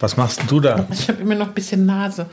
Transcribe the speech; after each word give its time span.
Was 0.00 0.16
machst 0.16 0.42
du 0.48 0.60
da? 0.60 0.86
Ich 0.90 1.08
habe 1.08 1.20
immer 1.22 1.34
noch 1.34 1.48
ein 1.48 1.54
bisschen 1.54 1.86
Nase. 1.86 2.26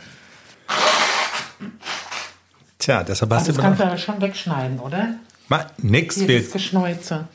Tja, 2.77 3.03
deshalb 3.03 3.31
hast 3.31 3.43
Aber 3.43 3.51
du 3.51 3.53
das 3.53 3.63
kannst 3.63 3.79
du 3.79 3.85
aber 3.85 3.97
schon 3.97 4.21
wegschneiden, 4.21 4.79
oder? 4.79 5.15
Ma, 5.47 5.65
nix, 5.77 6.17
Hier 6.17 6.27
wir, 6.27 6.43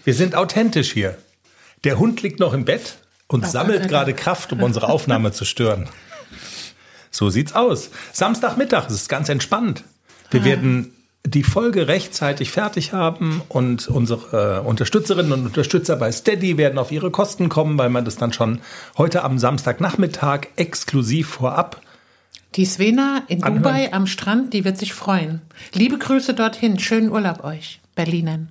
wir 0.04 0.14
sind 0.14 0.34
authentisch 0.34 0.92
hier. 0.92 1.18
Der 1.84 1.98
Hund 1.98 2.22
liegt 2.22 2.40
noch 2.40 2.52
im 2.52 2.64
Bett 2.64 2.98
und 3.28 3.46
sammelt 3.46 3.88
gerade 3.88 4.14
Kraft, 4.14 4.52
um 4.52 4.62
unsere 4.62 4.88
Aufnahme 4.88 5.32
zu 5.32 5.44
stören. 5.44 5.88
So 7.10 7.30
sieht's 7.30 7.52
aus. 7.52 7.90
Samstagmittag, 8.12 8.86
es 8.86 8.94
ist 8.94 9.08
ganz 9.08 9.28
entspannt. 9.28 9.84
Wir 10.30 10.44
werden 10.44 10.92
die 11.26 11.42
Folge 11.42 11.86
rechtzeitig 11.86 12.50
fertig 12.50 12.92
haben 12.92 13.42
und 13.48 13.88
unsere 13.88 14.60
äh, 14.62 14.66
Unterstützerinnen 14.66 15.32
und 15.32 15.46
Unterstützer 15.46 15.96
bei 15.96 16.10
Steady 16.12 16.56
werden 16.56 16.78
auf 16.78 16.92
ihre 16.92 17.10
Kosten 17.10 17.48
kommen, 17.48 17.76
weil 17.78 17.90
man 17.90 18.04
das 18.04 18.16
dann 18.16 18.32
schon 18.32 18.60
heute 18.96 19.22
am 19.22 19.38
Samstagnachmittag 19.38 20.48
exklusiv 20.56 21.28
vorab 21.28 21.80
Die 22.56 22.64
Svena 22.64 23.22
in 23.28 23.42
Anhören. 23.42 23.62
Dubai 23.62 23.92
am 23.92 24.06
Strand, 24.06 24.54
die 24.54 24.64
wird 24.64 24.78
sich 24.78 24.94
freuen. 24.94 25.42
Liebe 25.74 25.98
Grüße 25.98 26.32
dorthin. 26.32 26.78
Schönen 26.78 27.10
Urlaub 27.10 27.44
euch, 27.44 27.80
Berlinern. 27.94 28.48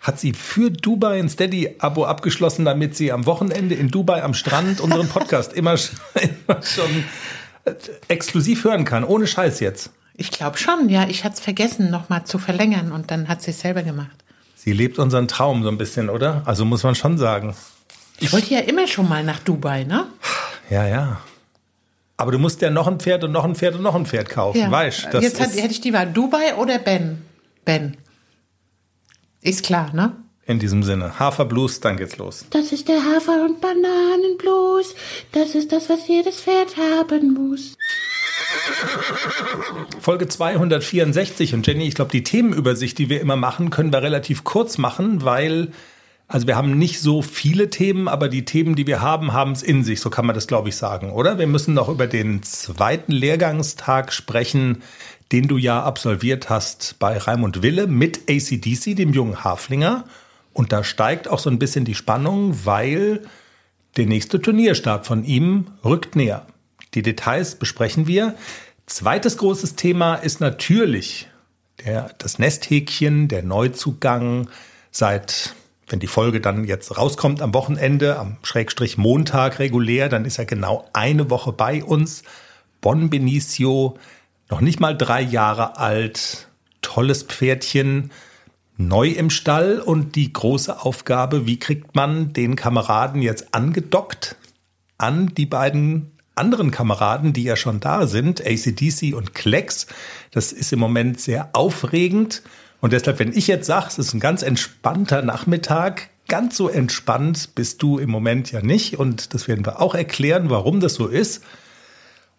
hat 0.00 0.20
sie 0.20 0.34
für 0.34 0.70
Dubai 0.70 1.18
ein 1.18 1.30
Steady-Abo 1.30 2.04
abgeschlossen, 2.04 2.66
damit 2.66 2.96
sie 2.96 3.12
am 3.12 3.24
Wochenende 3.24 3.74
in 3.74 3.88
Dubai 3.88 4.22
am 4.22 4.34
Strand 4.34 4.80
unseren 4.80 5.08
Podcast 5.08 5.52
immer, 5.54 5.74
immer 5.74 6.62
schon 6.62 7.04
äh, 7.64 7.72
exklusiv 8.08 8.64
hören 8.64 8.84
kann, 8.84 9.04
ohne 9.04 9.26
Scheiß 9.26 9.60
jetzt. 9.60 9.90
Ich 10.20 10.32
glaube 10.32 10.58
schon, 10.58 10.88
ja. 10.88 11.06
Ich 11.08 11.22
hatte 11.24 11.36
es 11.36 11.40
vergessen, 11.40 11.90
nochmal 11.90 12.24
zu 12.24 12.38
verlängern 12.38 12.90
und 12.90 13.10
dann 13.12 13.28
hat 13.28 13.40
sie 13.40 13.52
es 13.52 13.60
selber 13.60 13.84
gemacht. 13.84 14.10
Sie 14.56 14.72
lebt 14.72 14.98
unseren 14.98 15.28
Traum 15.28 15.62
so 15.62 15.68
ein 15.68 15.78
bisschen, 15.78 16.10
oder? 16.10 16.42
Also 16.44 16.64
muss 16.64 16.82
man 16.82 16.96
schon 16.96 17.16
sagen. 17.16 17.54
Ich 18.18 18.32
wollte 18.32 18.52
ja 18.52 18.60
immer 18.60 18.88
schon 18.88 19.08
mal 19.08 19.22
nach 19.22 19.38
Dubai, 19.38 19.84
ne? 19.84 20.08
Ja, 20.68 20.86
ja. 20.88 21.20
Aber 22.16 22.32
du 22.32 22.38
musst 22.40 22.60
ja 22.62 22.68
noch 22.70 22.88
ein 22.88 22.98
Pferd 22.98 23.22
und 23.22 23.30
noch 23.30 23.44
ein 23.44 23.54
Pferd 23.54 23.76
und 23.76 23.82
noch 23.82 23.94
ein 23.94 24.06
Pferd 24.06 24.28
kaufen, 24.28 24.58
Ja. 24.58 24.70
weißt 24.72 25.06
das 25.12 25.22
Jetzt 25.22 25.40
hat, 25.40 25.54
hätte 25.54 25.70
ich 25.70 25.80
die 25.80 25.92
Wahl, 25.92 26.12
Dubai 26.12 26.56
oder 26.56 26.80
Ben? 26.80 27.22
Ben. 27.64 27.96
Ist 29.40 29.62
klar, 29.64 29.92
ne? 29.94 30.16
in 30.48 30.58
diesem 30.58 30.82
Sinne. 30.82 31.18
Haferblues, 31.18 31.80
dann 31.80 31.98
geht's 31.98 32.16
los. 32.16 32.46
Das 32.50 32.72
ist 32.72 32.88
der 32.88 33.04
Hafer- 33.04 33.44
und 33.44 33.60
Bananenblues. 33.60 34.94
Das 35.32 35.54
ist 35.54 35.70
das, 35.72 35.90
was 35.90 36.08
jedes 36.08 36.40
Pferd 36.40 36.74
haben 36.78 37.34
muss. 37.34 37.76
Folge 40.00 40.28
264 40.28 41.54
und 41.54 41.66
Jenny, 41.66 41.86
ich 41.86 41.94
glaube, 41.94 42.10
die 42.10 42.24
Themenübersicht, 42.24 42.98
die 42.98 43.08
wir 43.08 43.20
immer 43.20 43.36
machen, 43.36 43.70
können 43.70 43.92
wir 43.92 44.02
relativ 44.02 44.44
kurz 44.44 44.78
machen, 44.78 45.24
weil 45.24 45.68
also 46.30 46.46
wir 46.46 46.56
haben 46.56 46.76
nicht 46.76 47.00
so 47.00 47.22
viele 47.22 47.70
Themen, 47.70 48.06
aber 48.06 48.28
die 48.28 48.44
Themen, 48.44 48.74
die 48.76 48.86
wir 48.86 49.00
haben, 49.00 49.32
haben 49.32 49.52
es 49.52 49.62
in 49.62 49.82
sich, 49.82 50.00
so 50.00 50.10
kann 50.10 50.26
man 50.26 50.34
das 50.34 50.46
glaube 50.46 50.68
ich 50.68 50.76
sagen, 50.76 51.10
oder? 51.10 51.38
Wir 51.38 51.46
müssen 51.46 51.72
noch 51.72 51.88
über 51.88 52.06
den 52.06 52.42
zweiten 52.42 53.12
Lehrgangstag 53.12 54.12
sprechen, 54.12 54.82
den 55.32 55.48
du 55.48 55.56
ja 55.56 55.82
absolviert 55.82 56.50
hast 56.50 56.96
bei 56.98 57.16
Raimund 57.16 57.62
Wille 57.62 57.86
mit 57.86 58.30
ACDC, 58.30 58.94
dem 58.94 59.14
jungen 59.14 59.42
Haflinger 59.42 60.04
und 60.52 60.72
da 60.72 60.84
steigt 60.84 61.28
auch 61.28 61.38
so 61.38 61.48
ein 61.50 61.58
bisschen 61.58 61.84
die 61.84 61.94
Spannung, 61.94 62.64
weil 62.64 63.22
der 63.96 64.06
nächste 64.06 64.42
Turnierstart 64.42 65.06
von 65.06 65.24
ihm 65.24 65.66
rückt 65.84 66.16
näher. 66.16 66.46
Die 66.94 67.02
Details 67.02 67.56
besprechen 67.56 68.06
wir. 68.06 68.34
Zweites 68.86 69.36
großes 69.36 69.76
Thema 69.76 70.14
ist 70.14 70.40
natürlich 70.40 71.28
der, 71.84 72.10
das 72.18 72.38
Nesthäkchen, 72.38 73.28
der 73.28 73.42
Neuzugang 73.42 74.48
seit, 74.90 75.54
wenn 75.88 76.00
die 76.00 76.06
Folge 76.06 76.40
dann 76.40 76.64
jetzt 76.64 76.96
rauskommt 76.96 77.42
am 77.42 77.54
Wochenende, 77.54 78.18
am 78.18 78.38
Schrägstrich 78.42 78.96
Montag 78.96 79.58
regulär, 79.58 80.08
dann 80.08 80.24
ist 80.24 80.38
er 80.38 80.46
genau 80.46 80.88
eine 80.92 81.30
Woche 81.30 81.52
bei 81.52 81.84
uns. 81.84 82.22
Bon 82.80 83.10
Benicio, 83.10 83.98
noch 84.48 84.60
nicht 84.60 84.80
mal 84.80 84.96
drei 84.96 85.20
Jahre 85.20 85.76
alt, 85.76 86.48
tolles 86.80 87.24
Pferdchen, 87.24 88.10
neu 88.78 89.08
im 89.08 89.30
Stall 89.30 89.80
und 89.80 90.14
die 90.14 90.32
große 90.32 90.80
Aufgabe, 90.80 91.46
wie 91.46 91.58
kriegt 91.58 91.94
man 91.94 92.32
den 92.32 92.56
Kameraden 92.56 93.20
jetzt 93.20 93.52
angedockt 93.52 94.36
an 94.96 95.34
die 95.36 95.46
beiden 95.46 96.17
anderen 96.38 96.70
Kameraden, 96.70 97.32
die 97.32 97.42
ja 97.42 97.56
schon 97.56 97.80
da 97.80 98.06
sind, 98.06 98.40
ACDC 98.40 99.14
und 99.14 99.34
Klecks. 99.34 99.86
Das 100.30 100.52
ist 100.52 100.72
im 100.72 100.78
Moment 100.78 101.20
sehr 101.20 101.50
aufregend. 101.52 102.42
Und 102.80 102.92
deshalb, 102.92 103.18
wenn 103.18 103.36
ich 103.36 103.46
jetzt 103.46 103.66
sage, 103.66 103.86
es 103.88 103.98
ist 103.98 104.14
ein 104.14 104.20
ganz 104.20 104.42
entspannter 104.42 105.22
Nachmittag, 105.22 106.10
ganz 106.28 106.56
so 106.56 106.68
entspannt 106.68 107.54
bist 107.54 107.82
du 107.82 107.98
im 107.98 108.10
Moment 108.10 108.52
ja 108.52 108.62
nicht. 108.62 108.98
Und 108.98 109.34
das 109.34 109.48
werden 109.48 109.66
wir 109.66 109.80
auch 109.80 109.94
erklären, 109.94 110.50
warum 110.50 110.80
das 110.80 110.94
so 110.94 111.06
ist. 111.06 111.42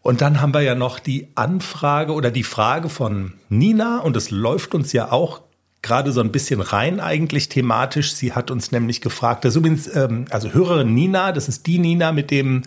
Und 0.01 0.21
dann 0.21 0.39
haben 0.39 0.53
wir 0.53 0.61
ja 0.61 0.75
noch 0.75 0.99
die 0.99 1.27
Anfrage 1.35 2.13
oder 2.13 2.31
die 2.31 2.43
Frage 2.43 2.89
von 2.89 3.33
Nina 3.49 3.99
und 3.99 4.15
es 4.15 4.31
läuft 4.31 4.73
uns 4.73 4.93
ja 4.93 5.11
auch 5.11 5.41
gerade 5.81 6.11
so 6.11 6.21
ein 6.21 6.31
bisschen 6.31 6.61
rein 6.61 6.99
eigentlich 6.99 7.49
thematisch. 7.49 8.13
Sie 8.13 8.33
hat 8.33 8.51
uns 8.51 8.71
nämlich 8.71 9.01
gefragt, 9.01 9.45
das 9.45 9.55
übrigens, 9.55 9.93
ähm, 9.93 10.25
also 10.29 10.53
Hörerin 10.53 10.93
Nina, 10.93 11.31
das 11.31 11.47
ist 11.47 11.67
die 11.67 11.79
Nina 11.79 12.11
mit 12.11 12.31
dem, 12.31 12.63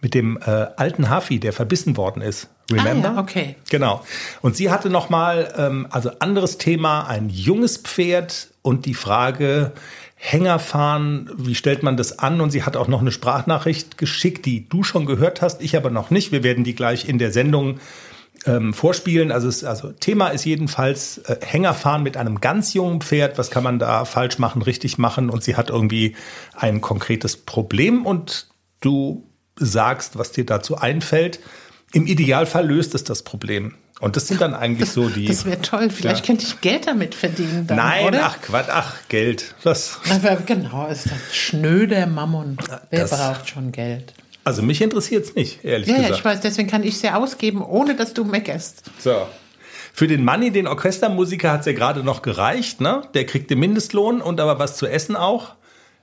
mit 0.00 0.14
dem 0.14 0.38
äh, 0.38 0.50
alten 0.76 1.08
Hafi, 1.10 1.40
der 1.40 1.52
verbissen 1.52 1.96
worden 1.96 2.22
ist. 2.22 2.48
Remember? 2.70 3.10
Ah 3.10 3.14
ja, 3.14 3.20
okay. 3.20 3.56
Genau. 3.70 4.04
Und 4.42 4.56
sie 4.56 4.70
hatte 4.70 4.90
noch 4.90 5.08
mal, 5.08 5.52
ähm, 5.56 5.86
also 5.90 6.10
anderes 6.18 6.58
Thema, 6.58 7.06
ein 7.06 7.28
junges 7.28 7.78
Pferd 7.78 8.48
und 8.62 8.86
die 8.86 8.94
Frage, 8.94 9.72
Hängerfahren, 10.18 11.30
wie 11.36 11.54
stellt 11.54 11.82
man 11.82 11.96
das 11.96 12.18
an? 12.18 12.40
Und 12.40 12.50
sie 12.50 12.64
hat 12.64 12.76
auch 12.76 12.88
noch 12.88 13.00
eine 13.00 13.12
Sprachnachricht 13.12 13.98
geschickt, 13.98 14.46
die 14.46 14.66
du 14.68 14.82
schon 14.82 15.06
gehört 15.06 15.42
hast, 15.42 15.60
ich 15.60 15.76
aber 15.76 15.90
noch 15.90 16.10
nicht. 16.10 16.32
Wir 16.32 16.42
werden 16.42 16.64
die 16.64 16.74
gleich 16.74 17.08
in 17.08 17.18
der 17.18 17.30
Sendung 17.30 17.78
ähm, 18.46 18.72
vorspielen. 18.72 19.30
Also, 19.30 19.48
es, 19.48 19.62
also 19.62 19.92
Thema 19.92 20.28
ist 20.28 20.44
jedenfalls 20.44 21.18
äh, 21.18 21.36
Hängerfahren 21.44 22.02
mit 22.02 22.16
einem 22.16 22.40
ganz 22.40 22.72
jungen 22.72 23.02
Pferd. 23.02 23.36
Was 23.38 23.50
kann 23.50 23.62
man 23.62 23.78
da 23.78 24.04
falsch 24.06 24.38
machen, 24.38 24.62
richtig 24.62 24.98
machen? 24.98 25.28
Und 25.28 25.44
sie 25.44 25.54
hat 25.54 25.70
irgendwie 25.70 26.16
ein 26.54 26.80
konkretes 26.80 27.36
Problem 27.36 28.06
und 28.06 28.48
du 28.80 29.25
sagst, 29.58 30.18
was 30.18 30.32
dir 30.32 30.44
dazu 30.46 30.76
einfällt. 30.78 31.40
Im 31.92 32.06
Idealfall 32.06 32.66
löst 32.66 32.94
es 32.94 33.04
das 33.04 33.22
Problem. 33.22 33.74
Und 34.00 34.16
das 34.16 34.28
sind 34.28 34.42
dann 34.42 34.52
eigentlich 34.54 34.90
so 34.90 35.08
die. 35.08 35.24
Das 35.28 35.46
wäre 35.46 35.62
toll. 35.62 35.88
Vielleicht 35.90 36.20
Ja. 36.20 36.26
könnte 36.26 36.44
ich 36.46 36.60
Geld 36.60 36.86
damit 36.86 37.14
verdienen. 37.14 37.66
Dann, 37.66 37.78
Nein, 37.78 38.06
oder? 38.08 38.26
ach 38.26 38.40
Quatsch, 38.42 38.68
ach 38.70 38.94
Geld. 39.08 39.54
Was? 39.62 39.98
Aber 40.10 40.36
genau, 40.36 40.86
ist 40.88 41.06
das 41.06 41.34
schnöder 41.34 42.06
Mammon. 42.06 42.58
Wer 42.90 43.00
das- 43.00 43.10
braucht 43.10 43.48
schon 43.48 43.72
Geld? 43.72 44.12
Also 44.44 44.62
mich 44.62 44.80
interessiert 44.80 45.24
es 45.24 45.34
nicht, 45.34 45.64
ehrlich 45.64 45.88
Ja, 45.88 45.94
ja, 45.94 46.00
gesagt. 46.02 46.18
ich 46.18 46.24
weiß, 46.24 46.40
deswegen 46.40 46.68
kann 46.70 46.84
ich 46.84 46.94
es 46.94 47.02
ja 47.02 47.16
ausgeben, 47.16 47.62
ohne 47.62 47.96
dass 47.96 48.14
du 48.14 48.22
meckerst. 48.24 48.82
So. 48.98 49.26
Für 49.92 50.06
den 50.06 50.22
Manni, 50.24 50.52
den 50.52 50.68
Orchestermusiker, 50.68 51.50
hat 51.50 51.60
es 51.60 51.66
ja 51.66 51.72
gerade 51.72 52.04
noch 52.04 52.22
gereicht, 52.22 52.80
ne? 52.80 53.02
Der 53.14 53.26
kriegt 53.26 53.50
den 53.50 53.58
Mindestlohn 53.58 54.20
und 54.20 54.38
aber 54.40 54.58
was 54.60 54.76
zu 54.76 54.86
essen 54.86 55.16
auch. 55.16 55.54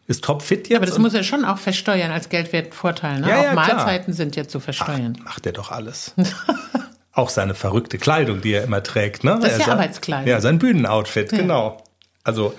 Ist 0.07 0.23
topfit 0.23 0.67
jetzt. 0.67 0.77
Aber 0.77 0.85
das 0.85 0.99
muss 0.99 1.13
er 1.13 1.23
schon 1.23 1.45
auch 1.45 1.57
versteuern 1.57 2.11
als 2.11 2.29
Geldwertvorteil. 2.29 3.21
Ne? 3.21 3.29
Ja, 3.29 3.39
auch 3.39 3.43
ja, 3.43 3.51
klar. 3.53 3.67
Mahlzeiten 3.67 4.13
sind 4.13 4.35
ja 4.35 4.47
zu 4.47 4.59
versteuern. 4.59 5.17
macht 5.23 5.45
er 5.45 5.53
doch 5.53 5.71
alles. 5.71 6.13
auch 7.13 7.29
seine 7.29 7.53
verrückte 7.53 7.97
Kleidung, 7.97 8.41
die 8.41 8.53
er 8.53 8.63
immer 8.63 8.83
trägt, 8.83 9.23
ne? 9.23 9.39
Das 9.41 9.53
ist 9.53 9.59
Er 9.59 9.67
ja 9.67 9.73
Arbeitskleidung. 9.73 10.27
Ja, 10.27 10.41
sein 10.41 10.59
Bühnenoutfit, 10.59 11.29
genau. 11.29 11.81
Also, 12.23 12.53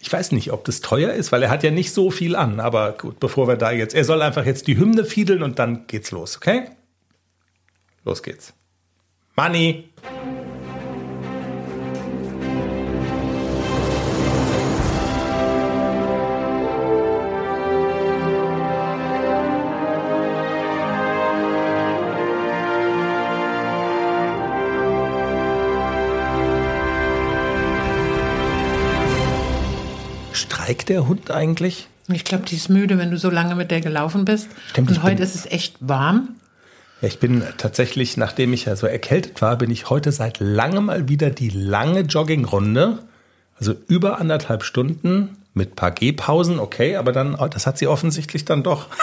ich 0.00 0.12
weiß 0.12 0.32
nicht, 0.32 0.52
ob 0.52 0.64
das 0.64 0.80
teuer 0.80 1.12
ist, 1.12 1.32
weil 1.32 1.42
er 1.42 1.50
hat 1.50 1.62
ja 1.64 1.70
nicht 1.70 1.92
so 1.92 2.10
viel 2.10 2.36
an. 2.36 2.60
Aber 2.60 2.92
gut, 2.92 3.20
bevor 3.20 3.48
wir 3.48 3.56
da 3.56 3.70
jetzt, 3.70 3.94
er 3.94 4.04
soll 4.04 4.22
einfach 4.22 4.46
jetzt 4.46 4.68
die 4.68 4.78
Hymne 4.78 5.04
fiedeln 5.04 5.42
und 5.42 5.58
dann 5.58 5.86
geht's 5.86 6.12
los, 6.12 6.36
okay? 6.36 6.70
Los 8.04 8.22
geht's. 8.22 8.54
Money. 9.36 9.90
Streikt 30.68 30.90
der 30.90 31.08
Hund 31.08 31.30
eigentlich? 31.30 31.88
Ich 32.08 32.24
glaube, 32.24 32.44
die 32.44 32.56
ist 32.56 32.68
müde, 32.68 32.98
wenn 32.98 33.10
du 33.10 33.16
so 33.16 33.30
lange 33.30 33.54
mit 33.54 33.70
der 33.70 33.80
gelaufen 33.80 34.26
bist. 34.26 34.48
Stimmt, 34.68 34.90
Und 34.90 35.02
heute 35.02 35.22
ist 35.22 35.34
es 35.34 35.46
echt 35.46 35.76
warm. 35.80 36.36
Ja, 37.00 37.08
ich 37.08 37.18
bin 37.18 37.42
tatsächlich, 37.56 38.18
nachdem 38.18 38.52
ich 38.52 38.66
ja 38.66 38.76
so 38.76 38.86
erkältet 38.86 39.40
war, 39.40 39.56
bin 39.56 39.70
ich 39.70 39.88
heute 39.88 40.12
seit 40.12 40.40
langem 40.40 40.84
mal 40.84 41.08
wieder 41.08 41.30
die 41.30 41.48
lange 41.48 42.00
Joggingrunde, 42.00 42.98
also 43.58 43.76
über 43.86 44.20
anderthalb 44.20 44.62
Stunden 44.62 45.38
mit 45.54 45.74
paar 45.74 45.90
Gehpausen, 45.90 46.58
okay, 46.58 46.96
aber 46.96 47.12
dann, 47.12 47.34
oh, 47.34 47.48
das 47.48 47.66
hat 47.66 47.78
sie 47.78 47.86
offensichtlich 47.86 48.44
dann 48.44 48.62
doch. 48.62 48.88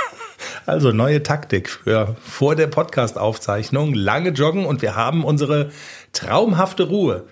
Also 0.68 0.92
neue 0.92 1.22
Taktik 1.22 1.70
für 1.70 2.16
vor 2.24 2.56
der 2.56 2.68
Podcast-Aufzeichnung, 2.68 3.94
lange 3.94 4.30
joggen 4.30 4.66
und 4.66 4.82
wir 4.82 4.96
haben 4.96 5.24
unsere 5.24 5.72
traumhafte 6.12 6.84
Ruhe. 6.84 7.24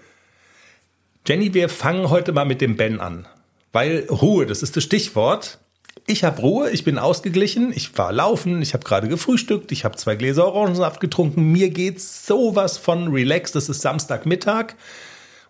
Jenny, 1.27 1.53
wir 1.53 1.67
fangen 1.67 2.09
heute 2.09 2.31
mal 2.31 2.45
mit 2.45 2.61
dem 2.61 2.77
Ben 2.77 2.99
an, 2.99 3.25
weil 3.73 4.05
Ruhe, 4.09 4.45
das 4.45 4.63
ist 4.63 4.77
das 4.77 4.83
Stichwort. 4.83 5.59
ich 6.05 6.23
habe 6.23 6.41
Ruhe, 6.41 6.69
ich 6.69 6.83
bin 6.83 6.97
ausgeglichen, 6.97 7.73
ich 7.75 7.97
war 7.97 8.11
laufen, 8.11 8.61
ich 8.61 8.73
habe 8.73 8.83
gerade 8.83 9.07
gefrühstückt, 9.07 9.71
ich 9.71 9.83
habe 9.83 9.97
zwei 9.97 10.15
Gläser 10.15 10.45
Orangensaft 10.45 10.99
getrunken, 10.99 11.51
mir 11.51 11.69
geht's 11.69 12.25
sowas 12.25 12.77
von 12.77 13.09
relaxed, 13.09 13.55
das 13.55 13.69
ist 13.69 13.81
Samstagmittag. 13.81 14.75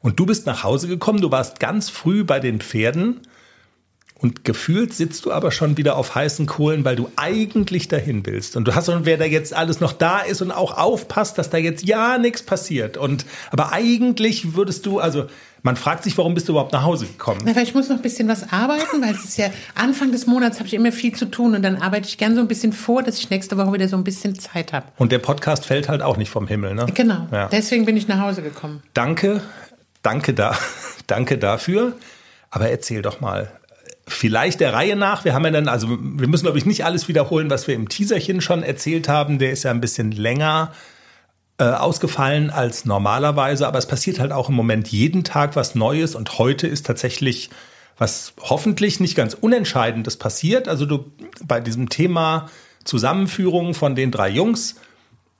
Und 0.02 0.20
du 0.20 0.25
bist 0.25 0.46
nach 0.46 0.64
Hause 0.64 0.88
gekommen, 0.88 1.22
du 1.22 1.31
warst 1.31 1.60
ganz 1.60 1.90
früh 1.90 2.24
bei 2.24 2.40
den 2.40 2.60
Pferden 2.60 3.22
und 4.24 4.46
gefühlt 4.46 4.94
sitzt 4.94 5.25
du 5.25 5.34
aber 5.34 5.52
schon 5.52 5.75
wieder 5.75 5.98
auf 5.98 6.16
heißen 6.16 6.46
Kohlen, 6.46 6.86
weil 6.86 6.96
du 6.96 7.12
eigentlich 7.18 7.90
dahin 7.90 8.25
willst. 8.25 8.56
Und 8.56 8.66
du 8.70 8.74
hast 8.74 8.86
schon, 8.86 9.06
wer 9.06 9.18
da 9.18 9.25
jetzt 9.25 9.54
alles 9.54 9.81
noch 9.81 9.92
da 9.92 10.20
ist 10.20 10.42
und 10.42 10.52
auch 10.52 10.78
aufpasst, 10.78 11.38
dass 11.38 11.50
da 11.50 11.58
jetzt 11.58 11.86
ja 11.86 12.18
nichts 12.18 12.42
passiert. 12.42 12.96
Und 12.96 13.25
aber 13.52 13.74
eigentlich 13.74 14.56
würdest 14.56 14.86
du, 14.86 15.00
also 15.00 15.25
man 15.62 15.75
fragt 15.75 16.06
sich, 16.06 16.18
warum 16.18 16.36
bist 16.36 16.48
du 16.48 16.54
überhaupt 16.54 16.72
nach 16.72 16.84
Hause 16.84 17.06
gekommen? 17.06 17.42
Na, 17.44 17.54
weil 17.54 17.64
ich 17.64 17.74
muss 17.74 17.90
noch 17.90 17.98
ein 17.98 18.02
bisschen 18.02 18.30
was 18.30 18.54
arbeiten, 18.54 19.02
weil 19.02 19.14
es 19.14 19.25
ist 19.25 19.38
ja 19.38 19.48
Anfang 19.75 20.14
des 20.14 20.26
Monats 20.26 20.60
habe 20.60 20.68
ich 20.68 20.74
immer 20.74 20.94
viel 20.94 21.14
zu 21.14 21.26
tun 21.26 21.54
und 21.54 21.62
dann 21.62 21.76
arbeite 21.76 22.08
ich 22.08 22.18
gern 22.18 22.34
so 22.34 22.40
ein 22.40 22.48
bisschen 22.48 22.72
vor, 22.72 23.04
dass 23.04 23.18
ich 23.18 23.30
nächste 23.30 23.58
Woche 23.58 23.74
wieder 23.74 23.90
so 23.90 23.98
ein 23.98 24.06
bisschen 24.06 24.40
Zeit 24.40 24.72
habe. 24.72 24.86
Und 24.98 25.12
der 25.12 25.19
Podcast 25.19 25.66
fällt 25.66 25.90
halt 25.90 26.02
auch 26.02 26.16
nicht 26.16 26.30
vom 26.30 26.48
Himmel, 26.48 26.76
ne? 26.76 26.86
Genau. 26.94 27.28
Ja. 27.34 27.50
Deswegen 27.50 27.84
bin 27.84 27.98
ich 27.98 28.08
nach 28.08 28.22
Hause 28.22 28.42
gekommen. 28.42 28.84
Danke, 28.94 29.42
danke 30.02 30.34
da, 30.34 30.56
danke 31.08 31.38
dafür. 31.38 31.92
Aber 32.52 32.69
erzähl 32.69 33.02
doch 33.02 33.19
mal, 33.19 33.52
vielleicht 34.08 34.60
der 34.60 34.74
Reihe 34.74 34.96
nach. 34.96 35.26
Wir 35.26 35.34
haben 35.34 35.46
ja 35.46 35.52
dann, 35.52 35.68
also 35.68 35.90
wir 35.90 36.28
müssen, 36.28 36.44
glaube 36.44 36.58
ich, 36.58 36.66
nicht 36.66 36.86
alles 36.86 37.08
wiederholen, 37.08 37.50
was 37.50 37.68
wir 37.68 37.76
im 37.76 37.90
Teaserchen 37.90 38.42
schon 38.42 38.64
erzählt 38.64 39.08
haben. 39.08 39.40
Der 39.40 39.52
ist 39.52 39.64
ja 39.64 39.72
ein 39.72 39.82
bisschen 39.82 40.12
länger 40.12 40.72
äh, 41.58 41.66
ausgefallen 41.66 42.50
als 42.50 42.86
normalerweise, 42.86 43.68
aber 43.68 43.78
es 43.78 43.88
passiert 43.88 44.20
halt 44.20 44.32
auch 44.32 44.50
im 44.50 44.56
Moment 44.56 44.90
jeden 44.90 45.24
Tag 45.24 45.56
was 45.56 45.76
Neues 45.76 46.16
und 46.16 46.38
heute 46.38 46.68
ist 46.68 46.86
tatsächlich 46.86 47.50
was 47.98 48.34
hoffentlich 48.42 49.00
nicht 49.00 49.16
ganz 49.16 49.36
Unentscheidendes 49.36 50.18
passiert. 50.18 50.68
Also 50.68 50.86
du 50.86 51.12
bei 51.44 51.60
diesem 51.60 51.90
Thema 51.90 52.50
Zusammenführung 52.84 53.76
von 53.76 53.96
den 53.96 54.12
drei 54.12 54.30
Jungs 54.30 54.76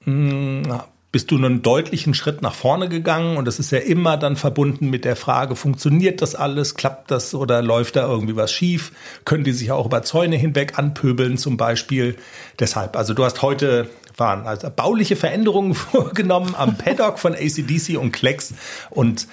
mh, 0.06 0.86
bist 1.14 1.30
du 1.30 1.38
einen 1.38 1.62
deutlichen 1.62 2.16
Schritt 2.16 2.42
nach 2.42 2.56
vorne 2.56 2.90
gegangen 2.90 3.38
und 3.38 3.46
das 3.46 3.60
ist 3.60 3.72
ja 3.72 3.78
immer 3.78 4.18
dann 4.18 4.36
verbunden 4.36 4.90
mit 4.90 5.06
der 5.06 5.16
Frage, 5.16 5.56
funktioniert 5.56 6.24
das 6.24 6.34
alles, 6.34 6.74
klappt 6.74 7.12
das 7.12 7.36
oder 7.36 7.62
läuft 7.62 7.96
da 7.96 8.08
irgendwie 8.08 8.36
was 8.36 8.52
schief? 8.52 8.92
Können 9.24 9.44
die 9.44 9.52
sich 9.52 9.72
auch 9.72 9.86
über 9.86 10.02
Zäune 10.02 10.38
hinweg 10.38 10.80
anpöbeln 10.80 11.38
zum 11.38 11.56
Beispiel? 11.56 12.16
Deshalb, 12.58 12.98
also 12.98 13.14
du 13.14 13.24
hast 13.24 13.44
heute 13.44 13.90
waren 14.18 14.48
also 14.48 14.70
bauliche 14.76 15.16
Veränderungen 15.16 15.74
vorgenommen 15.76 16.56
am 16.58 16.78
Paddock 16.78 17.20
von 17.20 17.34
ACDC 17.36 17.98
und 18.00 18.12
Klecks 18.12 18.56
und 18.90 19.28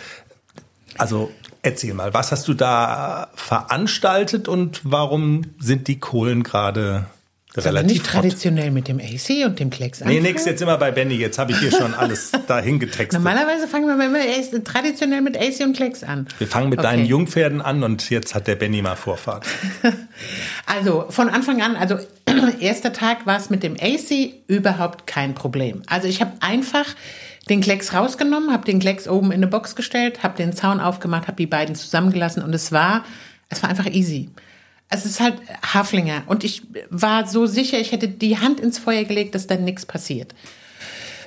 also 0.99 1.31
erzähl 1.63 1.95
mal, 1.95 2.13
was 2.13 2.31
hast 2.31 2.47
du 2.47 2.53
da 2.53 3.29
veranstaltet 3.35 4.49
und 4.49 4.83
warum 4.85 5.45
sind 5.59 5.89
die 5.89 5.99
Kohlen 5.99 6.43
gerade 6.43 7.07
Sollen 7.55 7.65
wir 7.65 7.71
relativ 7.81 7.93
nicht 7.99 8.07
traditionell 8.07 8.71
mit 8.71 8.87
dem 8.87 9.01
AC 9.01 9.45
und 9.45 9.59
dem 9.59 9.71
Klecks 9.71 10.01
Nee, 10.01 10.07
anfangen? 10.07 10.23
nix, 10.23 10.45
jetzt 10.45 10.65
wir 10.65 10.77
bei 10.77 10.93
Benny. 10.93 11.15
Jetzt 11.17 11.37
habe 11.39 11.51
ich 11.51 11.59
hier 11.59 11.73
schon 11.73 11.95
alles 11.95 12.31
dahin 12.47 12.79
getextet. 12.79 13.13
Normalerweise 13.15 13.67
fangen 13.67 13.87
wir 13.89 14.07
immer 14.07 14.63
traditionell 14.65 15.21
mit 15.21 15.37
AC 15.37 15.61
und 15.65 15.75
Klecks 15.75 16.05
an. 16.05 16.29
Wir 16.39 16.47
fangen 16.47 16.69
mit 16.69 16.79
Okay. 16.79 16.89
deinen 16.89 17.07
Jungpferden 17.07 17.61
an 17.61 17.83
und 17.83 18.09
jetzt 18.11 18.35
hat 18.37 18.47
der 18.47 18.55
Benny 18.55 18.83
mal 18.83 18.95
Vorfahrt. 18.97 19.47
Also 20.67 21.07
von 21.11 21.29
Anfang 21.29 21.63
an, 21.63 21.77
also 21.77 21.99
erster 22.61 22.93
Tag 22.93 23.27
war 23.27 23.37
es 23.39 23.51
mit 23.51 23.63
dem 23.63 23.75
AC 23.81 24.33
überhaupt 24.47 25.07
kein 25.07 25.35
Problem. 25.35 25.83
Also 25.89 26.07
ich 26.09 26.21
habe 26.21 26.33
einfach 26.41 26.87
den 27.49 27.61
Klecks 27.61 27.93
rausgenommen, 27.95 28.53
habe 28.53 28.65
den 28.65 28.79
Klecks 28.79 29.09
oben 29.09 29.29
in 29.33 29.39
eine 29.39 29.47
Box 29.49 29.75
gestellt, 29.75 30.23
habe 30.23 30.37
den 30.37 30.53
Zaun 30.53 30.79
aufgemacht, 30.79 31.27
habe 31.27 31.37
die 31.37 31.47
beiden 31.47 31.75
zusammengelassen 31.75 32.43
und 32.45 32.55
es 32.55 32.71
war, 32.71 33.05
es 33.49 33.63
war 33.63 33.71
einfach 33.71 33.87
easy. 33.87 34.29
Es 34.93 35.07
ist 35.07 35.21
halt 35.21 35.35
Haflinger 35.63 36.25
und 36.27 36.43
ich 36.43 36.63
war 36.91 37.25
so 37.29 37.47
sicher, 37.47 37.79
ich 37.79 37.93
hätte 37.93 38.09
die 38.09 38.39
Hand 38.39 38.59
ins 38.59 38.81
Feuer 38.81 39.05
gelegt, 39.05 39.37
dass 39.37 39.47
da 39.47 39.55
nichts 39.55 39.87
passiert. 39.87 40.35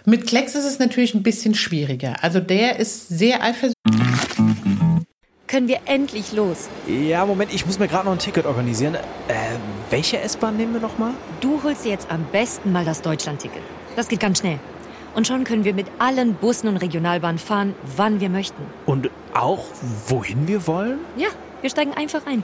Mit 0.05 0.27
Klecks 0.27 0.53
ist 0.53 0.65
es 0.65 0.79
natürlich 0.79 1.13
ein 1.13 1.23
bisschen 1.23 1.55
schwieriger. 1.55 2.21
Also 2.21 2.41
der 2.41 2.77
ist 2.79 3.07
sehr 3.07 3.41
eifersüchtig. 3.41 3.73
Können 5.47 5.69
wir 5.69 5.79
endlich 5.85 6.33
los? 6.33 6.67
Ja, 6.87 7.25
Moment, 7.25 7.53
ich 7.53 7.65
muss 7.65 7.79
mir 7.79 7.87
gerade 7.87 8.05
noch 8.05 8.11
ein 8.11 8.19
Ticket 8.19 8.45
organisieren. 8.45 8.95
Äh, 8.95 8.99
welche 9.89 10.19
S-Bahn 10.19 10.57
nehmen 10.57 10.73
wir 10.73 10.81
nochmal? 10.81 11.11
Du 11.39 11.63
holst 11.63 11.85
dir 11.85 11.91
jetzt 11.91 12.11
am 12.11 12.25
besten 12.33 12.73
mal 12.73 12.83
das 12.83 13.01
Deutschlandticket. 13.01 13.61
Das 13.95 14.09
geht 14.09 14.19
ganz 14.19 14.39
schnell. 14.39 14.59
Und 15.15 15.25
schon 15.25 15.45
können 15.45 15.63
wir 15.63 15.73
mit 15.73 15.87
allen 15.99 16.33
Bussen 16.33 16.67
und 16.67 16.77
Regionalbahnen 16.77 17.37
fahren, 17.37 17.75
wann 17.95 18.19
wir 18.19 18.29
möchten. 18.29 18.61
Und 18.85 19.09
auch, 19.33 19.63
wohin 20.07 20.49
wir 20.49 20.67
wollen? 20.67 20.97
Ja, 21.15 21.29
wir 21.61 21.69
steigen 21.69 21.93
einfach 21.93 22.25
ein 22.25 22.43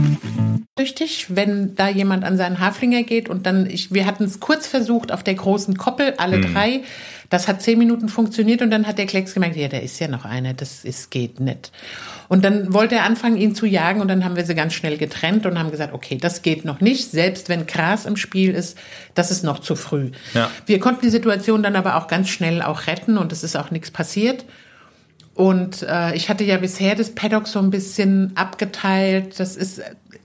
Deutschlandticket. 0.00 0.40
wenn 1.28 1.74
da 1.74 1.88
jemand 1.88 2.24
an 2.24 2.36
seinen 2.36 2.60
Haflinger 2.60 3.02
geht 3.02 3.28
und 3.28 3.46
dann, 3.46 3.68
ich, 3.68 3.92
wir 3.92 4.06
hatten 4.06 4.24
es 4.24 4.40
kurz 4.40 4.66
versucht 4.66 5.12
auf 5.12 5.22
der 5.22 5.34
großen 5.34 5.76
Koppel, 5.76 6.14
alle 6.16 6.40
drei. 6.40 6.82
Das 7.28 7.46
hat 7.46 7.62
zehn 7.62 7.78
Minuten 7.78 8.08
funktioniert 8.08 8.60
und 8.60 8.70
dann 8.70 8.88
hat 8.88 8.98
der 8.98 9.06
Klecks 9.06 9.34
gemerkt, 9.34 9.54
ja, 9.54 9.68
da 9.68 9.78
ist 9.78 10.00
ja 10.00 10.08
noch 10.08 10.24
einer, 10.24 10.52
das 10.52 10.84
ist, 10.84 11.12
geht 11.12 11.38
nicht. 11.38 11.70
Und 12.28 12.44
dann 12.44 12.74
wollte 12.74 12.96
er 12.96 13.04
anfangen, 13.04 13.36
ihn 13.36 13.54
zu 13.54 13.66
jagen 13.66 14.00
und 14.00 14.08
dann 14.08 14.24
haben 14.24 14.34
wir 14.34 14.44
sie 14.44 14.56
ganz 14.56 14.74
schnell 14.74 14.98
getrennt 14.98 15.46
und 15.46 15.56
haben 15.56 15.70
gesagt, 15.70 15.94
okay, 15.94 16.18
das 16.20 16.42
geht 16.42 16.64
noch 16.64 16.80
nicht, 16.80 17.12
selbst 17.12 17.48
wenn 17.48 17.66
Gras 17.66 18.04
im 18.04 18.16
Spiel 18.16 18.50
ist, 18.52 18.76
das 19.14 19.30
ist 19.30 19.44
noch 19.44 19.60
zu 19.60 19.76
früh. 19.76 20.10
Ja. 20.34 20.50
Wir 20.66 20.80
konnten 20.80 21.02
die 21.02 21.10
Situation 21.10 21.62
dann 21.62 21.76
aber 21.76 21.96
auch 21.96 22.08
ganz 22.08 22.28
schnell 22.28 22.62
auch 22.62 22.88
retten 22.88 23.16
und 23.16 23.30
es 23.30 23.44
ist 23.44 23.56
auch 23.56 23.70
nichts 23.70 23.92
passiert. 23.92 24.44
Und 25.40 25.82
äh, 25.88 26.14
ich 26.14 26.28
hatte 26.28 26.44
ja 26.44 26.58
bisher 26.58 26.94
das 26.94 27.14
Paddock 27.14 27.48
so 27.48 27.60
ein 27.60 27.70
bisschen 27.70 28.32
abgeteilt. 28.34 29.40
Das 29.40 29.56
ist 29.56 29.80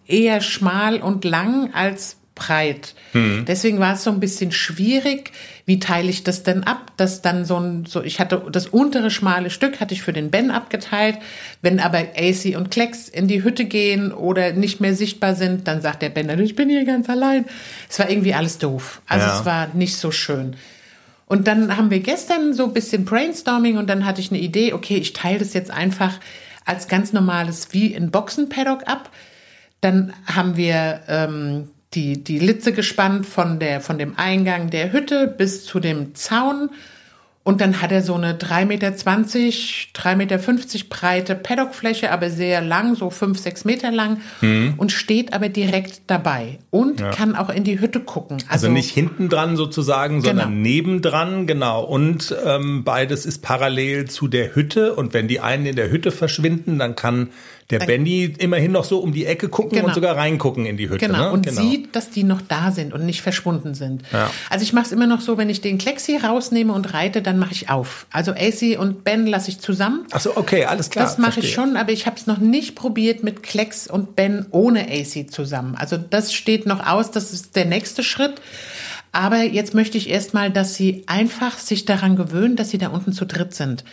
eher 0.06 0.42
schmal 0.42 0.98
und 1.02 1.24
lang 1.24 1.74
als 1.74 2.18
breit. 2.36 2.96
Deswegen 3.14 3.80
war 3.80 3.94
es 3.94 4.04
so 4.04 4.12
ein 4.12 4.20
bisschen 4.20 4.52
schwierig. 4.52 5.32
Wie 5.66 5.80
teile 5.80 6.10
ich 6.10 6.26
das 6.26 6.44
denn 6.44 6.66
ab? 6.66 6.92
Das 6.98 7.22
dann 7.22 7.46
so 7.46 7.58
ein, 7.58 7.86
so, 7.86 8.04
ich 8.04 8.20
hatte 8.20 8.44
das 8.52 8.68
untere 8.68 9.10
schmale 9.10 9.50
Stück 9.50 9.80
hatte 9.80 9.94
ich 9.94 10.02
für 10.02 10.12
den 10.12 10.32
Ben 10.32 10.52
abgeteilt. 10.52 11.18
Wenn 11.62 11.80
aber 11.80 12.00
AC 12.00 12.58
und 12.58 12.72
Klecks 12.72 13.08
in 13.08 13.30
die 13.30 13.42
Hütte 13.42 13.64
gehen 13.64 14.12
oder 14.12 14.52
nicht 14.52 14.82
mehr 14.82 14.96
sichtbar 14.96 15.34
sind, 15.36 15.66
dann 15.70 15.82
sagt 15.82 16.02
der 16.02 16.10
Ben, 16.10 16.28
dann, 16.28 16.42
ich 16.42 16.58
bin 16.58 16.68
hier 16.70 16.84
ganz 16.84 17.10
allein. 17.10 17.46
Es 17.90 18.00
war 18.00 18.10
irgendwie 18.10 18.34
alles 18.34 18.58
doof. 18.58 19.02
Also 19.08 19.26
Ja. 19.28 19.40
es 19.40 19.46
war 19.46 19.68
nicht 19.74 19.96
so 19.96 20.12
schön. 20.12 20.58
Und 21.26 21.48
dann 21.48 21.76
haben 21.76 21.90
wir 21.90 22.00
gestern 22.00 22.54
so 22.54 22.66
ein 22.66 22.74
bisschen 22.74 23.06
Brainstorming 23.06 23.78
und 23.78 23.90
dann 23.90 24.06
hatte 24.06 24.22
ich 24.22 24.32
eine 24.32 24.40
Idee, 24.40 24.74
okay, 24.74 24.98
ich 24.98 25.14
teile 25.14 25.40
das 25.40 25.54
jetzt 25.54 25.72
einfach 25.72 26.20
als 26.66 26.88
ganz 26.88 27.14
normales 27.14 27.74
wie 27.74 27.96
ein 27.96 28.12
Boxen-Paddock 28.12 28.88
ab. 28.88 29.10
Dann 29.82 30.14
haben 30.26 30.58
wir 30.58 31.02
ähm, 31.08 31.70
die, 31.94 32.24
die 32.24 32.40
Litze 32.40 32.74
gespannt 32.74 33.26
von, 33.26 33.60
der, 33.60 33.82
von 33.82 33.98
dem 33.98 34.18
Eingang 34.18 34.70
der 34.70 34.92
Hütte 34.92 35.28
bis 35.28 35.66
zu 35.66 35.80
dem 35.80 36.14
Zaun. 36.16 36.70
Und 37.48 37.62
dann 37.62 37.80
hat 37.80 37.92
er 37.92 38.02
so 38.02 38.16
eine 38.16 38.34
3,20 38.34 38.66
Meter, 38.66 38.88
3,50 38.88 40.16
Meter 40.16 40.40
breite 40.90 41.36
Paddockfläche, 41.36 42.12
aber 42.12 42.32
sehr 42.32 42.60
lang, 42.62 42.96
so 42.96 43.12
5, 43.12 43.38
6 43.40 43.66
Meter 43.66 43.92
lang 43.92 44.18
und 44.78 44.92
steht 44.92 45.32
aber 45.32 45.50
direkt 45.50 46.02
dabei 46.08 46.58
und 46.72 47.04
kann 47.12 47.36
auch 47.36 47.50
in 47.50 47.64
die 47.64 47.80
Hütte 47.80 48.00
gucken. 48.00 48.38
Also, 48.50 48.68
nicht 48.70 48.90
hinten 48.90 49.30
dran 49.30 49.58
sozusagen, 49.58 50.22
sondern 50.22 50.50
Genau. 50.50 50.60
nebendran, 50.62 51.46
genau. 51.46 51.84
Und 51.84 52.36
ähm, 52.44 52.84
beides 52.84 53.28
ist 53.28 53.44
parallel 53.44 54.06
zu 54.06 54.28
der 54.28 54.56
Hütte. 54.56 54.96
Und 54.96 55.14
wenn 55.14 55.28
die 55.28 55.40
einen 55.40 55.68
in 55.68 55.76
der 55.76 55.92
Hütte 55.92 56.12
verschwinden, 56.12 56.80
dann 56.80 56.96
kann 56.96 57.30
der 57.72 57.80
Benny 57.80 58.26
immerhin 58.38 58.72
noch 58.72 58.84
so 58.84 59.00
um 59.00 59.12
die 59.12 59.26
Ecke 59.26 59.50
gucken 59.50 59.78
Genau. 59.78 59.88
und 59.88 59.96
sogar 59.96 60.16
reingucken 60.16 60.68
in 60.68 60.78
die 60.78 60.88
Hütte. 60.88 61.08
Genau, 61.08 61.18
ne? 61.18 61.32
und 61.32 61.50
sieht, 61.50 61.96
dass 61.96 62.12
die 62.12 62.24
noch 62.24 62.42
da 62.42 62.72
sind 62.72 62.94
und 62.94 63.06
nicht 63.06 63.24
verschwunden 63.24 63.74
sind. 63.74 64.04
Ja. 64.14 64.30
Also 64.52 64.62
ich 64.62 64.72
mache 64.74 64.86
es 64.86 64.92
immer 64.92 65.08
noch 65.08 65.22
so, 65.22 65.40
wenn 65.40 65.50
ich 65.50 65.62
den 65.62 65.80
Klexi 65.80 66.18
rausnehme 66.18 66.74
und 66.74 66.94
reite, 66.94 67.24
dann 67.24 67.40
mache 67.40 67.54
ich 67.54 67.70
auf. 67.70 68.06
Also 68.12 68.34
AC 68.34 68.78
und 68.80 69.04
Ben 69.04 69.26
lasse 69.26 69.50
ich 69.50 69.60
zusammen. 69.60 70.06
Ach 70.12 70.20
so, 70.20 70.38
okay, 70.38 70.66
alles 70.66 70.92
klar. 70.92 71.06
das 71.06 71.18
mache 71.18 71.40
ich 71.40 71.54
schon, 71.54 71.76
aber 71.76 71.92
ich 71.92 72.06
habe 72.06 72.18
es 72.18 72.28
noch 72.28 72.38
nicht 72.38 72.76
probiert 72.76 73.24
mit 73.24 73.42
Klecks 73.42 73.88
und 73.88 74.16
Ben 74.16 74.46
ohne 74.52 74.88
AC 74.88 75.32
zusammen. 75.32 75.76
Also 75.76 75.98
das 75.98 76.34
steht 76.34 76.68
noch 76.68 76.86
aus, 76.86 77.10
das 77.10 77.34
ist 77.34 77.56
der 77.56 77.66
nächste 77.66 78.04
Schritt. 78.04 78.36
Aber 79.12 79.44
jetzt 79.44 79.74
möchte 79.74 79.98
ich 79.98 80.10
erstmal, 80.10 80.52
dass 80.52 80.76
sie 80.76 81.04
einfach 81.08 81.58
sich 81.58 81.86
daran 81.86 82.16
gewöhnen, 82.16 82.58
dass 82.58 82.70
sie 82.70 82.78
da 82.78 82.90
unten 82.90 83.14
zu 83.14 83.26
dritt 83.26 83.56
sind. 83.56 83.86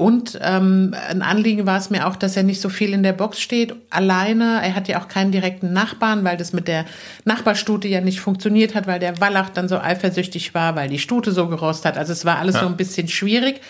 Und 0.00 0.38
ähm, 0.40 0.94
ein 1.10 1.20
Anliegen 1.20 1.66
war 1.66 1.76
es 1.76 1.90
mir 1.90 2.06
auch, 2.06 2.16
dass 2.16 2.34
er 2.34 2.42
nicht 2.42 2.62
so 2.62 2.70
viel 2.70 2.94
in 2.94 3.02
der 3.02 3.12
Box 3.12 3.38
steht, 3.38 3.74
alleine. 3.90 4.62
Er 4.62 4.74
hat 4.74 4.88
ja 4.88 4.98
auch 4.98 5.08
keinen 5.08 5.30
direkten 5.30 5.74
Nachbarn, 5.74 6.24
weil 6.24 6.38
das 6.38 6.54
mit 6.54 6.68
der 6.68 6.86
Nachbarstute 7.26 7.86
ja 7.86 8.00
nicht 8.00 8.18
funktioniert 8.18 8.74
hat, 8.74 8.86
weil 8.86 8.98
der 8.98 9.20
Wallach 9.20 9.50
dann 9.50 9.68
so 9.68 9.78
eifersüchtig 9.78 10.54
war, 10.54 10.74
weil 10.74 10.88
die 10.88 10.98
Stute 10.98 11.32
so 11.32 11.48
gerost 11.48 11.84
hat. 11.84 11.98
Also 11.98 12.14
es 12.14 12.24
war 12.24 12.38
alles 12.38 12.54
ja. 12.54 12.62
so 12.62 12.66
ein 12.68 12.78
bisschen 12.78 13.08
schwierig. 13.08 13.60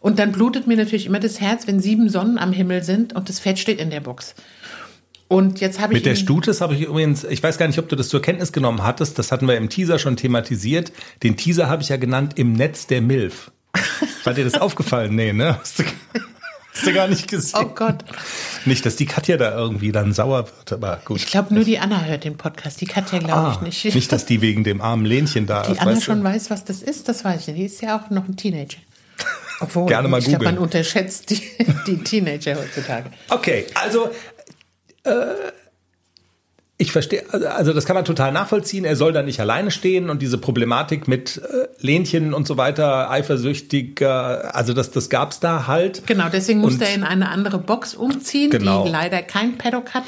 Und 0.00 0.18
dann 0.18 0.32
blutet 0.32 0.66
mir 0.66 0.78
natürlich 0.78 1.04
immer 1.04 1.20
das 1.20 1.38
Herz, 1.38 1.66
wenn 1.66 1.80
sieben 1.80 2.08
Sonnen 2.08 2.38
am 2.38 2.52
Himmel 2.52 2.82
sind 2.82 3.14
und 3.14 3.28
das 3.28 3.38
Fett 3.38 3.58
steht 3.58 3.78
in 3.78 3.90
der 3.90 4.00
Box. 4.00 4.34
Und 5.28 5.60
jetzt 5.60 5.80
habe 5.80 5.92
ich. 5.92 5.98
Mit 5.98 6.06
der 6.06 6.14
Stutes 6.14 6.62
habe 6.62 6.76
ich 6.76 6.80
übrigens, 6.80 7.24
ich 7.24 7.42
weiß 7.42 7.58
gar 7.58 7.66
nicht, 7.66 7.78
ob 7.78 7.90
du 7.90 7.96
das 7.96 8.08
zur 8.08 8.22
Kenntnis 8.22 8.54
genommen 8.54 8.84
hattest, 8.84 9.18
das 9.18 9.32
hatten 9.32 9.46
wir 9.46 9.58
im 9.58 9.68
Teaser 9.68 9.98
schon 9.98 10.16
thematisiert. 10.16 10.92
Den 11.22 11.36
Teaser 11.36 11.68
habe 11.68 11.82
ich 11.82 11.90
ja 11.90 11.98
genannt 11.98 12.38
im 12.38 12.54
Netz 12.54 12.86
der 12.86 13.02
Milf. 13.02 13.50
War 14.24 14.34
dir 14.34 14.44
das 14.44 14.54
aufgefallen? 14.54 15.14
Nee, 15.14 15.32
ne? 15.32 15.58
Hast 15.58 15.78
du, 15.78 15.84
hast 16.74 16.86
du 16.86 16.92
gar 16.92 17.08
nicht 17.08 17.28
gesehen. 17.28 17.60
Oh 17.62 17.68
Gott. 17.74 18.04
Nicht, 18.64 18.84
dass 18.84 18.96
die 18.96 19.06
Katja 19.06 19.36
da 19.36 19.56
irgendwie 19.56 19.92
dann 19.92 20.12
sauer 20.12 20.46
wird, 20.46 20.72
aber 20.72 21.00
gut. 21.04 21.18
Ich 21.18 21.26
glaube, 21.26 21.54
nur 21.54 21.64
die 21.64 21.78
Anna 21.78 22.04
hört 22.04 22.24
den 22.24 22.36
Podcast. 22.36 22.80
Die 22.80 22.86
Katja 22.86 23.18
glaube 23.18 23.32
ah, 23.32 23.52
ich 23.54 23.60
nicht. 23.60 23.94
Nicht, 23.94 24.12
dass 24.12 24.26
die 24.26 24.40
wegen 24.40 24.64
dem 24.64 24.80
armen 24.80 25.04
Lähnchen 25.04 25.46
da 25.46 25.62
die 25.62 25.72
ist. 25.72 25.80
Die 25.80 25.86
Anna 25.86 26.00
schon 26.00 26.18
du? 26.18 26.24
weiß, 26.24 26.50
was 26.50 26.64
das 26.64 26.82
ist, 26.82 27.08
das 27.08 27.24
weiß 27.24 27.42
ich 27.42 27.46
nicht. 27.48 27.58
Die 27.58 27.64
ist 27.66 27.82
ja 27.82 27.98
auch 27.98 28.10
noch 28.10 28.28
ein 28.28 28.36
Teenager. 28.36 28.78
Obwohl, 29.60 29.86
Gerne 29.86 30.08
mal 30.08 30.20
ich 30.20 30.26
glaube, 30.26 30.44
man 30.44 30.58
unterschätzt 30.58 31.30
die, 31.30 31.42
die 31.86 31.98
Teenager 31.98 32.56
heutzutage. 32.56 33.10
Okay, 33.28 33.66
also 33.74 34.10
äh, 35.04 35.10
ich 36.80 36.92
verstehe, 36.92 37.24
also 37.32 37.72
das 37.72 37.86
kann 37.86 37.94
man 37.94 38.04
total 38.04 38.30
nachvollziehen. 38.30 38.84
Er 38.84 38.94
soll 38.94 39.12
da 39.12 39.24
nicht 39.24 39.40
alleine 39.40 39.72
stehen 39.72 40.10
und 40.10 40.22
diese 40.22 40.38
Problematik 40.38 41.08
mit 41.08 41.38
äh, 41.38 41.66
Lähnchen 41.84 42.32
und 42.32 42.46
so 42.46 42.56
weiter, 42.56 43.10
eifersüchtig, 43.10 44.00
also 44.00 44.72
das, 44.72 44.92
das 44.92 45.10
gab 45.10 45.32
es 45.32 45.40
da 45.40 45.66
halt. 45.66 46.06
Genau, 46.06 46.28
deswegen 46.32 46.60
musste 46.60 46.84
er 46.84 46.94
in 46.94 47.02
eine 47.02 47.30
andere 47.30 47.58
Box 47.58 47.94
umziehen, 47.94 48.50
genau. 48.50 48.84
die 48.84 48.90
leider 48.92 49.22
kein 49.22 49.58
Paddock 49.58 49.92
hat 49.92 50.04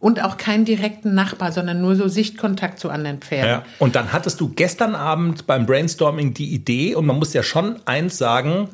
und 0.00 0.22
auch 0.22 0.36
keinen 0.36 0.64
direkten 0.64 1.14
Nachbar, 1.14 1.52
sondern 1.52 1.80
nur 1.80 1.94
so 1.94 2.08
Sichtkontakt 2.08 2.80
zu 2.80 2.90
anderen 2.90 3.18
Pferden. 3.18 3.48
Ja. 3.48 3.64
Und 3.78 3.94
dann 3.94 4.12
hattest 4.12 4.40
du 4.40 4.48
gestern 4.48 4.96
Abend 4.96 5.46
beim 5.46 5.66
Brainstorming 5.66 6.34
die 6.34 6.52
Idee 6.52 6.96
und 6.96 7.06
man 7.06 7.16
muss 7.18 7.32
ja 7.32 7.44
schon 7.44 7.76
eins 7.84 8.18
sagen, 8.18 8.68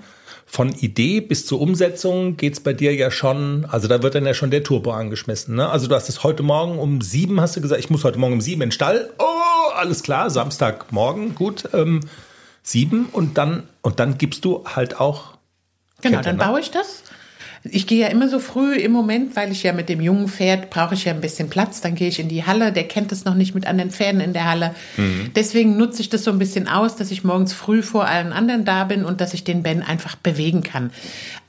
von 0.46 0.72
Idee 0.72 1.20
bis 1.20 1.46
zur 1.46 1.60
Umsetzung 1.60 2.36
geht's 2.36 2.60
bei 2.60 2.72
dir 2.72 2.94
ja 2.94 3.10
schon, 3.10 3.66
also 3.70 3.88
da 3.88 4.02
wird 4.02 4.14
dann 4.14 4.26
ja 4.26 4.34
schon 4.34 4.50
der 4.50 4.62
Turbo 4.62 4.92
angeschmissen. 4.92 5.56
Ne? 5.56 5.68
Also 5.68 5.86
du 5.86 5.94
hast 5.94 6.08
es 6.08 6.22
heute 6.22 6.42
Morgen 6.42 6.78
um 6.78 7.00
sieben, 7.00 7.40
hast 7.40 7.56
du 7.56 7.60
gesagt, 7.60 7.80
ich 7.80 7.90
muss 7.90 8.04
heute 8.04 8.18
Morgen 8.18 8.34
um 8.34 8.40
sieben 8.40 8.62
in 8.62 8.68
den 8.68 8.72
Stall. 8.72 9.10
Oh, 9.18 9.72
alles 9.74 10.02
klar, 10.02 10.30
Samstagmorgen, 10.30 11.34
gut, 11.34 11.68
ähm, 11.72 12.00
sieben 12.62 13.06
und 13.12 13.38
dann, 13.38 13.68
und 13.82 14.00
dann 14.00 14.18
gibst 14.18 14.44
du 14.44 14.64
halt 14.64 15.00
auch. 15.00 15.34
Genau, 16.02 16.18
Kette, 16.18 16.30
dann 16.30 16.36
ne? 16.36 16.44
baue 16.44 16.60
ich 16.60 16.70
das 16.70 17.03
ich 17.70 17.86
gehe 17.86 18.00
ja 18.00 18.08
immer 18.08 18.28
so 18.28 18.40
früh 18.40 18.74
im 18.74 18.92
Moment, 18.92 19.36
weil 19.36 19.50
ich 19.50 19.62
ja 19.62 19.72
mit 19.72 19.88
dem 19.88 20.02
jungen 20.02 20.28
Pferd 20.28 20.68
brauche 20.68 20.92
ich 20.92 21.06
ja 21.06 21.14
ein 21.14 21.22
bisschen 21.22 21.48
Platz. 21.48 21.80
Dann 21.80 21.94
gehe 21.94 22.08
ich 22.08 22.20
in 22.20 22.28
die 22.28 22.44
Halle. 22.44 22.72
Der 22.72 22.86
kennt 22.86 23.10
es 23.10 23.24
noch 23.24 23.34
nicht 23.34 23.54
mit 23.54 23.66
anderen 23.66 23.90
Pferden 23.90 24.20
in 24.20 24.34
der 24.34 24.44
Halle. 24.44 24.74
Mhm. 24.98 25.30
Deswegen 25.34 25.78
nutze 25.78 26.02
ich 26.02 26.10
das 26.10 26.24
so 26.24 26.30
ein 26.30 26.38
bisschen 26.38 26.68
aus, 26.68 26.96
dass 26.96 27.10
ich 27.10 27.24
morgens 27.24 27.54
früh 27.54 27.82
vor 27.82 28.06
allen 28.06 28.34
anderen 28.34 28.66
da 28.66 28.84
bin 28.84 29.06
und 29.06 29.22
dass 29.22 29.32
ich 29.32 29.44
den 29.44 29.62
Ben 29.62 29.82
einfach 29.82 30.16
bewegen 30.16 30.62
kann. 30.62 30.90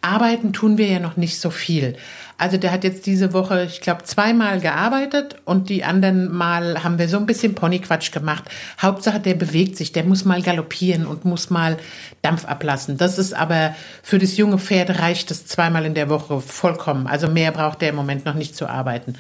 Arbeiten 0.02 0.54
tun 0.54 0.78
wir 0.78 0.88
ja 0.88 1.00
noch 1.00 1.18
nicht 1.18 1.38
so 1.38 1.50
viel. 1.50 1.98
Also 2.38 2.58
der 2.58 2.72
hat 2.72 2.84
jetzt 2.84 3.06
diese 3.06 3.32
Woche, 3.32 3.64
ich 3.64 3.80
glaube, 3.80 4.04
zweimal 4.04 4.60
gearbeitet 4.60 5.38
und 5.46 5.70
die 5.70 5.86
anderen 5.86 6.30
Mal 6.32 6.84
haben 6.84 7.00
wir 7.00 7.08
so 7.08 7.18
ein 7.18 7.26
bisschen 7.26 7.56
Ponyquatsch 7.56 8.12
gemacht. 8.12 8.44
Hauptsache, 8.82 9.22
der 9.22 9.36
bewegt 9.36 9.78
sich, 9.78 9.94
der 9.94 10.04
muss 10.04 10.26
mal 10.26 10.42
galoppieren 10.42 11.06
und 11.06 11.24
muss 11.24 11.50
mal 11.50 11.78
Dampf 12.22 12.44
ablassen. 12.44 12.98
Das 12.98 13.18
ist 13.18 13.34
aber 13.34 13.74
für 14.04 14.20
das 14.20 14.36
junge 14.36 14.58
Pferd 14.58 15.00
reicht 15.00 15.32
das 15.32 15.46
zweimal 15.46 15.86
in 15.86 15.94
der 15.94 16.10
Woche 16.10 16.42
vollkommen. 16.42 17.08
Also 17.08 17.30
mehr 17.30 17.52
braucht 17.52 17.82
der 17.82 17.90
im 17.90 17.96
Moment 17.96 18.26
noch 18.26 18.36
nicht 18.36 18.56
zu 18.56 18.68
arbeiten. 18.68 19.16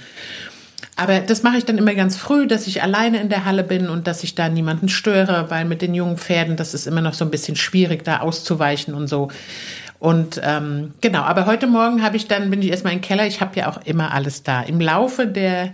Aber 0.97 1.19
das 1.19 1.43
mache 1.43 1.57
ich 1.57 1.65
dann 1.65 1.77
immer 1.77 1.93
ganz 1.93 2.15
früh, 2.15 2.47
dass 2.47 2.67
ich 2.67 2.81
alleine 2.81 3.19
in 3.19 3.27
der 3.27 3.43
Halle 3.43 3.63
bin 3.63 3.89
und 3.89 4.07
dass 4.07 4.23
ich 4.23 4.35
da 4.35 4.47
niemanden 4.47 4.87
störe, 4.87 5.49
weil 5.49 5.65
mit 5.65 5.81
den 5.81 5.93
jungen 5.93 6.17
Pferden, 6.17 6.55
das 6.55 6.73
ist 6.73 6.87
immer 6.87 7.01
noch 7.01 7.13
so 7.13 7.25
ein 7.25 7.31
bisschen 7.31 7.57
schwierig, 7.57 8.03
da 8.05 8.19
auszuweichen 8.19 8.93
und 8.93 9.07
so. 9.07 9.29
Und 9.99 10.39
ähm, 10.43 10.93
genau, 11.01 11.21
aber 11.21 11.45
heute 11.45 11.67
Morgen 11.67 12.03
habe 12.03 12.17
ich 12.17 12.27
dann, 12.27 12.49
bin 12.49 12.61
ich 12.61 12.69
erstmal 12.69 12.93
im 12.93 13.01
Keller, 13.01 13.25
ich 13.25 13.41
habe 13.41 13.57
ja 13.59 13.69
auch 13.69 13.81
immer 13.85 14.13
alles 14.13 14.43
da. 14.43 14.61
Im 14.61 14.79
Laufe 14.79 15.27
der 15.27 15.73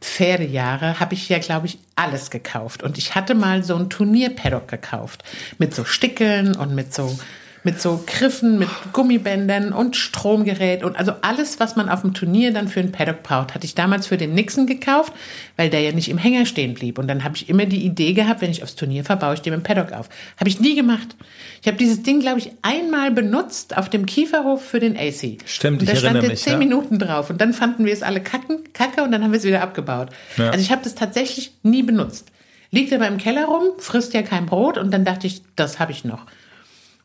Pferdejahre 0.00 1.00
habe 1.00 1.14
ich 1.14 1.28
ja, 1.28 1.38
glaube 1.38 1.66
ich, 1.66 1.78
alles 1.96 2.30
gekauft. 2.30 2.82
Und 2.82 2.98
ich 2.98 3.14
hatte 3.14 3.34
mal 3.34 3.62
so 3.62 3.76
ein 3.76 3.90
Turnierpaddock 3.90 4.68
gekauft. 4.68 5.24
Mit 5.58 5.74
so 5.74 5.84
Stickeln 5.84 6.54
und 6.54 6.74
mit 6.74 6.94
so 6.94 7.18
mit 7.66 7.82
so 7.82 8.04
Griffen, 8.06 8.60
mit 8.60 8.68
Gummibändern 8.92 9.72
und 9.72 9.96
Stromgerät 9.96 10.84
und 10.84 10.96
also 10.96 11.12
alles, 11.22 11.58
was 11.58 11.74
man 11.74 11.88
auf 11.88 12.02
dem 12.02 12.14
Turnier 12.14 12.52
dann 12.52 12.68
für 12.68 12.78
ein 12.78 12.92
Paddock 12.92 13.24
braucht, 13.24 13.56
hatte 13.56 13.66
ich 13.66 13.74
damals 13.74 14.06
für 14.06 14.16
den 14.16 14.34
Nixon 14.34 14.68
gekauft, 14.68 15.12
weil 15.56 15.68
der 15.68 15.80
ja 15.80 15.90
nicht 15.90 16.08
im 16.08 16.16
Hänger 16.16 16.46
stehen 16.46 16.74
blieb. 16.74 16.96
Und 16.96 17.08
dann 17.08 17.24
habe 17.24 17.34
ich 17.34 17.48
immer 17.48 17.66
die 17.66 17.84
Idee 17.84 18.12
gehabt, 18.12 18.40
wenn 18.40 18.52
ich 18.52 18.62
aufs 18.62 18.76
Turnier 18.76 19.04
fahre, 19.04 19.18
baue 19.18 19.34
ich 19.34 19.42
dem 19.42 19.52
im 19.52 19.64
Paddock 19.64 19.92
auf. 19.92 20.08
Habe 20.38 20.48
ich 20.48 20.60
nie 20.60 20.76
gemacht. 20.76 21.16
Ich 21.60 21.66
habe 21.66 21.76
dieses 21.76 22.04
Ding, 22.04 22.20
glaube 22.20 22.38
ich, 22.38 22.52
einmal 22.62 23.10
benutzt 23.10 23.76
auf 23.76 23.90
dem 23.90 24.06
Kieferhof 24.06 24.64
für 24.64 24.78
den 24.78 24.96
AC. 24.96 25.38
Stimmt, 25.44 25.82
da 25.82 25.92
ich 25.92 25.98
stand 25.98 26.14
erinnere 26.14 26.30
mich. 26.30 26.42
zehn 26.42 26.52
ja. 26.52 26.58
Minuten 26.60 27.00
drauf 27.00 27.30
und 27.30 27.40
dann 27.40 27.52
fanden 27.52 27.84
wir 27.84 27.92
es 27.92 28.04
alle 28.04 28.22
kacken, 28.22 28.60
kacke 28.74 29.02
und 29.02 29.10
dann 29.10 29.24
haben 29.24 29.32
wir 29.32 29.38
es 29.38 29.44
wieder 29.44 29.62
abgebaut. 29.62 30.10
Ja. 30.36 30.50
Also 30.50 30.60
ich 30.60 30.70
habe 30.70 30.84
das 30.84 30.94
tatsächlich 30.94 31.50
nie 31.64 31.82
benutzt. 31.82 32.28
Liegt 32.70 32.92
aber 32.92 33.08
im 33.08 33.18
Keller 33.18 33.46
rum, 33.46 33.64
frisst 33.78 34.14
ja 34.14 34.22
kein 34.22 34.46
Brot 34.46 34.78
und 34.78 34.94
dann 34.94 35.04
dachte 35.04 35.26
ich, 35.26 35.42
das 35.56 35.80
habe 35.80 35.90
ich 35.90 36.04
noch. 36.04 36.26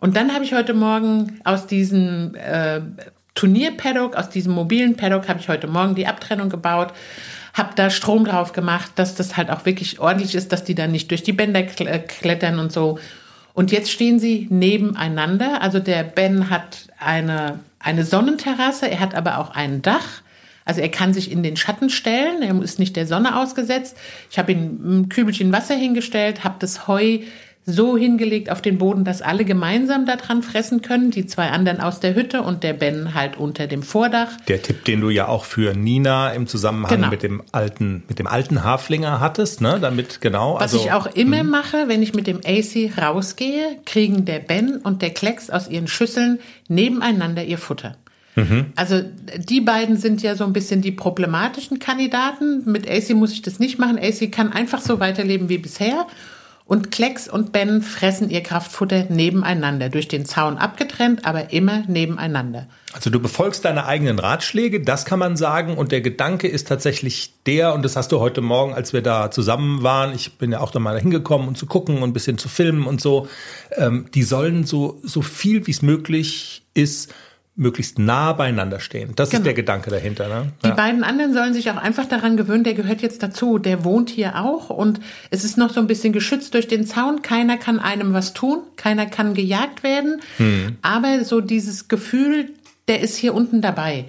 Und 0.01 0.15
dann 0.15 0.34
habe 0.34 0.43
ich 0.43 0.53
heute 0.53 0.74
Morgen 0.74 1.39
aus 1.43 1.67
diesem 1.67 2.34
äh, 2.34 2.81
Turnier-Paddock, 3.36 4.15
aus 4.17 4.29
diesem 4.29 4.51
mobilen 4.53 4.98
Paddock, 4.98 5.29
habe 5.29 5.39
ich 5.39 5.48
heute 5.48 5.67
Morgen 5.67 5.93
die 5.93 6.08
Abtrennung 6.08 6.50
gebaut, 6.50 6.91
habe 7.53 7.70
da 7.75 7.91
Strom 7.91 8.25
drauf 8.25 8.51
gemacht, 8.51 8.91
dass 8.96 9.13
das 9.13 9.38
halt 9.38 9.51
auch 9.51 9.63
wirklich 9.65 10.00
ordentlich 10.00 10.34
ist, 10.34 10.51
dass 10.51 10.63
die 10.63 10.74
dann 10.74 10.91
nicht 10.91 11.12
durch 11.12 11.22
die 11.22 11.34
Bänder 11.34 11.60
äh, 11.60 12.00
klettern 12.00 12.58
und 12.58 12.72
so. 12.72 12.98
Und 13.53 13.72
jetzt 13.72 13.91
stehen 13.91 14.20
sie 14.20 14.48
nebeneinander. 14.50 15.62
Also 15.62 15.79
der 15.79 16.03
Ben 16.03 16.50
hat 16.50 16.88
eine, 17.00 17.60
eine 17.77 18.03
Sonnenterrasse, 18.03 18.89
er 18.89 19.01
hat 19.01 19.13
aber 19.13 19.38
auch 19.38 19.51
ein 19.51 19.84
Dach. 19.84 20.24
Also 20.65 20.81
er 20.81 20.89
kann 20.89 21.13
sich 21.13 21.31
in 21.31 21.43
den 21.43 21.58
Schatten 21.58 21.91
stellen, 21.91 22.41
er 22.41 22.60
ist 22.63 22.79
nicht 22.79 22.96
der 22.96 23.05
Sonne 23.05 23.39
ausgesetzt. 23.39 23.96
Ich 24.31 24.39
habe 24.39 24.51
ihm 24.51 24.79
ein 24.84 25.10
Kübelchen 25.10 25.51
Wasser 25.51 25.75
hingestellt, 25.75 26.43
habe 26.43 26.55
das 26.58 26.88
Heu 26.88 27.20
so 27.65 27.95
hingelegt 27.95 28.49
auf 28.51 28.61
den 28.61 28.77
Boden, 28.77 29.03
dass 29.03 29.21
alle 29.21 29.45
gemeinsam 29.45 30.05
daran 30.05 30.41
fressen 30.41 30.81
können, 30.81 31.11
die 31.11 31.27
zwei 31.27 31.49
anderen 31.49 31.79
aus 31.79 31.99
der 31.99 32.15
Hütte 32.15 32.41
und 32.41 32.63
der 32.63 32.73
Ben 32.73 33.13
halt 33.13 33.37
unter 33.37 33.67
dem 33.67 33.83
Vordach. 33.83 34.29
Der 34.47 34.61
Tipp, 34.61 34.83
den 34.85 35.01
du 35.01 35.09
ja 35.09 35.27
auch 35.27 35.45
für 35.45 35.75
Nina 35.75 36.31
im 36.31 36.47
Zusammenhang 36.47 36.95
genau. 36.95 37.09
mit 37.09 37.21
dem 37.21 37.43
alten 37.51 38.03
mit 38.07 38.17
dem 38.17 38.27
alten 38.27 38.63
Haflinger 38.63 39.19
hattest, 39.19 39.61
ne, 39.61 39.77
damit 39.79 40.21
genau. 40.21 40.55
Was 40.55 40.73
also, 40.73 40.77
ich 40.77 40.91
auch 40.91 41.05
immer 41.05 41.43
mh. 41.43 41.49
mache, 41.49 41.87
wenn 41.87 42.01
ich 42.01 42.15
mit 42.15 42.25
dem 42.25 42.41
AC 42.43 42.97
rausgehe, 42.99 43.77
kriegen 43.85 44.25
der 44.25 44.39
Ben 44.39 44.77
und 44.77 45.01
der 45.03 45.11
Klecks 45.11 45.49
aus 45.49 45.69
ihren 45.69 45.87
Schüsseln 45.87 46.39
nebeneinander 46.67 47.43
ihr 47.43 47.59
Futter. 47.59 47.95
Mhm. 48.35 48.67
Also 48.75 49.01
die 49.37 49.61
beiden 49.61 49.97
sind 49.97 50.23
ja 50.23 50.35
so 50.35 50.45
ein 50.45 50.53
bisschen 50.53 50.81
die 50.81 50.91
problematischen 50.91 51.79
Kandidaten. 51.79 52.63
Mit 52.65 52.89
AC 52.89 53.11
muss 53.11 53.33
ich 53.33 53.41
das 53.41 53.59
nicht 53.59 53.77
machen. 53.77 53.99
AC 53.99 54.31
kann 54.31 54.51
einfach 54.51 54.81
so 54.81 54.99
weiterleben 54.99 55.49
wie 55.49 55.57
bisher. 55.57 56.07
Und 56.71 56.89
Klecks 56.89 57.27
und 57.27 57.51
Ben 57.51 57.81
fressen 57.81 58.29
ihr 58.29 58.41
Kraftfutter 58.43 59.07
nebeneinander, 59.09 59.89
durch 59.89 60.07
den 60.07 60.23
Zaun 60.23 60.57
abgetrennt, 60.57 61.25
aber 61.25 61.51
immer 61.51 61.83
nebeneinander. 61.85 62.65
Also 62.93 63.09
du 63.09 63.19
befolgst 63.19 63.65
deine 63.65 63.87
eigenen 63.87 64.19
Ratschläge, 64.19 64.79
das 64.79 65.03
kann 65.03 65.19
man 65.19 65.35
sagen. 65.35 65.77
Und 65.77 65.91
der 65.91 65.99
Gedanke 65.99 66.47
ist 66.47 66.69
tatsächlich 66.69 67.33
der, 67.45 67.73
und 67.73 67.83
das 67.83 67.97
hast 67.97 68.13
du 68.13 68.21
heute 68.21 68.39
Morgen, 68.39 68.73
als 68.73 68.93
wir 68.93 69.01
da 69.01 69.31
zusammen 69.31 69.83
waren, 69.83 70.15
ich 70.15 70.37
bin 70.37 70.53
ja 70.53 70.61
auch 70.61 70.71
da 70.71 70.79
mal 70.79 70.97
hingekommen, 70.97 71.49
um 71.49 71.55
zu 71.55 71.65
gucken 71.65 71.97
und 71.97 72.11
ein 72.11 72.13
bisschen 72.13 72.37
zu 72.37 72.47
filmen 72.47 72.87
und 72.87 73.01
so, 73.01 73.27
ähm, 73.75 74.05
die 74.13 74.23
sollen 74.23 74.63
so, 74.63 74.97
so 75.03 75.21
viel 75.21 75.67
wie 75.67 75.71
es 75.71 75.81
möglich 75.81 76.63
ist, 76.73 77.13
möglichst 77.61 77.99
nah 77.99 78.33
beieinander 78.33 78.79
stehen. 78.79 79.13
Das 79.15 79.29
genau. 79.29 79.41
ist 79.41 79.45
der 79.45 79.53
Gedanke 79.53 79.91
dahinter. 79.91 80.27
Ne? 80.27 80.51
Die 80.65 80.71
beiden 80.71 81.03
anderen 81.03 81.33
sollen 81.33 81.53
sich 81.53 81.69
auch 81.69 81.77
einfach 81.77 82.05
daran 82.07 82.35
gewöhnen, 82.35 82.63
der 82.63 82.73
gehört 82.73 83.01
jetzt 83.01 83.21
dazu, 83.21 83.59
der 83.59 83.85
wohnt 83.85 84.09
hier 84.09 84.35
auch 84.43 84.71
und 84.71 84.99
es 85.29 85.43
ist 85.43 85.57
noch 85.57 85.69
so 85.69 85.79
ein 85.79 85.87
bisschen 85.87 86.11
geschützt 86.11 86.55
durch 86.55 86.67
den 86.67 86.85
Zaun. 86.85 87.21
Keiner 87.21 87.57
kann 87.57 87.79
einem 87.79 88.13
was 88.13 88.33
tun, 88.33 88.59
keiner 88.77 89.05
kann 89.05 89.35
gejagt 89.35 89.83
werden, 89.83 90.21
hm. 90.37 90.77
aber 90.81 91.23
so 91.23 91.39
dieses 91.39 91.87
Gefühl, 91.87 92.49
der 92.87 93.01
ist 93.01 93.15
hier 93.15 93.35
unten 93.35 93.61
dabei. 93.61 94.05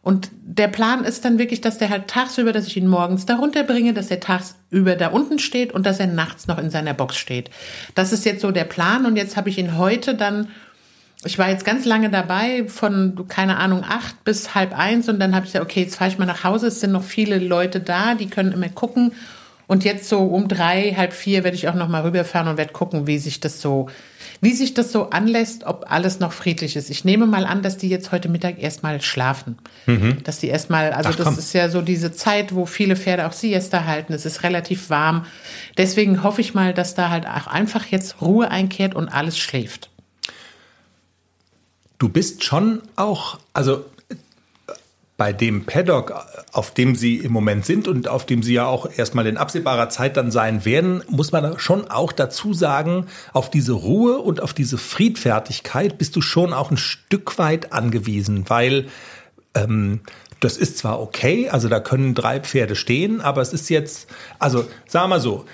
Und 0.00 0.30
der 0.42 0.68
Plan 0.68 1.04
ist 1.04 1.24
dann 1.24 1.38
wirklich, 1.38 1.62
dass 1.62 1.78
der 1.78 1.88
halt 1.88 2.08
tagsüber, 2.08 2.52
dass 2.52 2.66
ich 2.66 2.76
ihn 2.76 2.86
morgens 2.86 3.24
darunter 3.24 3.64
bringe, 3.64 3.94
dass 3.94 4.10
er 4.10 4.20
tagsüber 4.20 4.96
da 4.96 5.08
unten 5.08 5.38
steht 5.38 5.72
und 5.72 5.86
dass 5.86 5.98
er 5.98 6.06
nachts 6.06 6.46
noch 6.46 6.58
in 6.58 6.68
seiner 6.68 6.92
Box 6.92 7.16
steht. 7.16 7.48
Das 7.94 8.12
ist 8.12 8.26
jetzt 8.26 8.42
so 8.42 8.50
der 8.50 8.64
Plan 8.64 9.06
und 9.06 9.16
jetzt 9.16 9.38
habe 9.38 9.48
ich 9.48 9.56
ihn 9.56 9.78
heute 9.78 10.14
dann 10.14 10.48
ich 11.24 11.38
war 11.38 11.48
jetzt 11.48 11.64
ganz 11.64 11.84
lange 11.84 12.10
dabei, 12.10 12.64
von, 12.68 13.26
keine 13.28 13.56
Ahnung, 13.56 13.84
acht 13.88 14.24
bis 14.24 14.54
halb 14.54 14.76
eins 14.78 15.08
und 15.08 15.18
dann 15.20 15.34
habe 15.34 15.46
ich 15.46 15.52
gesagt, 15.52 15.64
okay, 15.64 15.82
jetzt 15.82 15.96
fahre 15.96 16.10
ich 16.10 16.18
mal 16.18 16.26
nach 16.26 16.44
Hause, 16.44 16.66
es 16.68 16.80
sind 16.80 16.92
noch 16.92 17.04
viele 17.04 17.38
Leute 17.38 17.80
da, 17.80 18.14
die 18.14 18.26
können 18.26 18.52
immer 18.52 18.68
gucken 18.68 19.12
Und 19.66 19.84
jetzt 19.84 20.08
so 20.08 20.20
um 20.20 20.48
drei, 20.48 20.94
halb 20.96 21.12
vier 21.12 21.42
werde 21.42 21.56
ich 21.56 21.68
auch 21.68 21.74
noch 21.74 21.88
mal 21.88 22.02
rüberfahren 22.02 22.48
und 22.48 22.58
werde 22.58 22.72
gucken, 22.72 23.06
wie 23.06 23.18
sich 23.18 23.40
das 23.40 23.62
so, 23.62 23.88
wie 24.40 24.52
sich 24.52 24.74
das 24.74 24.92
so 24.92 25.08
anlässt, 25.10 25.64
ob 25.64 25.86
alles 25.90 26.20
noch 26.20 26.32
friedlich 26.32 26.76
ist. 26.76 26.90
Ich 26.90 27.04
nehme 27.04 27.26
mal 27.26 27.46
an, 27.46 27.62
dass 27.62 27.78
die 27.78 27.88
jetzt 27.88 28.12
heute 28.12 28.28
Mittag 28.28 28.62
erstmal 28.62 29.00
schlafen. 29.00 29.56
Dass 30.22 30.38
die 30.38 30.48
erstmal, 30.48 30.92
also 30.92 31.10
Ach, 31.10 31.14
das 31.14 31.24
komm. 31.24 31.38
ist 31.38 31.54
ja 31.54 31.70
so 31.70 31.80
diese 31.80 32.12
Zeit, 32.12 32.54
wo 32.54 32.66
viele 32.66 32.94
Pferde 32.94 33.26
auch 33.26 33.32
Siesta 33.32 33.86
halten. 33.86 34.12
Es 34.12 34.26
ist 34.26 34.42
relativ 34.42 34.90
warm. 34.90 35.24
Deswegen 35.78 36.22
hoffe 36.22 36.42
ich 36.42 36.52
mal, 36.52 36.74
dass 36.74 36.94
da 36.94 37.08
halt 37.08 37.26
auch 37.26 37.46
einfach 37.46 37.86
jetzt 37.86 38.20
Ruhe 38.20 38.50
einkehrt 38.50 38.94
und 38.94 39.08
alles 39.08 39.38
schläft. 39.38 39.88
Du 41.98 42.08
bist 42.08 42.44
schon 42.44 42.82
auch, 42.96 43.38
also 43.52 43.84
bei 45.16 45.32
dem 45.32 45.64
Paddock, 45.64 46.12
auf 46.52 46.74
dem 46.74 46.96
sie 46.96 47.18
im 47.18 47.30
Moment 47.30 47.64
sind 47.64 47.86
und 47.86 48.08
auf 48.08 48.26
dem 48.26 48.42
sie 48.42 48.54
ja 48.54 48.66
auch 48.66 48.88
erstmal 48.96 49.26
in 49.28 49.36
absehbarer 49.36 49.88
Zeit 49.88 50.16
dann 50.16 50.32
sein 50.32 50.64
werden, 50.64 51.04
muss 51.08 51.30
man 51.30 51.58
schon 51.58 51.88
auch 51.88 52.10
dazu 52.10 52.52
sagen, 52.52 53.06
auf 53.32 53.48
diese 53.48 53.72
Ruhe 53.72 54.18
und 54.18 54.42
auf 54.42 54.52
diese 54.54 54.76
Friedfertigkeit 54.76 55.98
bist 55.98 56.16
du 56.16 56.20
schon 56.20 56.52
auch 56.52 56.72
ein 56.72 56.76
Stück 56.76 57.38
weit 57.38 57.72
angewiesen, 57.72 58.44
weil 58.48 58.88
ähm, 59.54 60.00
das 60.40 60.56
ist 60.56 60.78
zwar 60.78 61.00
okay, 61.00 61.48
also 61.48 61.68
da 61.68 61.78
können 61.78 62.14
drei 62.14 62.40
Pferde 62.40 62.74
stehen, 62.74 63.20
aber 63.20 63.40
es 63.40 63.52
ist 63.52 63.70
jetzt, 63.70 64.08
also 64.40 64.66
sagen 64.86 65.04
wir 65.04 65.08
mal 65.08 65.20
so, 65.20 65.44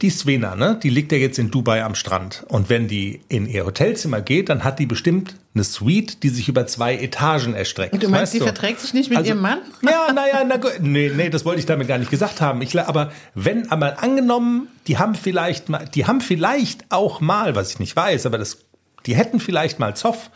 die 0.00 0.10
Svena, 0.10 0.56
ne, 0.56 0.78
die 0.82 0.90
liegt 0.90 1.12
ja 1.12 1.18
jetzt 1.18 1.38
in 1.38 1.50
Dubai 1.50 1.84
am 1.84 1.94
Strand. 1.94 2.44
Und 2.48 2.68
wenn 2.68 2.88
die 2.88 3.20
in 3.28 3.46
ihr 3.46 3.64
Hotelzimmer 3.64 4.20
geht, 4.20 4.48
dann 4.48 4.64
hat 4.64 4.78
die 4.78 4.86
bestimmt 4.86 5.36
eine 5.54 5.64
Suite, 5.64 6.22
die 6.22 6.28
sich 6.30 6.48
über 6.48 6.66
zwei 6.66 6.96
Etagen 6.96 7.54
erstreckt. 7.54 7.92
Und 7.92 8.02
du 8.02 8.08
meinst, 8.08 8.22
weißt 8.22 8.32
sie 8.32 8.38
du? 8.40 8.44
verträgt 8.46 8.80
sich 8.80 8.94
nicht 8.94 9.10
mit 9.10 9.18
Also- 9.18 9.30
ihrem 9.30 9.42
Mann? 9.42 9.58
Ja, 9.82 10.12
naja, 10.12 10.44
na 10.46 10.56
gut. 10.56 10.78
Nee, 10.80 11.12
nee, 11.14 11.30
das 11.30 11.44
wollte 11.44 11.60
ich 11.60 11.66
damit 11.66 11.86
gar 11.88 11.98
nicht 11.98 12.10
gesagt 12.10 12.40
haben. 12.40 12.62
Ich, 12.62 12.78
aber 12.80 13.12
wenn 13.34 13.70
einmal 13.70 13.96
angenommen, 14.00 14.68
die 14.88 14.98
haben 14.98 15.14
vielleicht 15.14 15.68
mal, 15.68 15.84
die 15.94 16.06
haben 16.06 16.20
vielleicht 16.20 16.84
auch 16.90 17.20
mal, 17.20 17.54
was 17.54 17.70
ich 17.70 17.78
nicht 17.78 17.94
weiß, 17.94 18.26
aber 18.26 18.38
das, 18.38 18.58
die 19.06 19.14
hätten 19.14 19.38
vielleicht 19.40 19.78
mal 19.78 19.94
Zoff, 19.94 20.30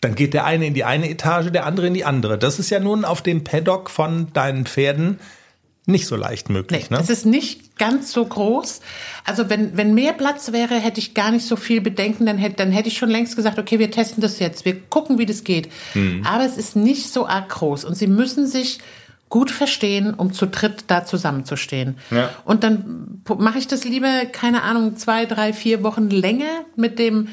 dann 0.00 0.14
geht 0.14 0.32
der 0.32 0.46
eine 0.46 0.66
in 0.66 0.72
die 0.72 0.84
eine 0.84 1.10
Etage, 1.10 1.50
der 1.50 1.66
andere 1.66 1.88
in 1.88 1.94
die 1.94 2.04
andere. 2.06 2.38
Das 2.38 2.58
ist 2.58 2.70
ja 2.70 2.80
nun 2.80 3.04
auf 3.04 3.20
dem 3.20 3.44
Paddock 3.44 3.90
von 3.90 4.32
deinen 4.32 4.64
Pferden 4.64 5.18
nicht 5.86 6.06
so 6.06 6.14
leicht 6.16 6.48
Nee, 6.48 6.54
möglich. 6.54 6.90
ne? 6.90 6.98
es 7.00 7.10
ist 7.10 7.26
nicht 7.26 7.76
ganz 7.78 8.12
so 8.12 8.24
groß. 8.24 8.80
Also 9.24 9.48
wenn, 9.50 9.76
wenn 9.76 9.94
mehr 9.94 10.12
Platz 10.12 10.52
wäre, 10.52 10.74
hätte 10.74 11.00
ich 11.00 11.14
gar 11.14 11.30
nicht 11.30 11.46
so 11.46 11.56
viel 11.56 11.80
Bedenken. 11.80 12.26
Dann 12.26 12.38
hätte, 12.38 12.56
dann 12.56 12.70
hätte 12.72 12.88
ich 12.88 12.98
schon 12.98 13.10
längst 13.10 13.34
gesagt, 13.36 13.58
okay, 13.58 13.78
wir 13.78 13.90
testen 13.90 14.20
das 14.20 14.38
jetzt. 14.38 14.64
Wir 14.64 14.78
gucken, 14.80 15.18
wie 15.18 15.26
das 15.26 15.42
geht. 15.44 15.68
Hm. 15.94 16.24
Aber 16.26 16.44
es 16.44 16.56
ist 16.56 16.76
nicht 16.76 17.12
so 17.12 17.26
arg 17.26 17.48
groß. 17.48 17.84
Und 17.84 17.96
sie 17.96 18.06
müssen 18.06 18.46
sich 18.46 18.78
gut 19.30 19.50
verstehen, 19.50 20.12
um 20.12 20.32
zu 20.32 20.46
dritt 20.46 20.84
da 20.88 21.04
zusammenzustehen. 21.04 21.96
Ja. 22.10 22.30
Und 22.44 22.64
dann 22.64 23.22
mache 23.38 23.58
ich 23.58 23.68
das 23.68 23.84
lieber, 23.84 24.26
keine 24.26 24.62
Ahnung, 24.62 24.96
zwei, 24.96 25.24
drei, 25.24 25.52
vier 25.52 25.82
Wochen 25.84 26.10
länger 26.10 26.64
mit 26.76 26.98
dem 26.98 27.28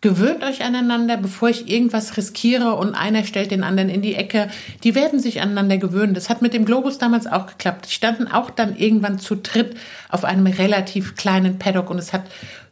Gewöhnt 0.00 0.44
euch 0.44 0.62
aneinander, 0.62 1.16
bevor 1.16 1.48
ich 1.48 1.68
irgendwas 1.68 2.16
riskiere 2.16 2.76
und 2.76 2.94
einer 2.94 3.24
stellt 3.24 3.50
den 3.50 3.64
anderen 3.64 3.88
in 3.88 4.00
die 4.00 4.14
Ecke. 4.14 4.48
Die 4.84 4.94
werden 4.94 5.18
sich 5.18 5.40
aneinander 5.40 5.76
gewöhnen. 5.76 6.14
Das 6.14 6.30
hat 6.30 6.40
mit 6.40 6.54
dem 6.54 6.64
Globus 6.64 6.98
damals 6.98 7.26
auch 7.26 7.48
geklappt. 7.48 7.86
Die 7.88 7.92
standen 7.92 8.28
auch 8.28 8.50
dann 8.50 8.76
irgendwann 8.76 9.18
zu 9.18 9.34
dritt 9.34 9.76
auf 10.08 10.24
einem 10.24 10.46
relativ 10.46 11.16
kleinen 11.16 11.58
Paddock 11.58 11.90
und 11.90 11.98
es 11.98 12.12
hat 12.12 12.22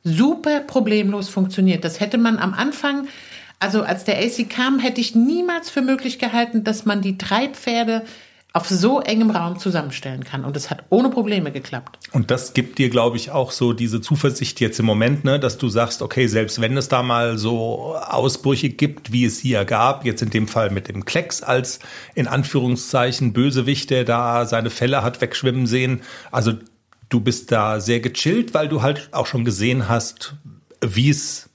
super 0.05 0.61
problemlos 0.61 1.29
funktioniert. 1.29 1.85
Das 1.85 1.99
hätte 1.99 2.17
man 2.17 2.39
am 2.39 2.55
Anfang, 2.55 3.09
also 3.59 3.83
als 3.83 4.05
der 4.05 4.19
AC 4.19 4.49
kam, 4.49 4.79
hätte 4.79 5.01
ich 5.01 5.17
niemals 5.17 5.69
für 5.69 5.83
möglich 5.83 6.21
gehalten, 6.21 6.63
dass 6.63 6.85
man 6.85 7.03
die 7.03 7.19
drei 7.19 7.49
Pferde 7.49 8.03
auf 8.57 8.71
so 8.71 9.03
engem 9.03 9.31
Raum 9.31 9.59
zusammenstellen 9.59 10.25
kann. 10.25 10.43
Und 10.43 10.57
es 10.57 10.71
hat 10.71 10.85
ohne 10.89 11.11
Probleme 11.11 11.53
geklappt. 11.53 11.99
Und 12.13 12.31
das 12.31 12.55
gibt 12.55 12.79
dir, 12.79 12.89
glaube 12.89 13.19
ich, 13.19 13.31
auch 13.31 13.51
so 13.51 13.75
diese 13.75 14.01
Zuversicht 14.01 14.61
jetzt 14.61 14.81
im 14.81 14.87
Moment, 14.87 15.25
ne, 15.25 15.39
dass 15.39 15.59
du 15.59 15.69
sagst, 15.69 16.01
okay, 16.01 16.27
selbst 16.27 16.59
wenn 16.63 16.75
es 16.79 16.89
da 16.89 17.03
mal 17.03 17.37
so 17.37 17.97
Ausbrüche 17.97 18.71
gibt, 18.71 19.13
wie 19.13 19.27
es 19.27 19.39
hier 19.39 19.67
gab, 19.67 20.07
jetzt 20.07 20.23
in 20.23 20.31
dem 20.31 20.49
Fall 20.49 20.71
mit 20.71 20.89
dem 20.89 21.05
Klecks 21.05 21.43
als 21.43 21.81
in 22.15 22.27
Anführungszeichen 22.27 23.35
Bösewicht, 23.35 23.91
der 23.91 24.05
da 24.05 24.47
seine 24.47 24.71
Fälle 24.71 25.03
hat 25.03 25.21
wegschwimmen 25.21 25.67
sehen. 25.67 26.01
Also 26.33 26.55
du 27.11 27.21
bist 27.21 27.53
da 27.53 27.79
sehr 27.79 28.01
gechillt, 28.01 28.55
weil 28.55 28.69
du 28.69 28.81
halt 28.81 29.11
auch 29.13 29.27
schon 29.27 29.45
gesehen 29.45 29.87
hast, 29.87 30.35
wie 30.81 31.11
es 31.11 31.51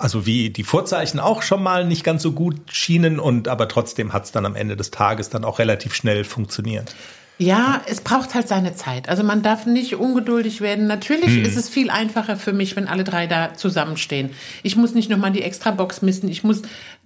also 0.00 0.24
wie 0.24 0.48
die 0.48 0.64
Vorzeichen 0.64 1.20
auch 1.20 1.42
schon 1.42 1.62
mal 1.62 1.86
nicht 1.86 2.04
ganz 2.04 2.22
so 2.22 2.32
gut 2.32 2.56
schienen 2.70 3.20
und 3.20 3.48
aber 3.48 3.68
trotzdem 3.68 4.14
hat 4.14 4.24
es 4.24 4.32
dann 4.32 4.46
am 4.46 4.56
Ende 4.56 4.74
des 4.74 4.90
Tages 4.90 5.28
dann 5.28 5.44
auch 5.44 5.58
relativ 5.58 5.94
schnell 5.94 6.24
funktioniert. 6.24 6.94
Ja, 7.40 7.80
es 7.86 8.02
braucht 8.02 8.34
halt 8.34 8.48
seine 8.48 8.74
Zeit. 8.74 9.08
Also 9.08 9.22
man 9.22 9.40
darf 9.42 9.64
nicht 9.64 9.94
ungeduldig 9.94 10.60
werden. 10.60 10.86
Natürlich 10.86 11.36
Hm. 11.36 11.44
ist 11.46 11.56
es 11.56 11.70
viel 11.70 11.88
einfacher 11.88 12.36
für 12.36 12.52
mich, 12.52 12.76
wenn 12.76 12.86
alle 12.86 13.02
drei 13.02 13.26
da 13.26 13.54
zusammenstehen. 13.54 14.28
Ich 14.62 14.76
muss 14.76 14.92
nicht 14.92 15.08
nochmal 15.08 15.32
die 15.32 15.40
extra 15.40 15.70
Box 15.70 16.02
missen. 16.02 16.28
Ich 16.28 16.44
muss. 16.44 16.60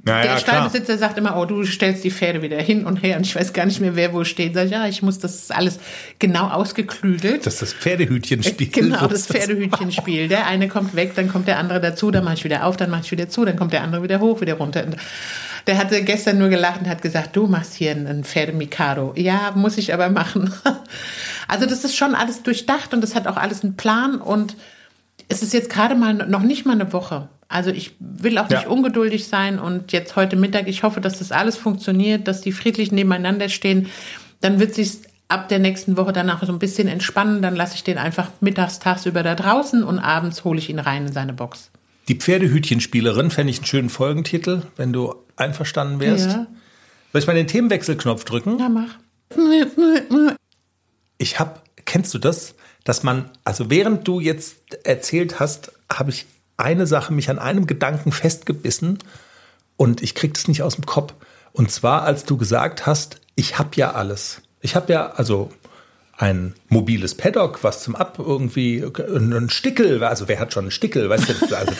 Ja, 0.04 0.22
der. 0.22 0.38
Stallbesitzer 0.38 0.98
sagt 0.98 1.18
immer, 1.18 1.36
oh, 1.38 1.44
du 1.44 1.62
stellst 1.64 2.02
die 2.02 2.10
Pferde 2.10 2.42
wieder 2.42 2.60
hin 2.60 2.84
und 2.84 2.96
her 2.96 3.16
und 3.16 3.24
ich 3.24 3.36
weiß 3.36 3.52
gar 3.52 3.64
nicht 3.64 3.80
mehr, 3.80 3.94
wer 3.94 4.12
wo 4.12 4.24
steht. 4.24 4.54
Sag 4.54 4.66
ich, 4.66 4.72
ja, 4.72 4.88
ich 4.88 5.02
muss 5.02 5.20
das 5.20 5.36
ist 5.36 5.54
alles 5.54 5.78
genau 6.18 6.48
ausgeklügelt. 6.48 7.46
Das 7.46 7.54
ist 7.54 7.62
das 7.62 7.72
Pferdehütchenspiel. 7.72 8.66
Genau, 8.72 9.06
das 9.06 9.28
Pferdehütchenspiel. 9.28 10.26
Der 10.26 10.48
eine 10.48 10.66
kommt 10.66 10.96
weg, 10.96 11.12
dann 11.14 11.28
kommt 11.28 11.46
der 11.46 11.58
andere 11.58 11.80
dazu, 11.80 12.10
dann 12.10 12.24
mache 12.24 12.34
ich 12.34 12.44
wieder 12.44 12.66
auf, 12.66 12.76
dann 12.76 12.90
mache 12.90 13.02
ich 13.04 13.12
wieder 13.12 13.28
zu, 13.28 13.44
dann 13.44 13.56
kommt 13.56 13.72
der 13.72 13.82
andere 13.82 14.02
wieder 14.02 14.18
hoch, 14.18 14.40
wieder 14.40 14.54
runter. 14.54 14.84
Der 15.66 15.78
hatte 15.78 16.02
gestern 16.02 16.38
nur 16.38 16.48
gelacht 16.50 16.80
und 16.80 16.88
hat 16.88 17.00
gesagt, 17.02 17.34
du 17.36 17.46
machst 17.46 17.74
hier 17.74 17.92
einen 17.92 18.24
Pferdemikado. 18.24 19.14
Ja, 19.16 19.52
muss 19.54 19.78
ich 19.78 19.92
aber 19.94 20.08
machen. 20.10 20.52
Also 21.46 21.66
das 21.66 21.84
ist 21.84 21.94
schon 21.94 22.14
alles 22.14 22.42
durchdacht 22.42 22.94
und 22.94 23.02
das 23.02 23.14
hat 23.14 23.26
auch 23.26 23.36
alles 23.36 23.62
einen 23.62 23.76
Plan 23.76 24.16
und 24.16 24.56
es 25.28 25.42
ist 25.42 25.52
jetzt 25.52 25.68
gerade 25.68 25.94
mal 25.94 26.14
noch 26.14 26.40
nicht 26.40 26.64
mal 26.64 26.72
eine 26.72 26.90
Woche. 26.94 27.28
Also 27.48 27.70
ich 27.70 27.92
will 28.00 28.38
auch 28.38 28.48
nicht 28.48 28.62
Ja. 28.62 28.68
ungeduldig 28.68 29.28
sein 29.28 29.58
und 29.58 29.92
jetzt 29.92 30.16
heute 30.16 30.36
Mittag, 30.36 30.68
ich 30.68 30.82
hoffe, 30.82 31.02
dass 31.02 31.18
das 31.18 31.32
alles 31.32 31.58
funktioniert, 31.58 32.26
dass 32.28 32.40
die 32.40 32.50
friedlich 32.52 32.92
nebeneinander 32.92 33.50
stehen. 33.50 33.88
Dann 34.40 34.58
wird 34.58 34.74
sich 34.74 35.00
ab 35.28 35.48
der 35.50 35.58
nächsten 35.58 35.98
Woche 35.98 36.14
danach 36.14 36.42
so 36.44 36.50
ein 36.52 36.58
bisschen 36.58 36.88
entspannen. 36.88 37.42
Dann 37.42 37.56
lasse 37.56 37.74
ich 37.74 37.84
den 37.84 37.98
einfach 37.98 38.30
mittags, 38.40 38.78
tagsüber 38.78 39.22
da 39.22 39.34
draußen 39.34 39.84
und 39.84 39.98
abends 39.98 40.44
hole 40.44 40.58
ich 40.58 40.70
ihn 40.70 40.78
rein 40.78 41.06
in 41.06 41.12
seine 41.12 41.34
Box. 41.34 41.70
Die 42.08 42.16
Pferdehütchenspielerin 42.16 43.30
fände 43.30 43.50
ich 43.50 43.58
einen 43.58 43.66
schönen 43.66 43.90
Folgentitel, 43.90 44.62
wenn 44.76 44.92
du 44.92 45.14
einverstanden 45.36 46.00
wärst. 46.00 46.26
Ja. 46.26 46.46
Soll 47.12 47.20
ich 47.20 47.26
mal 47.26 47.34
den 47.34 47.46
Themenwechselknopf 47.46 48.24
drücken? 48.24 48.58
Ja, 48.58 48.68
mach. 48.68 48.98
Ich 51.18 51.38
habe, 51.38 51.60
kennst 51.84 52.12
du 52.14 52.18
das, 52.18 52.54
dass 52.84 53.02
man, 53.02 53.30
also 53.44 53.70
während 53.70 54.06
du 54.06 54.20
jetzt 54.20 54.56
erzählt 54.84 55.40
hast, 55.40 55.72
habe 55.92 56.10
ich 56.10 56.26
eine 56.56 56.86
Sache 56.86 57.12
mich 57.12 57.30
an 57.30 57.38
einem 57.38 57.66
Gedanken 57.66 58.12
festgebissen 58.12 58.98
und 59.76 60.02
ich 60.02 60.14
krieg 60.14 60.34
das 60.34 60.48
nicht 60.48 60.62
aus 60.62 60.76
dem 60.76 60.86
Kopf. 60.86 61.14
Und 61.52 61.70
zwar, 61.70 62.02
als 62.02 62.24
du 62.24 62.36
gesagt 62.36 62.86
hast, 62.86 63.20
ich 63.34 63.58
habe 63.58 63.70
ja 63.74 63.92
alles. 63.92 64.42
Ich 64.60 64.76
habe 64.76 64.92
ja 64.92 65.10
also 65.10 65.50
ein 66.16 66.54
mobiles 66.68 67.16
Paddock, 67.16 67.64
was 67.64 67.82
zum 67.82 67.96
Ab 67.96 68.18
irgendwie 68.18 68.84
ein 68.98 69.50
Stickel, 69.50 70.02
also 70.04 70.28
wer 70.28 70.38
hat 70.38 70.52
schon 70.52 70.64
einen 70.64 70.70
Stickel, 70.70 71.10
weißt 71.10 71.28
du, 71.28 71.56
also 71.56 71.72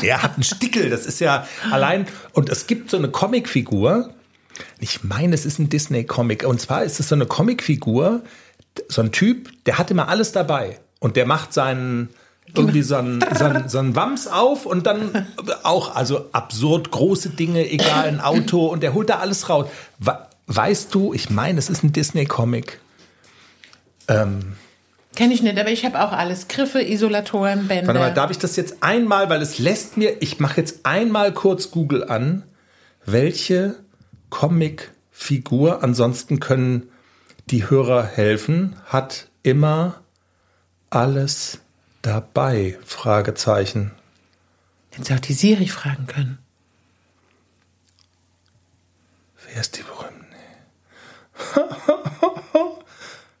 wer 0.00 0.22
hat 0.22 0.34
einen 0.34 0.42
Stickel? 0.42 0.90
Das 0.90 1.06
ist 1.06 1.20
ja 1.20 1.46
allein 1.70 2.06
und 2.32 2.48
es 2.48 2.66
gibt 2.66 2.90
so 2.90 2.96
eine 2.96 3.08
Comicfigur. 3.08 4.10
Ich 4.80 5.04
meine, 5.04 5.34
es 5.34 5.44
ist 5.46 5.58
ein 5.58 5.68
Disney-Comic. 5.68 6.44
Und 6.46 6.60
zwar 6.60 6.82
ist 6.82 6.98
es 6.98 7.10
so 7.10 7.14
eine 7.14 7.26
Comicfigur, 7.26 8.22
so 8.88 9.02
ein 9.02 9.12
Typ, 9.12 9.50
der 9.66 9.78
hat 9.78 9.90
immer 9.90 10.08
alles 10.08 10.32
dabei. 10.32 10.80
Und 10.98 11.16
der 11.16 11.26
macht 11.26 11.52
seinen, 11.52 12.08
irgendwie 12.54 12.80
so 12.82 12.96
einen, 12.96 13.22
so 13.38 13.44
einen, 13.44 13.68
so 13.68 13.78
einen 13.78 13.94
Wams 13.94 14.26
auf 14.28 14.64
und 14.64 14.86
dann 14.86 15.26
auch, 15.62 15.94
also 15.94 16.30
absurd 16.32 16.90
große 16.90 17.30
Dinge, 17.30 17.70
egal, 17.70 18.08
ein 18.08 18.20
Auto 18.20 18.66
und 18.66 18.82
der 18.82 18.94
holt 18.94 19.10
da 19.10 19.18
alles 19.18 19.48
raus. 19.48 19.68
We- 19.98 20.18
Weißt 20.48 20.94
du, 20.94 21.12
ich 21.12 21.28
meine, 21.28 21.58
es 21.58 21.68
ist 21.68 21.82
ein 21.84 21.92
Disney-Comic. 21.92 22.80
Kenne 24.06 25.32
ich 25.32 25.42
nicht, 25.42 25.58
aber 25.58 25.70
ich 25.70 25.84
habe 25.84 26.00
auch 26.02 26.12
alles. 26.12 26.46
Griffe, 26.48 26.82
Isolatoren, 26.82 27.68
Bänder. 27.68 27.88
Warte 27.88 28.00
mal, 28.00 28.14
darf 28.14 28.30
ich 28.30 28.38
das 28.38 28.56
jetzt 28.56 28.82
einmal, 28.82 29.30
weil 29.30 29.40
es 29.40 29.58
lässt 29.58 29.96
mir, 29.96 30.20
ich 30.20 30.40
mache 30.40 30.60
jetzt 30.60 30.84
einmal 30.84 31.32
kurz 31.32 31.70
Google 31.70 32.04
an, 32.04 32.42
welche 33.06 33.76
Comicfigur, 34.30 35.82
ansonsten 35.82 36.38
können 36.38 36.90
die 37.50 37.70
Hörer 37.70 38.04
helfen, 38.04 38.76
hat 38.86 39.28
immer 39.42 40.00
alles 40.90 41.60
dabei? 42.02 42.78
Fragezeichen. 42.84 43.92
Hätten 44.90 45.04
Sie 45.04 45.14
auch 45.14 45.20
die 45.20 45.32
Siri 45.32 45.68
fragen 45.68 46.06
können. 46.06 46.38
Wer 49.46 49.60
ist 49.60 49.76
die 49.78 49.82
berühmten? 49.82 50.26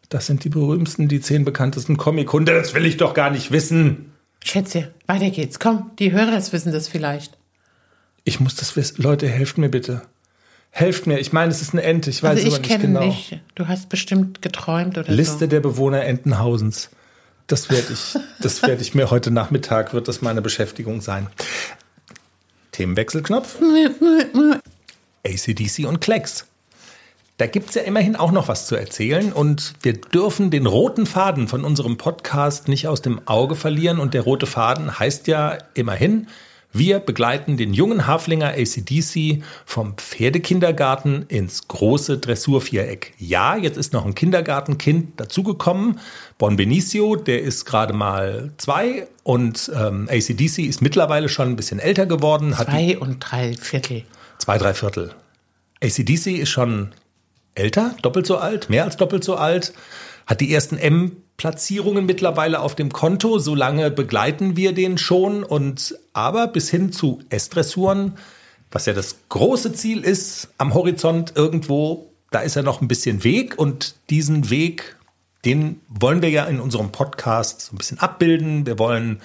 Das 0.08 0.26
sind 0.26 0.44
die 0.44 0.48
berühmtesten, 0.48 1.08
die 1.08 1.20
zehn 1.20 1.44
bekanntesten 1.44 1.96
Comichunde. 1.96 2.54
Das 2.54 2.74
will 2.74 2.86
ich 2.86 2.96
doch 2.96 3.14
gar 3.14 3.30
nicht 3.30 3.50
wissen. 3.50 4.12
Schätze, 4.44 4.92
weiter 5.06 5.30
geht's. 5.30 5.58
Komm, 5.58 5.90
die 5.98 6.12
Hörer 6.12 6.36
wissen 6.52 6.72
das 6.72 6.86
vielleicht. 6.88 7.36
Ich 8.24 8.38
muss 8.40 8.54
das 8.54 8.76
wissen. 8.76 9.02
Leute, 9.02 9.28
helft 9.28 9.58
mir 9.58 9.68
bitte. 9.68 10.02
Helft 10.70 11.06
mir. 11.06 11.18
Ich 11.18 11.32
meine, 11.32 11.50
es 11.50 11.62
ist 11.62 11.72
eine 11.72 11.82
Ente. 11.82 12.10
Ich 12.10 12.22
weiß 12.22 12.30
Also 12.38 12.46
aber 12.48 12.56
ich 12.56 12.60
nicht 12.62 12.70
kenne 12.70 12.84
genau. 12.84 13.06
nicht. 13.06 13.40
Du 13.54 13.66
hast 13.66 13.88
bestimmt 13.88 14.42
geträumt 14.42 14.98
oder 14.98 15.10
Liste 15.10 15.38
so. 15.40 15.46
der 15.46 15.60
Bewohner 15.60 16.04
Entenhausens. 16.04 16.90
das 17.46 17.70
werde 17.70 17.92
ich, 17.92 18.14
das 18.40 18.62
werde 18.62 18.82
ich 18.82 18.94
mir 18.94 19.10
heute 19.10 19.30
Nachmittag, 19.30 19.94
wird 19.94 20.06
das 20.08 20.22
meine 20.22 20.42
Beschäftigung 20.42 21.00
sein. 21.00 21.28
Themenwechselknopf. 22.72 23.56
ACDC 25.26 25.86
und 25.86 26.00
Klecks. 26.00 26.46
Da 27.38 27.46
gibt 27.46 27.68
es 27.68 27.74
ja 27.74 27.82
immerhin 27.82 28.16
auch 28.16 28.32
noch 28.32 28.48
was 28.48 28.66
zu 28.66 28.76
erzählen 28.76 29.30
und 29.30 29.74
wir 29.82 29.92
dürfen 29.92 30.50
den 30.50 30.64
roten 30.64 31.04
Faden 31.04 31.48
von 31.48 31.64
unserem 31.64 31.98
Podcast 31.98 32.66
nicht 32.66 32.88
aus 32.88 33.02
dem 33.02 33.20
Auge 33.28 33.56
verlieren. 33.56 34.00
Und 34.00 34.14
der 34.14 34.22
rote 34.22 34.46
Faden 34.46 34.98
heißt 34.98 35.26
ja 35.26 35.58
immerhin, 35.74 36.28
wir 36.72 36.98
begleiten 36.98 37.58
den 37.58 37.74
jungen 37.74 38.06
Haflinger 38.06 38.54
ACDC 38.54 39.42
vom 39.66 39.98
Pferdekindergarten 39.98 41.26
ins 41.28 41.68
große 41.68 42.18
Dressurviereck. 42.18 43.12
Ja, 43.18 43.56
jetzt 43.56 43.76
ist 43.76 43.92
noch 43.92 44.06
ein 44.06 44.14
Kindergartenkind 44.14 45.20
dazugekommen. 45.20 46.00
Bon 46.38 46.56
Benicio, 46.56 47.16
der 47.16 47.42
ist 47.42 47.66
gerade 47.66 47.92
mal 47.92 48.52
zwei 48.56 49.08
und 49.24 49.70
ähm, 49.74 50.08
ACDC 50.10 50.60
ist 50.60 50.80
mittlerweile 50.80 51.28
schon 51.28 51.48
ein 51.48 51.56
bisschen 51.56 51.80
älter 51.80 52.06
geworden. 52.06 52.54
Zwei 52.54 52.98
und 52.98 53.20
drei 53.20 53.52
Viertel. 53.54 54.04
Zwei, 54.38 54.56
drei 54.56 54.72
Viertel. 54.72 55.14
ACDC 55.82 56.38
ist 56.38 56.48
schon 56.48 56.92
älter, 57.56 57.96
doppelt 58.02 58.26
so 58.26 58.36
alt, 58.36 58.70
mehr 58.70 58.84
als 58.84 58.96
doppelt 58.96 59.24
so 59.24 59.36
alt, 59.36 59.72
hat 60.26 60.40
die 60.40 60.52
ersten 60.52 60.76
M-Platzierungen 60.76 62.06
mittlerweile 62.06 62.60
auf 62.60 62.74
dem 62.74 62.92
Konto. 62.92 63.38
So 63.38 63.54
lange 63.54 63.90
begleiten 63.90 64.56
wir 64.56 64.72
den 64.72 64.98
schon. 64.98 65.42
Und 65.42 65.96
aber 66.12 66.48
bis 66.48 66.70
hin 66.70 66.92
zu 66.92 67.20
S-Dressuren, 67.28 68.16
was 68.70 68.86
ja 68.86 68.92
das 68.92 69.16
große 69.28 69.72
Ziel 69.72 70.02
ist 70.02 70.48
am 70.58 70.74
Horizont 70.74 71.32
irgendwo, 71.36 72.10
da 72.30 72.40
ist 72.40 72.56
ja 72.56 72.62
noch 72.62 72.80
ein 72.80 72.88
bisschen 72.88 73.24
Weg. 73.24 73.58
Und 73.58 73.94
diesen 74.10 74.50
Weg, 74.50 74.96
den 75.44 75.80
wollen 75.88 76.22
wir 76.22 76.30
ja 76.30 76.44
in 76.44 76.60
unserem 76.60 76.90
Podcast 76.90 77.62
so 77.62 77.74
ein 77.74 77.78
bisschen 77.78 78.00
abbilden. 78.00 78.66
Wir 78.66 78.78
wollen 78.78 79.20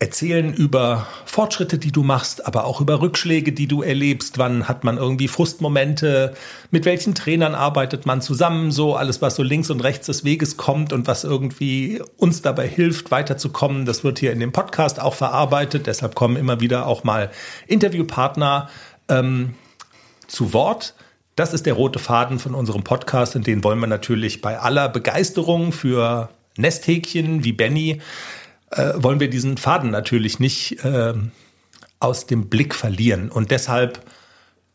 erzählen 0.00 0.54
über 0.54 1.08
Fortschritte, 1.24 1.76
die 1.76 1.90
du 1.90 2.04
machst, 2.04 2.46
aber 2.46 2.64
auch 2.64 2.80
über 2.80 3.00
Rückschläge, 3.00 3.52
die 3.52 3.66
du 3.66 3.82
erlebst. 3.82 4.38
Wann 4.38 4.68
hat 4.68 4.84
man 4.84 4.96
irgendwie 4.96 5.26
Frustmomente? 5.26 6.34
Mit 6.70 6.84
welchen 6.84 7.16
Trainern 7.16 7.56
arbeitet 7.56 8.06
man 8.06 8.20
zusammen? 8.20 8.70
So 8.70 8.94
alles, 8.94 9.20
was 9.22 9.34
so 9.34 9.42
links 9.42 9.70
und 9.70 9.80
rechts 9.80 10.06
des 10.06 10.24
Weges 10.24 10.56
kommt 10.56 10.92
und 10.92 11.08
was 11.08 11.24
irgendwie 11.24 12.00
uns 12.16 12.42
dabei 12.42 12.68
hilft, 12.68 13.10
weiterzukommen. 13.10 13.86
Das 13.86 14.04
wird 14.04 14.20
hier 14.20 14.30
in 14.30 14.38
dem 14.38 14.52
Podcast 14.52 15.00
auch 15.00 15.14
verarbeitet. 15.14 15.88
Deshalb 15.88 16.14
kommen 16.14 16.36
immer 16.36 16.60
wieder 16.60 16.86
auch 16.86 17.02
mal 17.02 17.32
Interviewpartner 17.66 18.68
ähm, 19.08 19.54
zu 20.28 20.52
Wort. 20.52 20.94
Das 21.34 21.52
ist 21.52 21.66
der 21.66 21.74
rote 21.74 21.98
Faden 21.98 22.38
von 22.38 22.54
unserem 22.54 22.84
Podcast 22.84 23.34
und 23.34 23.48
den 23.48 23.64
wollen 23.64 23.80
wir 23.80 23.86
natürlich 23.88 24.42
bei 24.42 24.60
aller 24.60 24.88
Begeisterung 24.88 25.72
für 25.72 26.28
Nesthäkchen 26.56 27.42
wie 27.42 27.52
Benny 27.52 28.00
äh, 28.70 28.92
wollen 28.96 29.20
wir 29.20 29.30
diesen 29.30 29.56
Faden 29.56 29.90
natürlich 29.90 30.38
nicht 30.38 30.84
äh, 30.84 31.14
aus 32.00 32.26
dem 32.26 32.48
Blick 32.48 32.74
verlieren. 32.74 33.30
Und 33.30 33.50
deshalb 33.50 34.00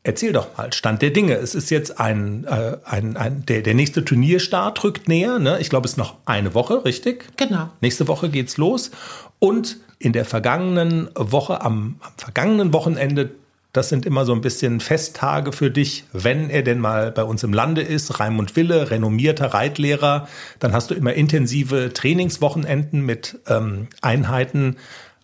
erzähl 0.04 0.34
doch 0.34 0.58
mal, 0.58 0.72
Stand 0.74 1.02
der 1.02 1.12
Dinge. 1.12 1.36
Es 1.36 1.56
ist 1.56 1.70
jetzt 1.72 2.00
ein, 2.00 2.46
äh, 2.46 2.78
ein, 2.84 3.18
ein 3.18 3.46
der, 3.46 3.62
der 3.62 3.74
nächste 3.74 4.04
Turnierstart 4.04 4.84
rückt 4.84 5.08
näher. 5.08 5.40
Ne? 5.40 5.60
Ich 5.60 5.70
glaube, 5.70 5.86
es 5.86 5.94
ist 5.94 5.98
noch 5.98 6.18
eine 6.26 6.54
Woche, 6.54 6.86
richtig? 6.86 7.26
Genau. 7.38 7.70
Nächste 7.82 8.08
Woche 8.08 8.30
geht's 8.30 8.58
los. 8.58 8.92
Und 9.40 9.78
in 10.00 10.14
der 10.14 10.26
vergangenen 10.26 11.10
Woche, 11.16 11.62
am, 11.62 11.96
am 12.02 12.12
vergangenen 12.18 12.74
Wochenende 12.74 13.32
das 13.74 13.90
sind 13.90 14.06
immer 14.06 14.24
so 14.24 14.34
ein 14.34 14.42
bisschen 14.42 14.80
Festtage 14.80 15.52
für 15.52 15.72
dich, 15.72 16.06
wenn 16.14 16.52
er 16.52 16.62
denn 16.62 16.80
mal 16.80 17.12
bei 17.12 17.24
uns 17.24 17.44
im 17.44 17.54
Lande 17.54 17.82
ist. 17.82 18.20
Raimund 18.20 18.56
Wille, 18.56 18.92
renommierter 18.92 19.48
Reitlehrer. 19.48 20.28
Dann 20.60 20.74
hast 20.74 20.92
du 20.92 20.94
immer 20.94 21.14
intensive 21.14 21.92
Trainingswochenenden 21.92 23.04
mit 23.04 23.40
ähm, 23.48 23.88
Einheiten 24.02 24.78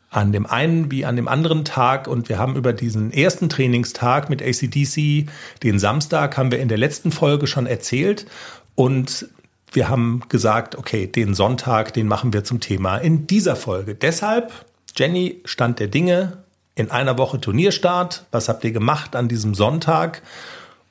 an 0.09 0.31
dem 0.31 0.47
einen 0.47 0.89
wie 0.89 1.05
an 1.05 1.15
dem 1.15 1.27
anderen 1.27 1.63
Tag. 1.63 2.07
Und 2.07 2.27
wir 2.27 2.39
haben 2.39 2.55
über 2.55 2.73
diesen 2.73 3.13
ersten 3.13 3.49
Trainingstag 3.49 4.31
mit 4.31 4.41
ACDC, 4.41 5.29
den 5.61 5.77
Samstag, 5.77 6.35
haben 6.35 6.51
wir 6.51 6.59
in 6.59 6.69
der 6.69 6.79
letzten 6.79 7.11
Folge 7.11 7.45
schon 7.45 7.67
erzählt. 7.67 8.25
Und 8.73 9.27
wir 9.71 9.89
haben 9.89 10.23
gesagt, 10.27 10.75
okay, 10.75 11.05
den 11.05 11.35
Sonntag, 11.35 11.93
den 11.93 12.07
machen 12.07 12.33
wir 12.33 12.43
zum 12.43 12.59
Thema 12.59 12.97
in 12.97 13.27
dieser 13.27 13.55
Folge. 13.55 13.93
Deshalb, 13.93 14.51
Jenny, 14.95 15.41
Stand 15.45 15.77
der 15.77 15.87
Dinge, 15.87 16.39
in 16.79 16.91
einer 16.91 17.17
Woche 17.17 17.39
Turnierstart. 17.39 18.25
Was 18.31 18.49
habt 18.49 18.63
ihr 18.63 18.71
gemacht 18.71 19.15
an 19.15 19.27
diesem 19.27 19.53
Sonntag? 19.53 20.21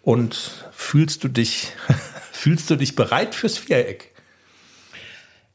Und 0.03 0.67
fühlst 0.73 1.25
du 1.25 1.29
dich, 1.29 1.73
fühlst 2.33 2.71
du 2.71 2.77
dich 2.77 2.95
bereit 2.95 3.35
fürs 3.35 3.59
Viereck? 3.59 4.13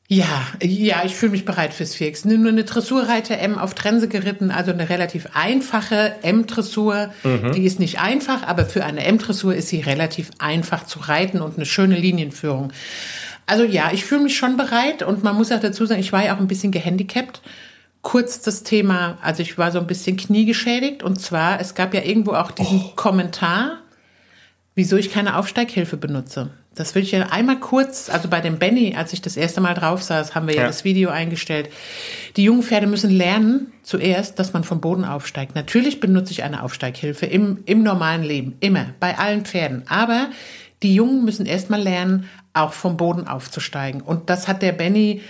Ja, 0.10 0.46
ja, 0.62 1.04
ich 1.06 1.16
fühle 1.16 1.32
mich 1.32 1.46
bereit 1.46 1.74
fürs 1.74 1.96
Viereck. 1.96 2.24
Nur 2.26 2.50
eine 2.50 2.66
Dressurreiter 2.66 3.38
M 3.40 3.58
auf 3.58 3.74
Trense 3.74 4.08
geritten, 4.08 4.52
also 4.52 4.72
eine 4.72 4.90
relativ 4.90 5.28
einfache 5.34 6.16
M-Dressur. 6.24 7.12
Mhm. 7.24 7.54
Die 7.54 7.66
ist 7.66 7.80
nicht 7.80 8.00
einfach, 8.00 8.44
aber 8.44 8.66
für 8.66 8.84
eine 8.84 9.06
M-Dressur 9.06 9.56
ist 9.56 9.70
sie 9.70 9.82
relativ 9.82 10.32
einfach 10.40 10.86
zu 10.86 11.00
reiten 11.00 11.42
und 11.42 11.56
eine 11.56 11.66
schöne 11.66 11.96
Linienführung. 11.96 12.74
Also 13.46 13.64
ja, 13.64 13.92
ich 13.92 14.06
fühle 14.06 14.22
mich 14.22 14.38
schon 14.38 14.58
bereit 14.58 15.04
und 15.04 15.24
man 15.24 15.36
muss 15.36 15.52
auch 15.52 15.60
dazu 15.60 15.86
sagen, 15.86 16.02
ich 16.02 16.12
war 16.12 16.26
ja 16.26 16.36
auch 16.36 16.40
ein 16.40 16.48
bisschen 16.48 16.72
gehandicapt 16.72 17.42
kurz 18.04 18.42
das 18.42 18.62
Thema, 18.62 19.18
also 19.22 19.42
ich 19.42 19.58
war 19.58 19.72
so 19.72 19.80
ein 19.80 19.88
bisschen 19.88 20.18
kniegeschädigt 20.18 21.02
und 21.02 21.20
zwar, 21.20 21.60
es 21.60 21.74
gab 21.74 21.94
ja 21.96 22.04
irgendwo 22.04 22.34
auch 22.34 22.52
diesen 22.52 22.82
oh. 22.82 22.92
Kommentar, 22.96 23.80
wieso 24.76 24.98
ich 24.98 25.12
keine 25.12 25.38
Aufsteighilfe 25.38 25.98
benutze. 25.98 26.52
Das 26.76 26.96
will 26.96 27.04
ich 27.04 27.12
ja 27.12 27.28
einmal 27.28 27.60
kurz, 27.60 28.10
also 28.10 28.28
bei 28.28 28.42
dem 28.42 28.58
Benny, 28.58 28.96
als 28.96 29.14
ich 29.14 29.22
das 29.22 29.38
erste 29.38 29.62
Mal 29.62 29.76
drauf 29.76 30.02
saß, 30.02 30.34
haben 30.34 30.48
wir 30.48 30.56
ja, 30.56 30.62
ja 30.62 30.68
das 30.68 30.84
Video 30.84 31.12
eingestellt. 31.12 31.70
Die 32.36 32.44
jungen 32.44 32.64
Pferde 32.64 32.88
müssen 32.88 33.12
lernen 33.12 33.72
zuerst, 33.84 34.40
dass 34.40 34.54
man 34.54 34.64
vom 34.64 34.82
Boden 34.82 35.06
aufsteigt. 35.06 35.56
Natürlich 35.56 36.00
benutze 36.00 36.32
ich 36.32 36.44
eine 36.44 36.64
Aufsteighilfe 36.64 37.28
im, 37.28 37.60
im 37.66 37.84
normalen 37.84 38.24
Leben, 38.24 38.58
immer, 38.60 38.88
bei 39.00 39.18
allen 39.20 39.46
Pferden. 39.46 39.84
Aber 39.88 40.30
die 40.82 40.96
Jungen 40.96 41.24
müssen 41.24 41.46
erstmal 41.46 41.82
lernen, 41.82 42.28
auch 42.54 42.74
vom 42.74 42.98
Boden 42.98 43.28
aufzusteigen. 43.28 44.02
Und 44.02 44.30
das 44.32 44.48
hat 44.48 44.64
der 44.64 44.74
Benny 44.74 45.22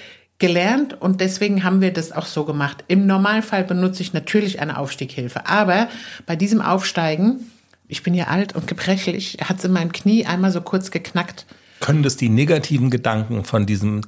gelernt 0.43 0.99
und 0.99 1.21
deswegen 1.21 1.63
haben 1.63 1.79
wir 1.79 1.93
das 1.93 2.11
auch 2.11 2.25
so 2.25 2.43
gemacht. 2.43 2.83
Im 2.89 3.05
Normalfall 3.05 3.63
benutze 3.63 4.01
ich 4.01 4.11
natürlich 4.11 4.59
eine 4.59 4.77
Aufstieghilfe, 4.77 5.47
aber 5.47 5.87
bei 6.25 6.35
diesem 6.35 6.59
Aufsteigen, 6.59 7.49
ich 7.87 8.03
bin 8.03 8.13
ja 8.13 8.25
alt 8.27 8.53
und 8.53 8.67
gebrechlich, 8.67 9.37
hat 9.41 9.59
es 9.59 9.63
in 9.63 9.71
meinem 9.71 9.93
Knie 9.93 10.25
einmal 10.25 10.51
so 10.51 10.59
kurz 10.59 10.91
geknackt. 10.91 11.45
Können 11.79 12.03
das 12.03 12.17
die 12.17 12.27
negativen 12.27 12.89
Gedanken 12.89 13.45
von 13.45 13.65
diesem 13.65 14.01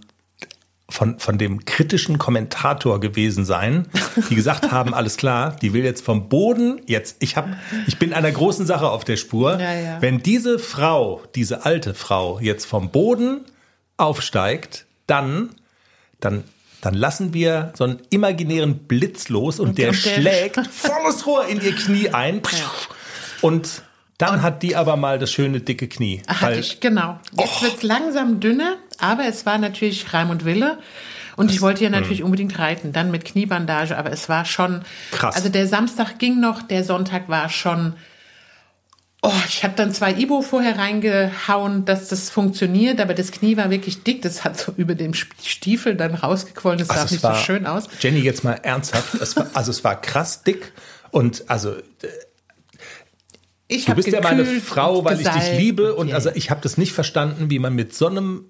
von, 0.90 1.20
von 1.20 1.38
dem 1.38 1.64
kritischen 1.64 2.18
Kommentator 2.18 3.00
gewesen 3.00 3.46
sein, 3.46 3.88
die 4.30 4.36
gesagt 4.36 4.74
haben, 4.74 4.94
alles 4.94 5.16
klar, 5.16 5.56
die 5.62 5.72
will 5.72 5.86
jetzt 5.86 6.04
vom 6.04 6.28
Boden, 6.28 6.82
jetzt, 6.86 7.16
ich 7.20 7.38
hab, 7.38 7.48
ich 7.88 7.98
bin 7.98 8.12
einer 8.12 8.30
großen 8.30 8.66
Sache 8.66 8.90
auf 8.90 9.06
der 9.06 9.16
Spur. 9.16 9.58
Ja, 9.58 9.74
ja. 9.74 10.02
Wenn 10.02 10.20
diese 10.20 10.60
Frau, 10.60 11.24
diese 11.34 11.66
alte 11.66 11.94
Frau 11.94 12.42
jetzt 12.42 12.66
vom 12.66 12.90
Boden 12.92 13.46
aufsteigt, 13.96 14.86
dann 15.08 15.52
dann, 16.26 16.44
dann 16.82 16.94
lassen 16.94 17.34
wir 17.34 17.72
so 17.76 17.84
einen 17.84 18.00
imaginären 18.10 18.80
Blitz 18.80 19.30
los 19.30 19.60
und, 19.60 19.70
und 19.70 19.78
der, 19.78 19.90
und 19.90 20.06
der 20.06 20.16
schlägt 20.16 20.68
volles 20.72 21.26
Rohr 21.26 21.46
in 21.48 21.62
ihr 21.62 21.76
Knie 21.76 22.10
ein. 22.10 22.42
Und 23.42 23.84
dann 24.18 24.36
und 24.36 24.42
hat 24.42 24.64
die 24.64 24.76
aber 24.76 24.98
mal 24.98 25.20
das 25.20 25.32
schöne 25.32 25.60
dicke 25.60 25.88
Knie. 25.88 26.24
Hatte 26.28 26.60
ich, 26.60 26.80
genau. 26.80 27.20
Jetzt 27.38 27.52
oh. 27.58 27.62
wird 27.62 27.78
es 27.78 27.84
langsam 27.84 28.40
dünner, 28.40 28.78
aber 28.98 29.26
es 29.26 29.46
war 29.46 29.58
natürlich 29.58 30.14
Raimund 30.14 30.46
Wille. 30.46 30.80
Und 31.36 31.50
das, 31.50 31.56
ich 31.56 31.62
wollte 31.62 31.84
ja 31.84 31.90
natürlich 31.90 32.22
mh. 32.22 32.26
unbedingt 32.26 32.58
reiten, 32.60 32.94
dann 32.94 33.12
mit 33.12 33.26
Kniebandage, 33.26 33.98
aber 33.98 34.12
es 34.12 34.30
war 34.30 34.46
schon 34.46 34.84
krass. 35.12 35.36
Also 35.36 35.50
der 35.50 35.68
Samstag 35.68 36.18
ging 36.18 36.40
noch, 36.40 36.62
der 36.62 36.86
Sonntag 36.86 37.28
war 37.28 37.50
schon 37.50 37.94
Oh, 39.28 39.34
ich 39.48 39.64
habe 39.64 39.74
dann 39.76 39.92
zwei 39.92 40.14
Ibo 40.14 40.44
vorher 40.44 40.78
reingehauen, 40.78 41.84
dass 41.84 42.10
das 42.10 42.30
funktioniert, 42.30 43.02
aber 43.02 43.16
das 43.16 43.32
Knie 43.32 43.58
war 43.58 43.72
wirklich 43.72 44.04
dick. 44.04 44.22
Das 44.22 44.44
hat 44.44 44.56
so 44.56 44.72
über 44.78 44.94
dem 44.94 45.16
Stiefel 45.16 45.96
dann 45.96 46.14
rausgequollen. 46.14 46.78
Das 46.78 46.92
also 46.92 47.08
sah 47.08 47.12
nicht 47.12 47.24
war, 47.24 47.36
so 47.36 47.42
schön 47.42 47.66
aus. 47.66 47.90
Jenny, 48.00 48.20
jetzt 48.20 48.44
mal 48.44 48.54
ernsthaft. 48.62 49.16
Es 49.16 49.36
war, 49.36 49.48
also 49.56 49.72
es 49.72 49.84
war 49.84 50.00
krass 50.00 50.44
dick 50.44 50.74
und 51.10 51.44
also 51.48 51.76
ich 53.68 53.86
du 53.86 53.96
bist 53.96 54.10
ja 54.10 54.22
meine 54.22 54.46
Frau, 54.46 55.04
weil 55.04 55.20
ich 55.20 55.28
dich 55.28 55.58
liebe 55.58 55.96
und 55.96 56.10
yeah. 56.10 56.18
also 56.18 56.30
ich 56.36 56.52
habe 56.52 56.62
das 56.62 56.78
nicht 56.78 56.94
verstanden, 56.94 57.50
wie 57.50 57.58
man 57.58 57.74
mit 57.74 57.96
so 57.96 58.06
einem, 58.06 58.46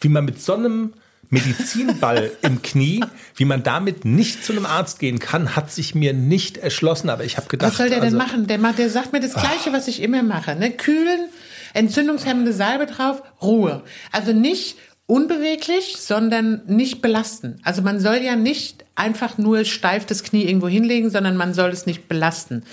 wie 0.00 0.08
man 0.08 0.24
mit 0.24 0.40
so 0.40 0.54
einem 0.54 0.94
Medizinball 1.32 2.30
im 2.42 2.60
Knie, 2.60 3.02
wie 3.36 3.46
man 3.46 3.62
damit 3.62 4.04
nicht 4.04 4.44
zu 4.44 4.52
einem 4.52 4.66
Arzt 4.66 4.98
gehen 4.98 5.18
kann, 5.18 5.56
hat 5.56 5.72
sich 5.72 5.94
mir 5.94 6.12
nicht 6.12 6.58
erschlossen. 6.58 7.08
Aber 7.08 7.24
ich 7.24 7.38
habe 7.38 7.48
gedacht, 7.48 7.70
was 7.70 7.78
soll 7.78 7.88
der 7.88 8.02
also, 8.02 8.10
denn 8.10 8.18
machen? 8.18 8.46
Der, 8.46 8.58
macht, 8.58 8.78
der 8.78 8.90
sagt 8.90 9.14
mir 9.14 9.20
das 9.20 9.32
Gleiche, 9.32 9.70
ach. 9.70 9.72
was 9.72 9.88
ich 9.88 10.02
immer 10.02 10.22
mache: 10.22 10.54
ne? 10.54 10.70
Kühlen, 10.70 11.30
entzündungshemmende 11.72 12.52
Salbe 12.52 12.84
drauf, 12.84 13.22
Ruhe. 13.40 13.82
Also 14.12 14.34
nicht 14.34 14.76
unbeweglich, 15.12 15.96
sondern 15.98 16.62
nicht 16.66 17.02
belasten. 17.02 17.60
Also 17.62 17.82
man 17.82 18.00
soll 18.00 18.22
ja 18.22 18.34
nicht 18.34 18.86
einfach 18.94 19.36
nur 19.36 19.66
steif 19.66 20.06
das 20.06 20.22
Knie 20.22 20.44
irgendwo 20.44 20.68
hinlegen, 20.68 21.10
sondern 21.10 21.36
man 21.36 21.52
soll 21.52 21.68
es 21.68 21.84
nicht 21.84 22.08
belasten. 22.08 22.64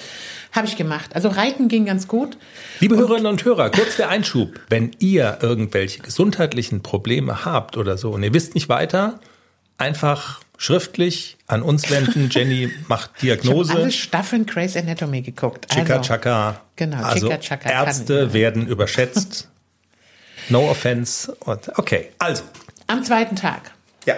Habe 0.54 0.66
ich 0.66 0.78
gemacht. 0.78 1.16
Also 1.16 1.28
Reiten 1.28 1.68
ging 1.68 1.86
ganz 1.86 2.08
gut. 2.08 2.38
Liebe 2.80 2.96
und 2.96 3.02
Hörerinnen 3.02 3.26
und 3.26 3.44
Hörer, 3.44 3.70
kurz 3.72 3.98
der 3.98 4.08
Einschub. 4.08 4.58
Wenn 4.70 4.92
ihr 5.00 5.40
irgendwelche 5.42 6.00
gesundheitlichen 6.00 6.82
Probleme 6.82 7.44
habt 7.44 7.76
oder 7.76 7.98
so 7.98 8.12
und 8.12 8.24
ihr 8.24 8.34
wisst 8.34 8.56
nicht 8.56 8.70
weiter, 8.70 9.20
einfach 9.78 10.40
schriftlich 10.58 11.36
an 11.46 11.62
uns 11.62 11.90
wenden. 11.92 12.30
Jenny 12.32 12.72
macht 12.88 13.22
Diagnose. 13.22 13.64
Ich 13.64 13.70
habe 13.72 13.84
alle 13.84 13.92
Staffeln 13.92 14.46
Grey's 14.46 14.78
Anatomy 14.78 15.24
geguckt. 15.24 15.68
Chika 15.70 15.98
Also, 15.98 16.08
Chaka. 16.08 16.62
Genau, 16.78 17.04
also 17.04 17.28
Chika 17.28 17.40
Chaka 17.40 17.70
Ärzte 17.70 18.32
werden 18.32 18.66
überschätzt. 18.66 19.50
No 20.50 20.70
offense. 20.70 21.32
Und, 21.46 21.78
okay, 21.78 22.10
also. 22.20 22.44
am 22.88 23.04
zweiten 23.04 23.36
Tag. 23.36 23.72
Ja. 24.06 24.16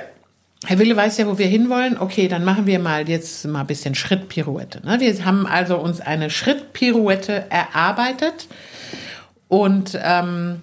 Herr 0.66 0.80
Wille 0.80 0.96
weiß 0.96 1.18
ja, 1.18 1.28
wo 1.28 1.38
wir 1.38 1.48
hinwollen. 1.48 1.98
Okay, 1.98 2.28
dann 2.28 2.44
machen 2.44 2.66
wir 2.68 2.80
mal 2.80 3.08
jetzt 3.10 3.46
mal 3.46 3.62
ein 3.62 3.68
bisschen 3.68 3.96
Schrittpirouette. 3.96 4.86
Ne? 4.86 5.00
Wir 5.00 5.26
haben 5.26 5.48
also 5.48 5.78
uns 5.78 6.02
eine 6.02 6.30
Schrittpirouette 6.30 7.46
erarbeitet 7.50 8.48
und 9.48 10.00
ähm, 10.02 10.62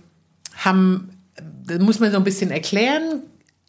haben, 0.57 1.11
das 1.66 1.78
muss 1.78 2.00
man 2.00 2.12
so 2.12 2.16
ein 2.16 2.24
bisschen 2.24 2.50
erklären, 2.50 3.22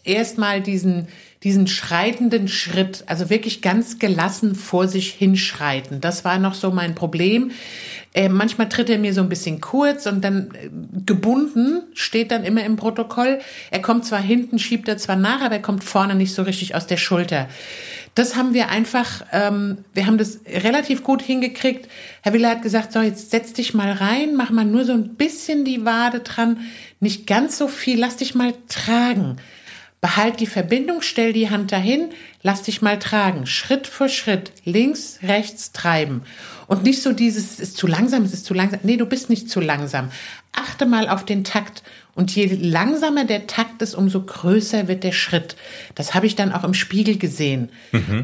erstmal 0.03 0.62
diesen, 0.62 1.07
diesen 1.43 1.67
schreitenden 1.67 2.49
Schritt, 2.49 3.06
also 3.08 3.30
wirklich 3.30 3.62
ganz 3.62 3.97
gelassen 3.97 4.56
vor 4.56 4.89
sich 4.89 5.12
hinschreiten. 5.12 6.02
Das 6.02 6.25
war 6.25 6.38
noch 6.38 6.54
so 6.54 6.71
mein 6.71 6.95
Problem. 6.95 7.52
Äh, 8.13 8.28
manchmal 8.28 8.67
tritt 8.67 8.89
er 8.89 8.97
mir 8.97 9.13
so 9.13 9.21
ein 9.21 9.30
bisschen 9.30 9.62
kurz 9.62 10.06
und 10.06 10.21
dann 10.21 10.49
äh, 10.54 10.69
gebunden 11.06 11.84
steht 11.93 12.32
dann 12.32 12.43
immer 12.43 12.65
im 12.65 12.75
Protokoll. 12.75 13.39
Er 13.71 13.82
kommt 13.82 14.04
zwar 14.04 14.19
hinten, 14.19 14.60
schiebt 14.60 14.89
er 14.89 14.97
zwar 14.97 15.15
nach, 15.15 15.41
aber 15.41 15.56
er 15.56 15.62
kommt 15.62 15.84
vorne 15.84 16.15
nicht 16.15 16.34
so 16.34 16.43
richtig 16.43 16.75
aus 16.75 16.88
der 16.88 16.97
Schulter. 16.97 17.47
Das 18.15 18.36
haben 18.36 18.54
wir 18.54 18.67
einfach, 18.69 19.23
ähm, 19.32 19.86
wir 19.93 20.08
haben 20.08 20.17
das 20.17 20.41
relativ 20.45 21.04
gut 21.04 21.21
hingekriegt. 21.21 21.88
Herr 22.21 22.34
Wille 22.34 22.49
hat 22.49 22.63
gesagt, 22.63 22.91
so 22.91 22.99
jetzt 22.99 23.32
setz 23.32 23.54
dich 23.54 23.73
mal 23.73 23.93
rein, 23.93 24.36
mach 24.36 24.49
mal 24.49 24.65
nur 24.65 24.84
so 24.84 24.91
ein 24.91 25.15
bisschen 25.15 25.63
die 25.63 25.86
Wade 25.86 26.19
dran, 26.19 26.60
nicht 26.99 27.28
ganz 27.28 27.58
so 27.58 27.69
viel, 27.69 27.97
lass 27.97 28.17
dich 28.17 28.36
mal 28.36 28.54
tragen. 28.67 29.38
Behalt 30.01 30.39
die 30.39 30.47
Verbindung, 30.47 31.01
stell 31.01 31.33
die 31.33 31.49
Hand 31.49 31.73
dahin, 31.73 32.09
lass 32.41 32.62
dich 32.63 32.81
mal 32.81 32.99
tragen, 32.99 33.45
Schritt 33.45 33.85
für 33.85 34.07
Schritt, 34.07 34.53
links, 34.63 35.19
rechts 35.23 35.73
treiben. 35.73 36.21
Und 36.67 36.83
nicht 36.83 37.01
so 37.01 37.12
dieses, 37.12 37.51
es 37.51 37.59
ist 37.59 37.77
zu 37.77 37.85
langsam, 37.85 38.23
es 38.23 38.33
ist 38.33 38.45
zu 38.45 38.53
langsam. 38.53 38.79
Nee, 38.83 38.95
du 38.95 39.05
bist 39.05 39.29
nicht 39.29 39.49
zu 39.49 39.59
langsam. 39.59 40.09
Achte 40.53 40.85
mal 40.85 41.09
auf 41.09 41.25
den 41.25 41.43
Takt. 41.43 41.83
Und 42.19 42.36
je 42.36 42.47
langsamer 42.62 43.23
der 43.23 43.47
Takt 43.47 43.82
ist, 43.82 43.95
umso 43.95 44.21
größer 44.21 44.89
wird 44.89 45.05
der 45.05 45.13
Schritt. 45.13 45.55
Das 45.95 46.13
habe 46.13 46.25
ich 46.25 46.36
dann 46.36 46.51
auch 46.51 46.65
im 46.65 46.73
Spiegel 46.73 47.17
gesehen. 47.17 47.69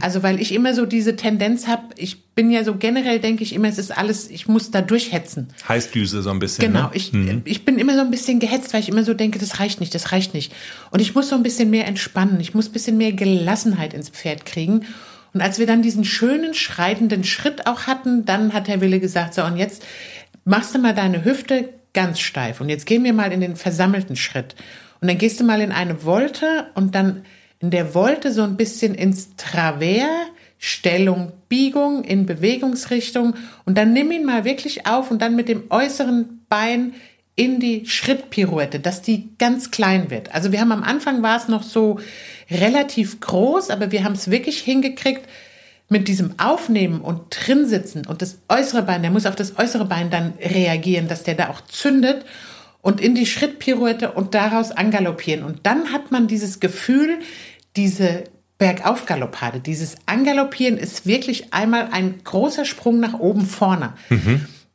Also 0.01 0.21
weil 0.21 0.41
ich 0.41 0.53
immer 0.53 0.73
so 0.73 0.86
diese 0.86 1.15
Tendenz 1.15 1.65
habe, 1.67 1.84
ich 1.95 2.25
bin 2.36 2.51
ja 2.51 2.65
so 2.65 2.75
generell, 2.75 3.21
denke 3.21 3.43
ich 3.43 3.53
immer, 3.53 3.69
es 3.69 3.77
ist 3.77 3.97
alles, 3.97 4.29
ich 4.29 4.49
muss 4.49 4.69
da 4.69 4.81
durchhetzen. 4.81 5.47
Heißdüse 5.69 6.21
so 6.21 6.29
ein 6.29 6.39
bisschen. 6.39 6.73
Genau, 6.73 6.88
Ne? 6.88 6.91
ich, 6.93 7.13
ich 7.45 7.63
bin 7.63 7.79
immer 7.79 7.95
so 7.95 8.01
ein 8.01 8.12
bisschen 8.12 8.39
gehetzt, 8.39 8.73
weil 8.73 8.81
ich 8.81 8.89
immer 8.89 9.05
so 9.05 9.13
denke, 9.13 9.39
das 9.39 9.62
reicht 9.62 9.79
nicht, 9.79 9.95
das 9.95 10.12
reicht 10.12 10.34
nicht. 10.34 10.51
Und 10.91 10.99
ich 10.99 11.15
muss 11.15 11.29
so 11.29 11.38
ein 11.38 11.43
bisschen 11.43 11.69
mehr 11.69 11.88
entspannen, 11.88 12.41
ich 12.41 12.53
muss 12.53 12.67
ein 12.67 12.73
bisschen 12.73 12.97
mehr 12.97 13.13
Gelassenheit 13.13 13.93
ins 13.93 14.10
Pferd 14.10 14.45
kriegen. 14.45 14.81
Und 15.34 15.39
als 15.39 15.58
wir 15.58 15.67
dann 15.67 15.81
diesen 15.81 16.03
schönen, 16.03 16.53
schreitenden 16.53 17.23
Schritt 17.23 17.65
auch 17.65 17.88
hatten, 17.88 18.25
dann 18.25 18.51
hat 18.51 18.67
Herr 18.67 18.81
Wille 18.81 18.99
gesagt, 18.99 19.36
so 19.36 19.43
und 19.45 19.55
jetzt 19.55 19.86
machst 20.43 20.75
du 20.75 20.79
mal 20.79 20.93
deine 20.93 21.23
Hüfte 21.23 21.69
ganz 21.95 22.19
steif. 22.19 22.62
Und 22.62 22.69
jetzt 22.69 22.86
gehen 22.86 23.03
wir 23.03 23.13
mal 23.13 23.31
in 23.31 23.41
den 23.41 23.55
versammelten 23.55 24.15
Schritt. 24.15 24.53
Und 25.01 25.08
dann 25.08 25.17
gehst 25.17 25.39
du 25.39 25.43
mal 25.43 25.62
in 25.62 25.71
eine 25.71 25.95
Volte 25.95 26.67
und 26.75 26.93
dann 26.93 27.25
in 27.60 27.71
der 27.71 27.88
Volte 27.88 28.31
so 28.31 28.43
ein 28.43 28.58
bisschen 28.58 28.93
ins 28.93 29.36
Travers, 29.38 30.27
Stellung, 30.60 31.31
Biegung 31.49 32.03
in 32.03 32.25
Bewegungsrichtung 32.25 33.36
und 33.65 33.77
dann 33.77 33.93
nimm 33.93 34.12
ihn 34.12 34.25
mal 34.25 34.45
wirklich 34.45 34.88
auf 34.88 35.12
und 35.12 35.21
dann 35.21 35.36
mit 35.36 35.49
dem 35.49 35.63
äußeren 35.69 36.45
Bein 36.49 36.93
in 37.36 37.60
die 37.60 37.86
Schrittpirouette, 37.86 38.79
dass 38.79 39.01
die 39.01 39.29
ganz 39.38 39.69
klein 39.69 40.10
wird. 40.10 40.34
Also 40.34 40.51
wir 40.51 40.62
haben 40.62 40.71
am 40.71 40.84
Anfang 40.84 41.21
war 41.21 41.38
es 41.38 41.47
noch 41.47 41.63
so 41.63 41.99
relativ 42.49 43.19
groß, 43.19 43.69
aber 43.69 43.91
wir 43.91 44.03
haben 44.03 44.13
es 44.13 44.31
wirklich 44.31 44.60
hingekriegt, 44.60 45.27
mit 45.88 46.08
diesem 46.08 46.39
Aufnehmen 46.39 47.02
und 47.02 47.21
drin 47.30 47.67
sitzen 47.67 48.06
und 48.08 48.21
das 48.21 48.39
äußere 48.50 48.84
Bein, 48.84 49.04
der 49.04 49.12
muss 49.12 49.26
auf 49.26 49.36
das 49.36 49.58
äußere 49.58 49.86
Bein 49.86 50.10
dann 50.10 50.34
reagieren, 50.41 51.08
dass 51.08 51.24
der 51.24 51.36
da 51.36 51.50
auch 51.50 51.62
zündet 51.62 52.26
und 52.82 53.02
in 53.02 53.15
die 53.15 53.26
Schrittpirouette 53.26 54.12
und 54.12 54.34
daraus 54.34 54.71
angaloppieren. 54.71 55.43
Und 55.43 55.60
dann 55.63 55.91
hat 55.91 56.12
man 56.12 56.28
dieses 56.28 56.60
Gefühl, 56.60 57.19
diese 57.76 58.26
Bergaufgaloppade, 58.58 59.60
dieses 59.60 59.95
Angaloppieren 60.06 60.78
ist 60.78 61.06
wirklich 61.06 61.54
einmal 61.54 61.89
ein 61.91 62.24
großer 62.24 62.65
Sprung 62.65 63.00
nach 63.00 63.19
oben 63.19 63.45
vorne. 63.45 63.93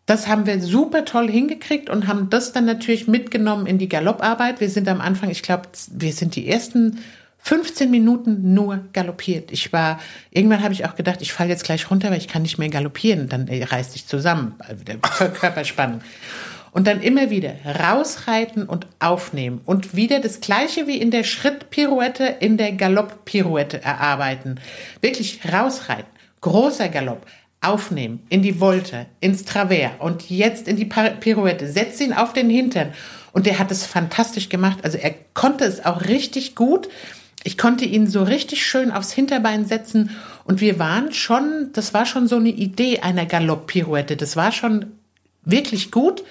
Das 0.07 0.27
haben 0.27 0.45
wir 0.45 0.61
super 0.61 1.05
toll 1.05 1.31
hingekriegt 1.31 1.89
und 1.89 2.09
haben 2.09 2.31
das 2.31 2.53
dann 2.53 2.65
natürlich 2.65 3.07
mitgenommen 3.07 3.67
in 3.67 3.79
die 3.79 3.89
Galopparbeit. 3.89 4.61
Wir 4.61 4.69
sind 4.69 4.89
am 4.89 5.01
Anfang, 5.01 5.31
ich 5.31 5.43
glaube, 5.43 5.69
wir 5.93 6.13
sind 6.13 6.35
die 6.35 6.49
ersten 6.49 6.99
15 7.43 7.91
Minuten 7.91 8.55
nur 8.55 8.85
galoppiert. 8.93 9.51
Ich 9.51 9.73
war, 9.73 9.99
irgendwann 10.31 10.63
habe 10.63 10.75
ich 10.75 10.85
auch 10.85 10.95
gedacht, 10.95 11.23
ich 11.23 11.33
falle 11.33 11.51
jetzt 11.51 11.65
gleich 11.65 11.91
runter, 11.91 12.11
weil 12.11 12.19
ich 12.19 12.29
kann 12.29 12.43
nicht 12.43 12.59
mehr 12.59 12.69
galoppieren. 12.69 13.29
Dann 13.29 13.49
äh, 13.49 13.65
reißt 13.65 13.95
dich 13.95 14.07
zusammen, 14.07 14.55
also 14.59 14.85
der 14.85 14.97
Körperspannung. 15.35 16.01
Und 16.73 16.87
dann 16.87 17.01
immer 17.01 17.31
wieder 17.31 17.55
rausreiten 17.65 18.65
und 18.65 18.87
aufnehmen. 19.01 19.61
Und 19.65 19.97
wieder 19.97 20.21
das 20.21 20.41
Gleiche 20.41 20.87
wie 20.87 20.99
in 20.99 21.11
der 21.11 21.25
Schrittpirouette, 21.25 22.25
in 22.25 22.57
der 22.57 22.73
Galopppirouette 22.73 23.83
erarbeiten. 23.83 24.61
Wirklich 25.01 25.41
rausreiten. 25.51 26.07
Großer 26.41 26.89
Galopp. 26.89 27.27
Aufnehmen. 27.63 28.25
In 28.29 28.43
die 28.43 28.55
Volte. 28.55 29.07
Ins 29.19 29.45
Travers. 29.45 29.93
Und 29.99 30.31
jetzt 30.31 30.69
in 30.69 30.77
die 30.77 30.85
Pirouette. 30.85 31.71
Setz 31.71 32.01
ihn 32.01 32.13
auf 32.13 32.33
den 32.33 32.49
Hintern. 32.49 32.93
Und 33.33 33.47
der 33.47 33.59
hat 33.59 33.71
es 33.71 33.85
fantastisch 33.85 34.49
gemacht. 34.49 34.79
Also 34.83 34.97
er 34.97 35.15
konnte 35.35 35.65
es 35.65 35.85
auch 35.85 36.03
richtig 36.03 36.55
gut. 36.55 36.89
Ich 37.43 37.57
konnte 37.57 37.85
ihn 37.85 38.07
so 38.07 38.23
richtig 38.23 38.67
schön 38.67 38.91
aufs 38.91 39.13
Hinterbein 39.13 39.65
setzen. 39.65 40.11
Und 40.45 40.61
wir 40.61 40.79
waren 40.79 41.13
schon, 41.13 41.71
das 41.73 41.95
war 41.95 42.07
schon 42.07 42.27
so 42.27 42.37
eine 42.37 42.51
Idee 42.51 43.01
einer 43.01 43.27
Galopp-Pirouette. 43.27 44.17
Das 44.17 44.37
war 44.37 44.53
schon 44.53 44.87
wirklich 45.45 45.91
gut. 45.91 46.23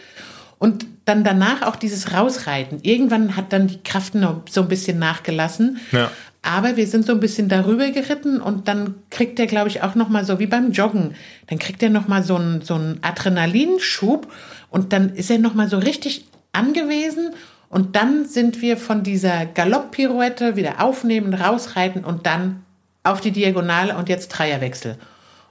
Und 0.59 0.85
dann 1.05 1.23
danach 1.23 1.63
auch 1.63 1.75
dieses 1.75 2.13
Rausreiten. 2.13 2.79
Irgendwann 2.83 3.35
hat 3.35 3.53
dann 3.53 3.67
die 3.67 3.81
Kraft 3.81 4.13
noch 4.13 4.43
so 4.49 4.61
ein 4.61 4.67
bisschen 4.67 4.99
nachgelassen. 4.99 5.79
Ja. 5.91 6.11
Aber 6.41 6.77
wir 6.77 6.87
sind 6.87 7.05
so 7.05 7.13
ein 7.13 7.19
bisschen 7.19 7.49
darüber 7.49 7.89
geritten 7.89 8.39
und 8.39 8.67
dann 8.67 8.95
kriegt 9.09 9.39
er, 9.39 9.47
glaube 9.47 9.67
ich, 9.67 9.81
auch 9.83 9.95
noch 9.95 10.07
mal 10.07 10.23
so 10.23 10.39
wie 10.39 10.45
beim 10.45 10.71
Joggen. 10.71 11.15
Dann 11.47 11.59
kriegt 11.59 11.83
er 11.83 11.89
noch 11.89 12.07
mal 12.07 12.23
so 12.23 12.35
einen 12.35 12.61
so 12.61 12.75
einen 12.75 12.99
Adrenalinschub 13.01 14.31
und 14.69 14.93
dann 14.93 15.15
ist 15.15 15.29
er 15.29 15.39
noch 15.39 15.53
mal 15.53 15.69
so 15.69 15.79
richtig 15.79 16.25
angewiesen 16.53 17.31
und 17.69 17.95
dann 17.95 18.25
sind 18.25 18.61
wir 18.61 18.77
von 18.77 19.03
dieser 19.03 19.45
Galopp-Pirouette 19.45 20.55
wieder 20.55 20.83
aufnehmen, 20.83 21.33
rausreiten 21.33 22.03
und 22.03 22.25
dann 22.25 22.63
auf 23.03 23.21
die 23.21 23.31
Diagonale 23.31 23.95
und 23.95 24.09
jetzt 24.09 24.29
Dreierwechsel. 24.29 24.97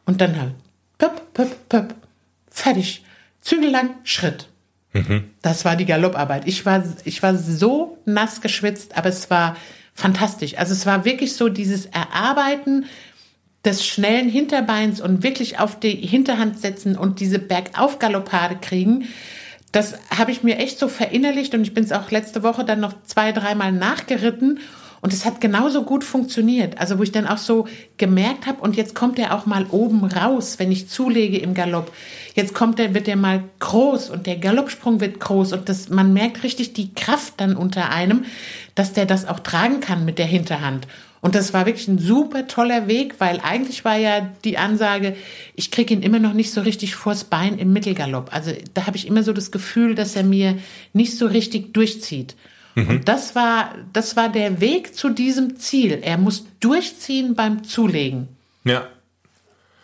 Und 0.04 0.20
dann 0.20 0.38
halt 0.38 0.52
pöpp, 0.98 1.32
pöpp, 1.32 1.68
pöpp, 1.68 1.94
fertig. 2.50 3.04
Zügellang, 3.40 3.90
Schritt. 4.02 4.48
Das 5.42 5.64
war 5.64 5.76
die 5.76 5.86
Galopparbeit. 5.86 6.46
Ich 6.46 6.66
war, 6.66 6.82
ich 7.04 7.22
war 7.22 7.36
so 7.36 7.98
nass 8.04 8.40
geschwitzt, 8.40 8.96
aber 8.96 9.08
es 9.08 9.30
war 9.30 9.56
fantastisch. 9.94 10.56
Also 10.58 10.72
es 10.72 10.86
war 10.86 11.04
wirklich 11.04 11.34
so 11.34 11.48
dieses 11.48 11.86
Erarbeiten 11.86 12.86
des 13.64 13.86
schnellen 13.86 14.28
Hinterbeins 14.28 15.00
und 15.00 15.22
wirklich 15.22 15.58
auf 15.58 15.78
die 15.78 15.90
Hinterhand 15.90 16.58
setzen 16.58 16.96
und 16.96 17.20
diese 17.20 17.38
Bergaufgaloppade 17.38 18.56
kriegen. 18.56 19.04
Das 19.72 19.94
habe 20.16 20.30
ich 20.30 20.42
mir 20.42 20.58
echt 20.58 20.78
so 20.78 20.88
verinnerlicht 20.88 21.54
und 21.54 21.62
ich 21.62 21.74
bin 21.74 21.84
es 21.84 21.92
auch 21.92 22.10
letzte 22.10 22.42
Woche 22.42 22.64
dann 22.64 22.80
noch 22.80 22.94
zwei, 23.04 23.32
dreimal 23.32 23.72
nachgeritten 23.72 24.60
und 25.00 25.12
es 25.12 25.24
hat 25.24 25.40
genauso 25.40 25.82
gut 25.82 26.04
funktioniert. 26.04 26.78
Also 26.78 26.98
wo 26.98 27.02
ich 27.02 27.12
dann 27.12 27.26
auch 27.26 27.38
so 27.38 27.66
gemerkt 27.98 28.46
habe 28.46 28.60
und 28.60 28.76
jetzt 28.76 28.94
kommt 28.94 29.18
er 29.18 29.34
auch 29.34 29.46
mal 29.46 29.66
oben 29.70 30.04
raus, 30.04 30.58
wenn 30.58 30.72
ich 30.72 30.88
zulege 30.88 31.38
im 31.38 31.54
Galopp. 31.54 31.92
Jetzt 32.34 32.54
kommt 32.54 32.80
er, 32.80 32.94
wird 32.94 33.08
er 33.08 33.16
mal 33.16 33.44
groß 33.60 34.10
und 34.10 34.26
der 34.26 34.36
Galoppsprung 34.36 35.00
wird 35.00 35.20
groß 35.20 35.52
und 35.52 35.68
das, 35.68 35.88
man 35.88 36.12
merkt 36.12 36.42
richtig 36.42 36.72
die 36.72 36.94
Kraft 36.94 37.34
dann 37.36 37.56
unter 37.56 37.90
einem, 37.90 38.24
dass 38.74 38.92
der 38.92 39.06
das 39.06 39.26
auch 39.26 39.40
tragen 39.40 39.80
kann 39.80 40.04
mit 40.04 40.18
der 40.18 40.26
Hinterhand. 40.26 40.86
Und 41.20 41.34
das 41.34 41.52
war 41.52 41.66
wirklich 41.66 41.88
ein 41.88 41.98
super 41.98 42.46
toller 42.46 42.86
Weg, 42.86 43.16
weil 43.18 43.40
eigentlich 43.42 43.84
war 43.84 43.96
ja 43.96 44.30
die 44.44 44.58
Ansage, 44.58 45.16
ich 45.54 45.70
kriege 45.70 45.94
ihn 45.94 46.02
immer 46.02 46.20
noch 46.20 46.32
nicht 46.32 46.52
so 46.52 46.60
richtig 46.60 46.94
vors 46.94 47.24
Bein 47.24 47.58
im 47.58 47.72
Mittelgalopp. 47.72 48.32
Also 48.32 48.52
da 48.74 48.86
habe 48.86 48.96
ich 48.96 49.06
immer 49.06 49.22
so 49.22 49.32
das 49.32 49.50
Gefühl, 49.50 49.94
dass 49.94 50.14
er 50.14 50.22
mir 50.22 50.58
nicht 50.92 51.16
so 51.16 51.26
richtig 51.26 51.74
durchzieht. 51.74 52.36
Und 52.76 53.08
das 53.08 53.34
war, 53.34 53.74
das 53.92 54.14
war 54.16 54.28
der 54.28 54.60
Weg 54.60 54.94
zu 54.94 55.08
diesem 55.08 55.56
Ziel. 55.56 55.98
Er 56.00 56.16
muss 56.16 56.46
durchziehen 56.60 57.34
beim 57.34 57.64
Zulegen. 57.64 58.28
Ja. 58.64 58.86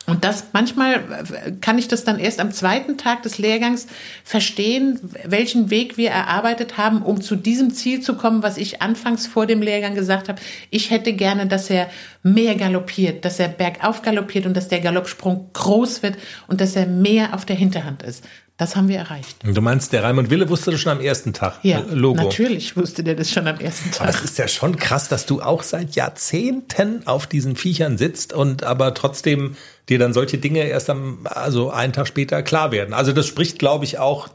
Und 0.07 0.25
das 0.25 0.49
manchmal 0.53 0.95
äh, 0.97 1.53
kann 1.61 1.79
ich 1.79 1.89
das 1.89 2.05
dann 2.05 2.19
erst 2.19 2.41
am 2.41 2.53
zweiten 2.53 2.99
Tag 2.99 3.23
des 3.23 3.39
Lehrgangs 3.39 3.87
verstehen, 4.23 5.01
welchen 5.25 5.71
Weg 5.71 5.97
wir 5.97 6.11
erarbeitet 6.11 6.77
haben, 6.77 7.03
um 7.03 7.23
zu 7.23 7.37
diesem 7.37 7.73
Ziel 7.73 8.01
zu 8.01 8.15
kommen, 8.15 8.43
was 8.43 8.59
ich 8.59 8.83
anfangs 8.83 9.27
vor 9.27 9.47
dem 9.47 9.63
Lehrgang 9.63 9.95
gesagt 9.95 10.29
habe. 10.29 10.41
Ich 10.71 10.91
hätte 10.91 11.15
gerne, 11.15 11.47
dass 11.47 11.71
er 11.71 11.89
mehr 12.23 12.55
galoppiert, 12.55 13.25
dass 13.25 13.41
er 13.41 13.49
bergauf 13.49 14.03
galoppiert 14.03 14.45
und 14.45 14.55
dass 14.55 14.69
der 14.69 14.81
Galoppsprung 14.81 15.51
groß 15.55 16.03
wird 16.03 16.17
und 16.49 16.61
dass 16.61 16.77
er 16.77 16.87
mehr 16.87 17.33
auf 17.33 17.47
der 17.47 17.57
Hinterhand 17.57 18.03
ist. 18.03 18.25
Das 18.57 18.77
haben 18.77 18.87
wir 18.87 18.99
erreicht. 18.99 19.37
Du 19.43 19.61
meinst, 19.61 19.93
der 19.93 20.05
Raimund 20.05 20.31
Wille 20.31 20.49
wusste 20.49 20.71
das 20.71 20.81
schon 20.81 20.93
am 20.93 21.01
ersten 21.01 21.33
Tag? 21.33 21.59
Ja, 21.63 21.81
äh, 21.81 21.93
Logo. 21.93 22.23
natürlich 22.23 22.77
wusste 22.77 23.03
der 23.03 23.17
das 23.17 23.31
schon 23.33 23.49
am 23.49 23.59
ersten 23.59 23.91
Aber 23.99 24.09
es 24.11 24.17
Tag. 24.17 24.25
ist 24.25 24.39
ja 24.39 24.47
schon 24.47 24.77
krass, 24.77 25.09
dass 25.09 25.27
du 25.27 25.43
auch 25.43 25.65
seit 25.65 25.97
Jahrzehnten 25.97 27.05
auf 27.07 27.27
diesen 27.27 27.57
Viechern 27.57 27.99
sitzt 27.99 28.33
und 28.33 28.63
aber 28.63 28.95
trotzdem 28.95 29.57
dir 29.89 29.99
dann 29.99 30.13
solche 30.13 30.39
Dinge 30.39 30.61
erst 30.63 30.89
am, 30.89 31.21
also 31.25 31.71
einen 31.71 31.93
Tag 31.93 32.07
später 32.07 32.45
klar 32.45 32.71
werden. 32.71 32.95
Also 32.95 33.13
das 33.13 33.27
spricht, 33.27 33.59
glaube 33.59 33.85
ich, 33.87 33.99
auch 33.99 34.29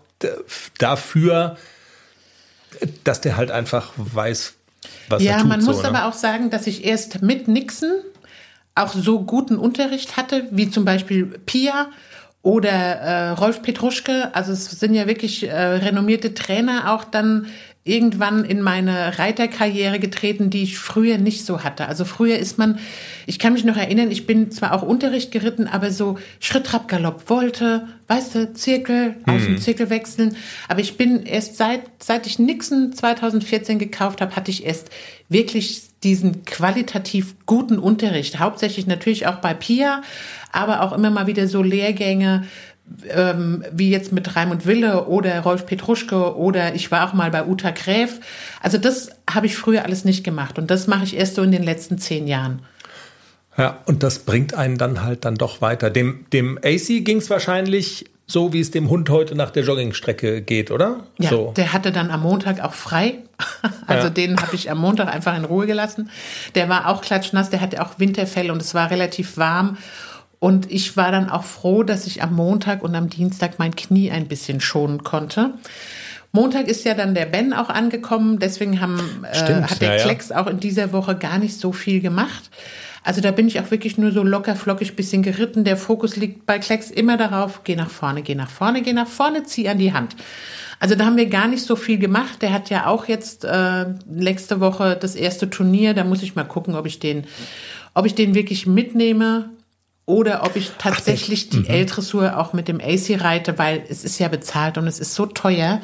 dafür, 0.79 1.55
dass 3.05 3.21
der 3.21 3.37
halt 3.37 3.51
einfach 3.51 3.91
weiß, 3.95 4.53
was 5.07 5.23
Ja, 5.23 5.33
er 5.33 5.39
tut. 5.39 5.47
man 5.47 5.61
so, 5.61 5.71
muss 5.71 5.81
ne? 5.81 5.87
aber 5.87 6.05
auch 6.09 6.13
sagen, 6.13 6.49
dass 6.49 6.67
ich 6.67 6.83
erst 6.83 7.21
mit 7.21 7.47
Nixon 7.47 7.89
auch 8.75 8.93
so 8.93 9.21
guten 9.23 9.57
Unterricht 9.57 10.17
hatte, 10.17 10.45
wie 10.51 10.69
zum 10.69 10.85
Beispiel 10.85 11.25
Pia 11.45 11.87
oder 12.41 12.69
äh, 12.69 13.29
Rolf 13.31 13.61
Petruschke. 13.61 14.33
Also 14.33 14.53
es 14.53 14.65
sind 14.65 14.93
ja 14.93 15.07
wirklich 15.07 15.47
äh, 15.47 15.53
renommierte 15.53 16.33
Trainer 16.33 16.93
auch 16.93 17.03
dann 17.03 17.47
irgendwann 17.83 18.45
in 18.45 18.61
meine 18.61 19.17
Reiterkarriere 19.17 19.99
getreten, 19.99 20.49
die 20.49 20.63
ich 20.63 20.77
früher 20.77 21.17
nicht 21.17 21.45
so 21.45 21.63
hatte. 21.63 21.87
Also 21.87 22.05
früher 22.05 22.37
ist 22.37 22.57
man, 22.57 22.77
ich 23.25 23.39
kann 23.39 23.53
mich 23.53 23.63
noch 23.63 23.77
erinnern, 23.77 24.11
ich 24.11 24.27
bin 24.27 24.51
zwar 24.51 24.73
auch 24.73 24.83
Unterricht 24.83 25.31
geritten, 25.31 25.67
aber 25.67 25.91
so 25.91 26.17
Schritt, 26.39 26.67
Trab, 26.67 26.87
Galopp 26.87 27.29
wollte, 27.29 27.87
weißt 28.07 28.35
du, 28.35 28.53
Zirkel, 28.53 29.15
auf 29.25 29.43
den 29.43 29.57
Zirkel 29.57 29.89
wechseln. 29.89 30.35
Aber 30.67 30.81
ich 30.81 30.97
bin 30.97 31.23
erst 31.23 31.57
seit, 31.57 31.81
seit 31.99 32.27
ich 32.27 32.37
Nixon 32.37 32.93
2014 32.93 33.79
gekauft 33.79 34.21
habe, 34.21 34.35
hatte 34.35 34.51
ich 34.51 34.65
erst 34.65 34.89
wirklich 35.29 35.88
diesen 36.03 36.45
qualitativ 36.45 37.35
guten 37.45 37.77
Unterricht. 37.77 38.39
Hauptsächlich 38.39 38.87
natürlich 38.87 39.27
auch 39.27 39.37
bei 39.37 39.53
Pia, 39.53 40.01
aber 40.51 40.81
auch 40.81 40.93
immer 40.93 41.09
mal 41.09 41.27
wieder 41.27 41.47
so 41.47 41.61
Lehrgänge, 41.61 42.45
ähm, 43.09 43.63
wie 43.71 43.89
jetzt 43.89 44.11
mit 44.11 44.35
Raimund 44.35 44.65
Wille 44.65 45.05
oder 45.05 45.39
Rolf 45.41 45.65
Petruschke 45.65 46.35
oder 46.35 46.73
ich 46.73 46.91
war 46.91 47.07
auch 47.07 47.13
mal 47.13 47.31
bei 47.31 47.45
Uta 47.45 47.71
Gräf. 47.71 48.19
Also 48.61 48.77
das 48.77 49.09
habe 49.29 49.45
ich 49.45 49.55
früher 49.55 49.85
alles 49.85 50.05
nicht 50.05 50.23
gemacht 50.23 50.57
und 50.57 50.71
das 50.71 50.87
mache 50.87 51.03
ich 51.03 51.15
erst 51.15 51.35
so 51.35 51.43
in 51.43 51.51
den 51.51 51.63
letzten 51.63 51.97
zehn 51.97 52.27
Jahren. 52.27 52.61
Ja, 53.57 53.79
und 53.85 54.03
das 54.03 54.19
bringt 54.19 54.53
einen 54.53 54.77
dann 54.77 55.03
halt 55.03 55.25
dann 55.25 55.35
doch 55.35 55.61
weiter. 55.61 55.89
Dem, 55.89 56.25
dem 56.31 56.57
AC 56.57 57.03
ging 57.03 57.17
es 57.17 57.29
wahrscheinlich 57.29 58.05
so, 58.29 58.53
wie 58.53 58.59
es 58.59 58.69
dem 58.69 58.89
Hund 58.89 59.09
heute 59.09 59.33
nach 59.33 59.49
der 59.49 59.63
Joggingstrecke 59.63 60.41
geht, 60.41 60.69
oder? 60.69 60.99
Ja, 61.17 61.31
so. 61.31 61.53
der 61.57 61.73
hatte 61.73 61.91
dann 61.91 62.11
am 62.11 62.21
Montag 62.21 62.61
auch 62.61 62.73
frei. 62.73 63.19
Also 63.87 64.07
Ja. 64.07 64.09
den 64.11 64.39
habe 64.39 64.53
ich 64.55 64.69
am 64.69 64.77
Montag 64.77 65.11
einfach 65.11 65.35
in 65.35 65.45
Ruhe 65.45 65.65
gelassen. 65.65 66.11
Der 66.53 66.69
war 66.69 66.87
auch 66.87 67.01
klatschnass, 67.01 67.49
der 67.49 67.59
hatte 67.59 67.81
auch 67.81 67.97
Winterfell 67.97 68.51
und 68.51 68.61
es 68.61 68.75
war 68.75 68.91
relativ 68.91 69.37
warm. 69.37 69.77
Und 70.39 70.71
ich 70.71 70.95
war 70.95 71.11
dann 71.11 71.29
auch 71.29 71.43
froh, 71.43 71.81
dass 71.83 72.05
ich 72.05 72.21
am 72.21 72.35
Montag 72.35 72.83
und 72.83 72.93
am 72.95 73.09
Dienstag 73.09 73.57
mein 73.57 73.75
Knie 73.75 74.11
ein 74.11 74.27
bisschen 74.27 74.61
schonen 74.61 75.03
konnte. 75.03 75.55
Montag 76.31 76.67
ist 76.67 76.85
ja 76.85 76.93
dann 76.93 77.15
der 77.15 77.25
Ben 77.25 77.53
auch 77.53 77.69
angekommen, 77.69 78.37
deswegen 78.37 78.79
haben, 78.79 79.25
äh, 79.29 79.35
Stimmt, 79.35 79.71
hat 79.71 79.81
der 79.81 79.97
ja. 79.97 80.03
Klecks 80.03 80.31
auch 80.31 80.45
in 80.45 80.59
dieser 80.59 80.93
Woche 80.93 81.15
gar 81.15 81.39
nicht 81.39 81.59
so 81.59 81.71
viel 81.71 81.99
gemacht. 82.01 82.51
Also 83.09 83.21
da 83.21 83.31
bin 83.31 83.47
ich 83.47 83.59
auch 83.59 83.71
wirklich 83.71 83.97
nur 83.97 84.11
so 84.11 84.21
locker 84.21 84.55
flockig 84.55 84.95
bisschen 84.95 85.23
geritten. 85.23 85.63
Der 85.63 85.77
Fokus 85.77 86.15
liegt 86.15 86.45
bei 86.45 86.59
Klecks 86.59 86.91
immer 86.91 87.17
darauf, 87.17 87.63
geh 87.63 87.75
nach 87.75 87.89
vorne, 87.89 88.21
geh 88.21 88.35
nach 88.35 88.51
vorne, 88.51 88.83
geh 88.83 88.93
nach 88.93 89.07
vorne, 89.07 89.41
zieh 89.45 89.67
an 89.67 89.79
die 89.79 89.93
Hand. 89.93 90.15
Also 90.79 90.93
da 90.93 91.05
haben 91.07 91.17
wir 91.17 91.25
gar 91.25 91.47
nicht 91.47 91.63
so 91.63 91.75
viel 91.75 91.97
gemacht. 91.97 92.43
Der 92.43 92.53
hat 92.53 92.69
ja 92.69 92.85
auch 92.85 93.07
jetzt 93.07 93.45
äh, 93.45 93.85
letzte 94.13 94.59
Woche 94.59 94.95
das 94.95 95.15
erste 95.15 95.49
Turnier. 95.49 95.95
Da 95.95 96.03
muss 96.03 96.21
ich 96.21 96.35
mal 96.35 96.43
gucken, 96.43 96.75
ob 96.75 96.85
ich 96.85 96.99
den, 96.99 97.23
ob 97.95 98.05
ich 98.05 98.13
den 98.13 98.35
wirklich 98.35 98.67
mitnehme 98.67 99.49
oder 100.05 100.43
ob 100.43 100.55
ich 100.55 100.73
tatsächlich 100.77 101.51
Mhm. 101.51 101.63
die 101.63 101.67
L-Dressur 101.69 102.37
auch 102.37 102.53
mit 102.53 102.67
dem 102.67 102.79
AC 102.79 103.19
reite, 103.19 103.57
weil 103.57 103.81
es 103.89 104.03
ist 104.03 104.19
ja 104.19 104.27
bezahlt 104.27 104.77
und 104.77 104.85
es 104.85 104.99
ist 104.99 105.15
so 105.15 105.25
teuer. 105.25 105.81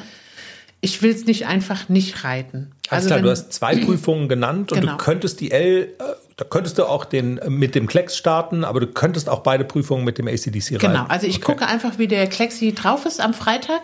Ich 0.80 1.02
will 1.02 1.10
es 1.10 1.26
nicht 1.26 1.48
einfach 1.48 1.88
nicht 1.88 2.22
reiten. 2.22 2.70
Alles 2.88 3.06
klar, 3.06 3.16
wenn- 3.18 3.24
du 3.24 3.30
hast 3.32 3.52
zwei 3.52 3.74
Prüfungen 3.74 4.28
genannt 4.28 4.70
und 4.70 4.80
Genau. 4.80 4.92
du 4.92 4.98
könntest 4.98 5.40
die 5.40 5.50
L, 5.50 5.88
äh, 5.98 6.02
da 6.36 6.44
könntest 6.44 6.78
du 6.78 6.84
auch 6.84 7.04
den 7.04 7.38
äh, 7.38 7.50
mit 7.50 7.74
dem 7.74 7.86
Klecks 7.86 8.16
starten, 8.16 8.64
aber 8.64 8.80
du 8.80 8.86
könntest 8.86 9.28
auch 9.28 9.40
beide 9.40 9.64
Prüfungen 9.64 10.04
mit 10.04 10.18
dem 10.18 10.28
ACDC 10.28 10.74
reiten. 10.74 10.78
Genau, 10.78 11.04
also 11.08 11.26
ich 11.26 11.36
Okay. 11.36 11.52
gucke 11.52 11.66
einfach, 11.66 11.98
wie 11.98 12.08
der 12.08 12.26
Klexi 12.26 12.74
drauf 12.74 13.06
ist 13.06 13.20
am 13.20 13.34
Freitag. 13.34 13.80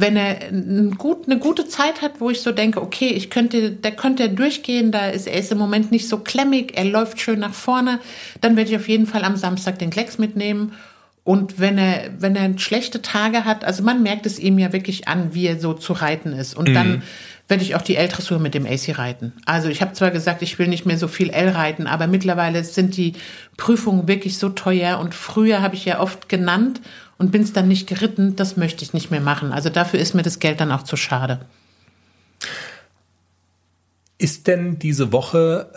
Wenn 0.00 0.16
er 0.16 0.48
ein 0.52 0.94
gut, 0.96 1.26
eine 1.26 1.40
gute 1.40 1.66
Zeit 1.66 2.02
hat, 2.02 2.20
wo 2.20 2.30
ich 2.30 2.40
so 2.40 2.52
denke, 2.52 2.80
okay, 2.80 3.08
ich 3.08 3.30
könnte, 3.30 3.72
da 3.72 3.90
könnte 3.90 4.22
er 4.22 4.28
durchgehen, 4.28 4.92
da 4.92 5.08
ist 5.08 5.26
er 5.26 5.38
ist 5.40 5.50
im 5.50 5.58
Moment 5.58 5.90
nicht 5.90 6.08
so 6.08 6.18
klemmig, 6.18 6.72
er 6.76 6.84
läuft 6.84 7.20
schön 7.20 7.40
nach 7.40 7.52
vorne, 7.52 7.98
dann 8.40 8.56
werde 8.56 8.70
ich 8.70 8.76
auf 8.76 8.88
jeden 8.88 9.06
Fall 9.06 9.24
am 9.24 9.36
Samstag 9.36 9.80
den 9.80 9.90
Klecks 9.90 10.16
mitnehmen. 10.16 10.72
Und 11.24 11.58
wenn 11.58 11.76
er, 11.78 12.10
wenn 12.20 12.36
er 12.36 12.56
schlechte 12.58 13.02
Tage 13.02 13.44
hat, 13.44 13.64
also 13.64 13.82
man 13.82 14.02
merkt 14.02 14.24
es 14.24 14.38
ihm 14.38 14.58
ja 14.58 14.72
wirklich 14.72 15.08
an, 15.08 15.34
wie 15.34 15.46
er 15.46 15.58
so 15.58 15.74
zu 15.74 15.92
reiten 15.92 16.32
ist. 16.32 16.56
Und 16.56 16.72
dann 16.74 17.02
werde 17.48 17.62
ich 17.62 17.74
auch 17.74 17.82
die 17.82 17.96
L-Dressur 17.96 18.38
mit 18.38 18.54
dem 18.54 18.66
AC 18.66 18.98
reiten. 18.98 19.32
Also 19.46 19.68
ich 19.68 19.80
habe 19.80 19.94
zwar 19.94 20.10
gesagt, 20.10 20.42
ich 20.42 20.58
will 20.58 20.68
nicht 20.68 20.84
mehr 20.84 20.98
so 20.98 21.08
viel 21.08 21.30
L 21.30 21.48
reiten, 21.48 21.86
aber 21.86 22.06
mittlerweile 22.06 22.62
sind 22.62 22.96
die 22.96 23.14
Prüfungen 23.56 24.06
wirklich 24.06 24.36
so 24.38 24.50
teuer 24.50 24.98
und 24.98 25.14
früher 25.14 25.62
habe 25.62 25.74
ich 25.74 25.86
ja 25.86 26.00
oft 26.00 26.28
genannt 26.28 26.82
und 27.16 27.32
bin 27.32 27.42
es 27.42 27.54
dann 27.54 27.66
nicht 27.66 27.88
geritten, 27.88 28.36
das 28.36 28.56
möchte 28.56 28.84
ich 28.84 28.92
nicht 28.92 29.10
mehr 29.10 29.22
machen. 29.22 29.52
Also 29.52 29.70
dafür 29.70 29.98
ist 29.98 30.14
mir 30.14 30.22
das 30.22 30.38
Geld 30.38 30.60
dann 30.60 30.70
auch 30.70 30.82
zu 30.82 30.96
schade. 30.96 31.40
Ist 34.18 34.46
denn 34.46 34.78
diese 34.78 35.10
Woche, 35.12 35.72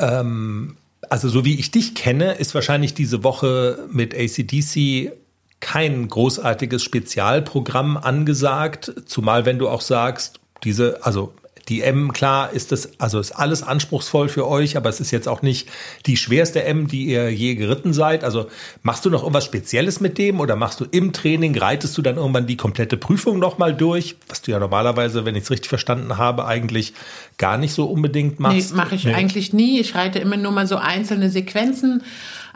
ähm, 0.00 0.76
also 1.08 1.28
so 1.28 1.44
wie 1.44 1.58
ich 1.60 1.70
dich 1.70 1.94
kenne, 1.94 2.32
ist 2.32 2.54
wahrscheinlich 2.54 2.94
diese 2.94 3.22
Woche 3.22 3.86
mit 3.90 4.14
ACDC 4.14 5.12
kein 5.60 6.08
großartiges 6.08 6.82
Spezialprogramm 6.82 7.96
angesagt, 7.96 8.92
zumal 9.06 9.44
wenn 9.44 9.58
du 9.58 9.68
auch 9.68 9.80
sagst, 9.80 10.40
diese, 10.64 11.04
also 11.04 11.34
die 11.68 11.82
M, 11.82 12.12
klar, 12.12 12.52
ist 12.52 12.72
das, 12.72 12.98
also 12.98 13.20
ist 13.20 13.32
alles 13.32 13.62
anspruchsvoll 13.62 14.30
für 14.30 14.48
euch, 14.48 14.76
aber 14.78 14.88
es 14.88 15.00
ist 15.00 15.10
jetzt 15.10 15.28
auch 15.28 15.42
nicht 15.42 15.68
die 16.06 16.16
schwerste 16.16 16.64
M, 16.64 16.88
die 16.88 17.04
ihr 17.06 17.30
je 17.30 17.56
geritten 17.56 17.92
seid. 17.92 18.24
Also 18.24 18.48
machst 18.82 19.04
du 19.04 19.10
noch 19.10 19.20
irgendwas 19.20 19.44
Spezielles 19.44 20.00
mit 20.00 20.16
dem 20.16 20.40
oder 20.40 20.56
machst 20.56 20.80
du 20.80 20.86
im 20.90 21.12
Training, 21.12 21.56
reitest 21.58 21.96
du 21.98 22.02
dann 22.02 22.16
irgendwann 22.16 22.46
die 22.46 22.56
komplette 22.56 22.96
Prüfung 22.96 23.38
nochmal 23.38 23.74
durch, 23.74 24.16
was 24.28 24.40
du 24.40 24.50
ja 24.50 24.58
normalerweise, 24.58 25.26
wenn 25.26 25.36
ich 25.36 25.44
es 25.44 25.50
richtig 25.50 25.68
verstanden 25.68 26.16
habe, 26.16 26.46
eigentlich 26.46 26.94
gar 27.36 27.58
nicht 27.58 27.74
so 27.74 27.84
unbedingt 27.84 28.40
Nee, 28.40 28.48
machst? 28.48 28.74
mache 28.74 28.94
ich 28.94 29.06
eigentlich 29.14 29.52
nie. 29.52 29.78
Ich 29.78 29.94
reite 29.94 30.20
immer 30.20 30.38
nur 30.38 30.52
mal 30.52 30.66
so 30.66 30.76
einzelne 30.76 31.28
Sequenzen. 31.28 32.02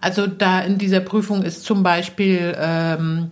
Also 0.00 0.26
da 0.26 0.60
in 0.60 0.78
dieser 0.78 1.00
Prüfung 1.00 1.42
ist 1.42 1.64
zum 1.64 1.82
Beispiel 1.82 2.56
ähm, 2.58 3.30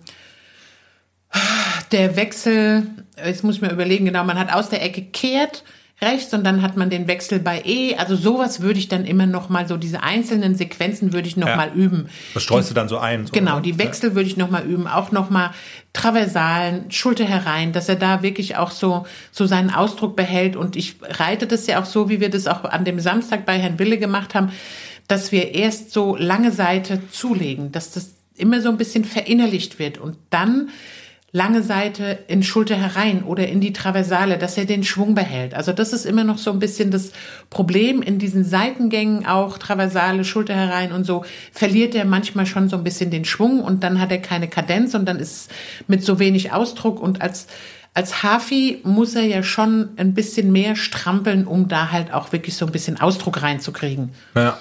der 1.93 2.17
Wechsel, 2.17 2.87
jetzt 3.25 3.45
muss 3.45 3.57
ich 3.57 3.63
mir 3.63 3.71
überlegen, 3.73 4.05
genau, 4.05 4.25
man 4.25 4.39
hat 4.39 4.53
aus 4.53 4.69
der 4.69 4.83
Ecke 4.83 5.03
kehrt 5.03 5.65
rechts 6.03 6.33
und 6.33 6.45
dann 6.45 6.63
hat 6.63 6.79
man 6.79 6.89
den 6.89 7.07
Wechsel 7.09 7.41
bei 7.41 7.61
E. 7.63 7.95
Also 7.97 8.17
sowas 8.17 8.63
würde 8.63 8.79
ich 8.79 8.89
dann 8.89 9.05
immer 9.05 9.27
noch 9.27 9.51
mal 9.51 9.69
so 9.69 9.77
diese 9.77 10.03
einzelnen 10.03 10.55
Sequenzen 10.55 11.13
würde 11.13 11.29
ich 11.29 11.37
noch 11.37 11.47
Ja. 11.49 11.57
mal 11.57 11.71
üben. 11.75 12.09
Das 12.33 12.43
streust 12.43 12.71
du 12.71 12.75
dann 12.75 12.89
so 12.89 12.97
ein. 12.97 13.27
So, 13.27 13.33
Genau, 13.35 13.57
ne? 13.57 13.63
die 13.63 13.79
Wechsel 13.79 14.15
würde 14.15 14.27
ich 14.27 14.39
noch 14.39 14.49
mal 14.51 14.65
üben, 14.65 14.87
auch 14.87 15.13
noch 15.13 15.29
mal 15.29 15.51
Traversalen, 15.93 16.91
Schulter 16.91 17.27
herein, 17.27 17.73
dass 17.73 17.89
er 17.91 17.97
da 17.97 18.23
wirklich 18.23 18.57
auch 18.57 18.71
so 18.71 19.07
so 19.31 19.45
seinen 19.45 19.69
Ausdruck 19.71 20.17
behält 20.17 20.57
und 20.57 20.75
ich 20.75 20.97
reite 21.03 21.47
das 21.47 21.67
ja 21.67 21.81
auch 21.81 21.85
so, 21.85 22.09
wie 22.09 22.21
wir 22.21 22.31
das 22.31 22.47
auch 22.47 22.65
an 22.65 22.85
dem 22.87 22.99
Samstag 22.99 23.45
bei 23.45 23.59
Herrn 23.59 23.79
Wille 23.79 23.99
gemacht 23.99 24.35
haben, 24.35 24.51
dass 25.07 25.33
wir 25.33 25.55
erst 25.55 25.93
so 25.93 26.17
lange 26.17 26.51
Seite 26.51 27.01
zulegen, 27.11 27.73
dass 27.73 27.91
das 27.93 28.15
immer 28.37 28.63
so 28.63 28.71
ein 28.71 28.79
bisschen 28.79 29.05
verinnerlicht 29.05 29.79
wird 29.79 29.99
und 29.99 30.17
dann 30.31 30.71
lange 31.33 31.63
Seite 31.63 32.19
in 32.27 32.43
Schulter 32.43 32.75
herein 32.75 33.23
oder 33.23 33.47
in 33.47 33.61
die 33.61 33.73
Traversale, 33.73 34.37
dass 34.37 34.59
er 34.59 34.65
den 34.65 34.83
Schwung 34.83 35.15
behält. 35.15 35.55
Also 35.55 35.73
das 35.73 35.93
ist 35.93 36.05
immer 36.05 36.25
noch 36.25 36.39
so 36.39 36.51
ein 36.51 36.59
bisschen 36.59 36.91
das 36.91 37.13
Problem 37.51 38.03
in 38.03 38.19
diesen 38.19 38.45
Seitengängen 38.45 39.27
auch, 39.27 39.59
Traversale, 39.59 40.25
Schulter 40.25 40.55
herein 40.55 40.93
und 40.93 41.05
so, 41.05 41.25
verliert 41.53 41.95
er 41.95 42.05
manchmal 42.05 42.47
schon 42.47 42.69
so 42.69 42.77
ein 42.77 42.85
bisschen 42.85 43.11
den 43.11 43.25
Schwung 43.25 43.61
und 43.61 43.85
dann 43.85 44.01
hat 44.01 44.11
er 44.11 44.21
keine 44.21 44.49
Kadenz 44.49 44.95
und 44.95 45.07
dann 45.07 45.19
ist 45.19 45.33
es 45.33 45.49
mit 45.87 46.05
so 46.05 46.19
wenig 46.19 46.53
Ausdruck 46.53 47.01
und 47.01 47.23
als 47.23 47.47
als 47.93 48.23
Hafi 48.23 48.81
muss 48.85 49.17
er 49.17 49.25
ja 49.25 49.43
schon 49.43 49.91
ein 49.97 50.15
bisschen 50.15 50.53
mehr 50.53 50.77
strampeln, 50.77 51.45
um 51.45 51.67
da 51.67 51.91
halt 51.91 52.13
auch 52.13 52.31
wirklich 52.31 52.57
so 52.57 52.65
ein 52.65 52.71
bisschen 52.71 53.01
Ausdruck 53.01 53.43
reinzukriegen. 53.43 54.13
Ja. 54.37 54.59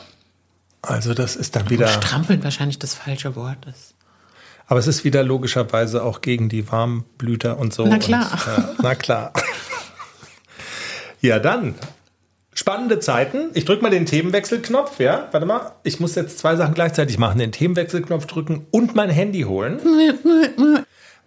Also 0.82 1.13
das 1.13 1.36
ist 1.36 1.55
dann 1.55 1.69
wieder. 1.69 1.88
Strampeln 1.88 2.43
wahrscheinlich 2.43 2.79
das 2.79 2.95
falsche 2.95 3.36
Wort 3.36 3.65
ist. 3.67 3.93
Aber 4.69 4.79
es 4.79 4.86
ist 4.86 5.03
wieder 5.03 5.23
logischerweise 5.23 6.03
auch 6.03 6.21
gegen 6.21 6.47
die 6.47 6.71
Warmblüter 6.71 7.58
und 7.58 7.73
so. 7.73 7.88
Na 7.88 7.97
klar. 7.97 8.32
Und, 8.32 8.45
ja, 8.45 8.75
na 8.84 8.95
klar. 8.95 9.34
ja, 11.22 11.39
dann. 11.39 11.74
Spannende 12.53 12.99
Zeiten. 12.99 13.49
Ich 13.55 13.65
drücke 13.65 13.82
mal 13.82 13.89
den 13.89 14.05
Themenwechselknopf, 14.05 14.99
ja? 14.99 15.28
Warte 15.32 15.47
mal. 15.47 15.72
Ich 15.82 15.99
muss 15.99 16.13
jetzt 16.13 16.38
zwei 16.38 16.55
Sachen 16.55 16.76
gleichzeitig 16.76 17.17
machen. 17.17 17.39
Den 17.39 17.51
Themenwechselknopf 17.51 18.28
drücken 18.28 18.67
und 18.70 18.95
mein 18.95 19.09
Handy 19.09 19.41
holen. 19.41 19.80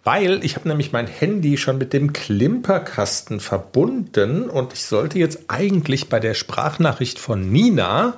Weil 0.05 0.41
ich 0.45 0.55
habe 0.55 0.69
nämlich 0.69 0.93
mein 0.93 1.07
Handy 1.07 1.57
schon 1.57 1.77
mit 1.77 1.91
dem 1.91 2.13
Klimperkasten 2.13 3.41
verbunden 3.41 4.49
und 4.49 4.71
ich 4.71 4.85
sollte 4.85 5.19
jetzt 5.19 5.49
eigentlich 5.49 6.07
bei 6.07 6.21
der 6.21 6.33
Sprachnachricht 6.33 7.19
von 7.19 7.51
Nina 7.51 8.15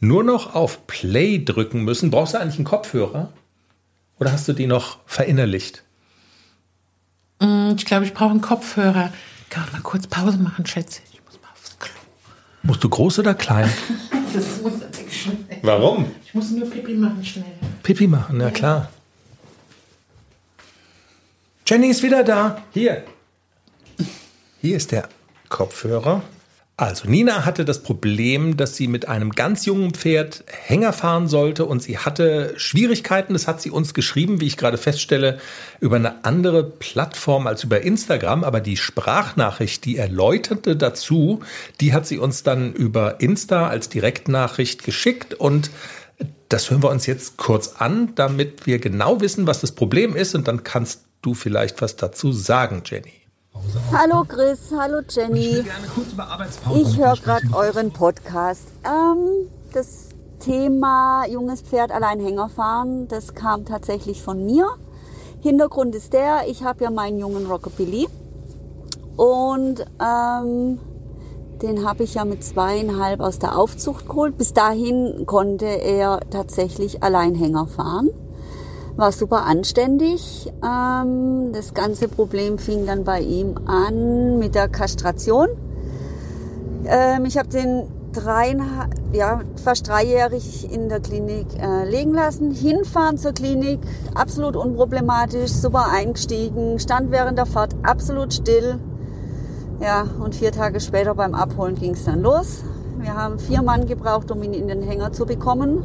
nur 0.00 0.24
noch 0.24 0.54
auf 0.54 0.86
Play 0.86 1.44
drücken 1.44 1.82
müssen. 1.82 2.10
Brauchst 2.10 2.32
du 2.32 2.38
eigentlich 2.38 2.56
einen 2.56 2.64
Kopfhörer? 2.64 3.34
Oder 4.18 4.32
hast 4.32 4.48
du 4.48 4.52
die 4.52 4.66
noch 4.66 4.98
verinnerlicht? 5.06 5.82
Mm, 7.40 7.72
Ich 7.76 7.84
glaube, 7.84 8.04
ich 8.04 8.14
brauche 8.14 8.30
einen 8.30 8.40
Kopfhörer. 8.40 9.12
Kann 9.50 9.64
man 9.64 9.72
mal 9.72 9.82
kurz 9.82 10.06
Pause 10.06 10.38
machen, 10.38 10.66
Schätze? 10.66 11.02
Ich 11.12 11.20
muss 11.24 11.40
mal 11.42 11.48
aufs 11.52 11.78
Klo. 11.78 11.92
Musst 12.62 12.82
du 12.84 12.88
groß 12.88 13.18
oder 13.20 13.34
klein? 13.34 13.70
Das 14.34 14.60
muss 14.60 14.78
natürlich 14.80 15.22
schnell. 15.22 15.36
Warum? 15.62 16.10
Ich 16.22 16.34
muss 16.34 16.50
nur 16.50 16.68
Pipi 16.68 16.92
machen, 16.92 17.24
schnell. 17.24 17.54
Pipi 17.82 18.06
machen, 18.06 18.38
ja 18.38 18.50
klar. 18.50 18.90
Jenny 21.66 21.86
ist 21.88 22.02
wieder 22.02 22.22
da. 22.22 22.62
Hier. 22.74 23.02
Hier 24.60 24.76
ist 24.76 24.92
der 24.92 25.08
Kopfhörer. 25.48 26.22
Also 26.78 27.08
Nina 27.08 27.46
hatte 27.46 27.64
das 27.64 27.82
Problem, 27.82 28.58
dass 28.58 28.76
sie 28.76 28.86
mit 28.86 29.08
einem 29.08 29.30
ganz 29.30 29.64
jungen 29.64 29.94
Pferd 29.94 30.44
Hänger 30.46 30.92
fahren 30.92 31.26
sollte 31.26 31.64
und 31.64 31.82
sie 31.82 31.96
hatte 31.96 32.52
Schwierigkeiten. 32.58 33.32
Das 33.32 33.48
hat 33.48 33.62
sie 33.62 33.70
uns 33.70 33.94
geschrieben, 33.94 34.42
wie 34.42 34.46
ich 34.46 34.58
gerade 34.58 34.76
feststelle, 34.76 35.38
über 35.80 35.96
eine 35.96 36.26
andere 36.26 36.64
Plattform 36.64 37.46
als 37.46 37.64
über 37.64 37.80
Instagram. 37.80 38.44
Aber 38.44 38.60
die 38.60 38.76
Sprachnachricht, 38.76 39.86
die 39.86 39.96
erläuterte 39.96 40.76
dazu, 40.76 41.40
die 41.80 41.94
hat 41.94 42.06
sie 42.06 42.18
uns 42.18 42.42
dann 42.42 42.74
über 42.74 43.22
Insta 43.22 43.68
als 43.68 43.88
Direktnachricht 43.88 44.84
geschickt 44.84 45.32
und 45.32 45.70
das 46.50 46.70
hören 46.70 46.82
wir 46.82 46.90
uns 46.90 47.06
jetzt 47.06 47.38
kurz 47.38 47.76
an, 47.78 48.14
damit 48.16 48.66
wir 48.66 48.78
genau 48.78 49.22
wissen, 49.22 49.46
was 49.46 49.60
das 49.60 49.72
Problem 49.72 50.14
ist 50.14 50.34
und 50.34 50.46
dann 50.46 50.62
kannst 50.62 51.06
du 51.22 51.32
vielleicht 51.32 51.80
was 51.80 51.96
dazu 51.96 52.32
sagen, 52.32 52.82
Jenny. 52.84 53.25
Hallo 53.92 54.24
Chris, 54.26 54.72
hallo 54.76 55.00
Jenny. 55.08 55.64
Ich 56.74 56.98
höre 56.98 57.16
gerade 57.16 57.46
euren 57.52 57.92
Podcast. 57.92 58.68
Ähm, 58.84 59.48
das 59.72 60.08
Thema 60.40 61.26
junges 61.26 61.62
Pferd 61.62 61.92
Alleinhänger 61.92 62.48
fahren, 62.48 63.08
das 63.08 63.34
kam 63.34 63.64
tatsächlich 63.64 64.22
von 64.22 64.44
mir. 64.44 64.68
Hintergrund 65.40 65.94
ist 65.94 66.12
der, 66.12 66.48
ich 66.48 66.64
habe 66.64 66.84
ja 66.84 66.90
meinen 66.90 67.18
jungen 67.18 67.46
Rockabilly 67.46 68.08
und 69.16 69.84
ähm, 70.00 70.78
den 71.62 71.88
habe 71.88 72.04
ich 72.04 72.14
ja 72.14 72.24
mit 72.24 72.44
zweieinhalb 72.44 73.20
aus 73.20 73.38
der 73.38 73.58
Aufzucht 73.58 74.08
geholt. 74.08 74.36
Bis 74.36 74.52
dahin 74.52 75.24
konnte 75.26 75.66
er 75.66 76.20
tatsächlich 76.30 77.02
Alleinhänger 77.02 77.66
fahren 77.66 78.10
war 78.96 79.12
super 79.12 79.44
anständig. 79.44 80.52
Ähm, 80.64 81.52
das 81.52 81.74
ganze 81.74 82.08
Problem 82.08 82.58
fing 82.58 82.86
dann 82.86 83.04
bei 83.04 83.20
ihm 83.20 83.54
an 83.66 84.38
mit 84.38 84.54
der 84.54 84.68
Kastration. 84.68 85.48
Ähm, 86.86 87.24
ich 87.26 87.36
habe 87.38 87.48
den 87.48 87.84
dreieinhalb, 88.12 88.90
ja, 89.12 89.42
fast 89.62 89.88
dreijährig 89.88 90.72
in 90.72 90.88
der 90.88 91.00
Klinik 91.00 91.46
äh, 91.60 91.88
legen 91.88 92.14
lassen. 92.14 92.50
Hinfahren 92.50 93.18
zur 93.18 93.32
Klinik, 93.32 93.80
absolut 94.14 94.56
unproblematisch, 94.56 95.50
super 95.50 95.88
eingestiegen, 95.92 96.78
stand 96.78 97.10
während 97.10 97.38
der 97.38 97.46
Fahrt 97.46 97.74
absolut 97.82 98.32
still. 98.32 98.78
Ja, 99.80 100.06
und 100.24 100.34
vier 100.34 100.52
Tage 100.52 100.80
später 100.80 101.14
beim 101.14 101.34
Abholen 101.34 101.74
ging 101.74 101.92
es 101.92 102.04
dann 102.04 102.22
los. 102.22 102.64
Wir 102.98 103.14
haben 103.14 103.38
vier 103.38 103.60
Mann 103.60 103.86
gebraucht, 103.86 104.30
um 104.30 104.42
ihn 104.42 104.54
in 104.54 104.68
den 104.68 104.80
Hänger 104.80 105.12
zu 105.12 105.26
bekommen. 105.26 105.84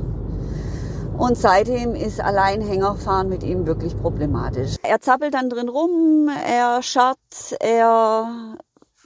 Und 1.22 1.38
seitdem 1.38 1.94
ist 1.94 2.20
Alleinhängerfahren 2.20 3.30
mit 3.30 3.44
ihm 3.44 3.68
wirklich 3.68 3.96
problematisch. 3.96 4.78
Er 4.82 5.02
zappelt 5.02 5.36
dann 5.36 5.52
drin 5.52 5.70
rum, 5.70 6.28
er 6.48 6.82
scharrt, 6.82 7.20
er, 7.60 8.58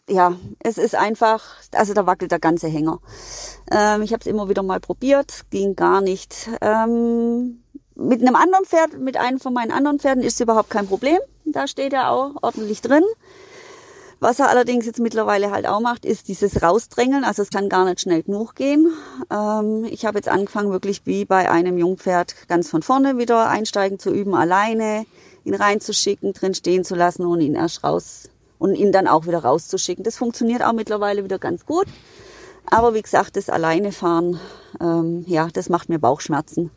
ja, 0.09 0.34
es 0.59 0.78
ist 0.78 0.95
einfach, 0.95 1.43
also 1.74 1.93
da 1.93 2.05
wackelt 2.05 2.32
der 2.32 2.39
ganze 2.39 2.68
Hänger. 2.68 2.99
Ähm, 3.70 4.01
ich 4.01 4.13
habe 4.13 4.22
es 4.22 4.28
immer 4.28 4.47
wieder 4.47 4.63
mal 4.63 4.80
probiert, 4.80 5.41
ging 5.49 5.76
gar 5.76 5.99
nicht. 5.99 6.49
Ähm, 6.61 7.61
mit 7.95 8.22
einem 8.22 8.38
anderen 8.38 8.63
Pferd, 8.63 8.97
mit 8.97 9.18
einem 9.18 9.41
von 9.41 9.53
meinen 9.53 9.72
anderen 9.72 9.99
Pferden 9.99 10.24
ist 10.24 10.36
es 10.36 10.39
überhaupt 10.39 10.70
kein 10.70 10.88
Problem. 10.88 11.20
Da 11.43 11.68
steht 11.68 11.91
er 11.91 12.11
auch 12.11 12.32
ordentlich 12.41 12.82
drin. 12.82 13.03
Was 14.20 14.39
er 14.39 14.49
allerdings 14.49 14.86
jetzt 14.86 14.99
mittlerweile 14.99 15.51
halt 15.51 15.68
auch 15.68 15.82
macht, 15.82 16.05
ist 16.05 16.28
dieses 16.28 16.61
Rausdrängeln. 16.61 17.24
Also 17.24 17.41
es 17.41 17.49
kann 17.49 17.70
gar 17.70 17.86
nicht 17.86 18.01
schnell 18.01 18.24
genug 18.24 18.55
gehen. 18.55 18.91
Ähm, 19.32 19.86
ich 19.89 20.05
habe 20.05 20.18
jetzt 20.18 20.30
angefangen, 20.30 20.72
wirklich 20.72 21.01
wie 21.05 21.26
bei 21.26 21.51
einem 21.51 21.78
Jungpferd 21.78 22.47
ganz 22.47 22.70
von 22.70 22.82
vorne 22.82 23.18
wieder 23.18 23.49
einsteigen 23.49 23.99
zu 23.99 24.11
üben, 24.11 24.34
alleine 24.34 25.05
ihn 25.43 25.55
reinzuschicken, 25.55 26.34
drin 26.34 26.55
stehen 26.55 26.84
zu 26.84 26.95
lassen 26.95 27.26
und 27.26 27.41
ihn 27.41 27.55
erst 27.55 27.84
raus 27.84 28.30
und 28.57 28.76
ihn 28.76 28.91
dann 28.91 29.07
auch 29.07 29.28
wieder 29.28 29.39
rauszuschicken. 29.39 30.03
Das 30.03 30.18
funktioniert 30.18 30.63
auch 30.63 30.74
mittlerweile 30.74 31.24
wieder 31.24 31.38
ganz 31.38 31.66
gut. 31.66 31.88
Aber 32.66 32.93
wie 32.93 33.01
gesagt, 33.01 33.36
das 33.38 33.49
alleine 33.49 33.91
fahren, 33.91 34.39
ähm, 34.82 35.24
ja, 35.28 35.49
das 35.53 35.70
macht 35.70 35.89
mir 35.89 35.99
Bauchschmerzen. 35.99 36.72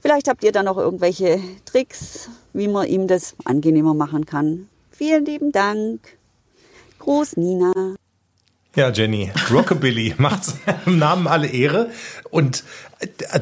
Vielleicht 0.00 0.28
habt 0.28 0.44
ihr 0.44 0.52
da 0.52 0.62
noch 0.62 0.78
irgendwelche 0.78 1.40
Tricks, 1.64 2.30
wie 2.52 2.68
man 2.68 2.86
ihm 2.86 3.08
das 3.08 3.34
angenehmer 3.44 3.94
machen 3.94 4.26
kann. 4.26 4.68
Vielen 4.90 5.24
lieben 5.24 5.52
Dank. 5.52 6.17
Gruß, 6.98 7.36
Nina. 7.36 7.96
Ja, 8.74 8.90
Jenny, 8.90 9.32
Rockabilly 9.50 10.14
macht 10.18 10.42
im 10.86 10.98
Namen 10.98 11.26
alle 11.26 11.48
Ehre. 11.48 11.90
Und 12.30 12.64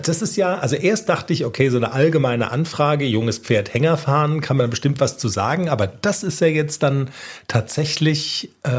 das 0.03 0.23
ist 0.23 0.37
ja, 0.37 0.59
also 0.59 0.77
erst 0.77 1.09
dachte 1.09 1.33
ich, 1.33 1.45
okay, 1.45 1.69
so 1.69 1.77
eine 1.77 1.93
allgemeine 1.93 2.51
Anfrage, 2.51 3.05
junges 3.05 3.39
Pferd 3.39 3.75
Hänger 3.75 3.97
fahren, 3.97 4.41
kann 4.41 4.57
man 4.57 4.71
bestimmt 4.71 5.01
was 5.01 5.19
zu 5.19 5.29
sagen, 5.29 5.69
aber 5.69 5.87
das 5.87 6.23
ist 6.23 6.41
ja 6.41 6.47
jetzt 6.47 6.83
dann 6.83 7.11
tatsächlich, 7.49 8.51
äh, 8.63 8.71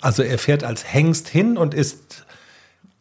also 0.00 0.22
er 0.22 0.38
fährt 0.38 0.64
als 0.64 0.92
Hengst 0.92 1.28
hin 1.28 1.56
und 1.56 1.74
ist 1.74 2.24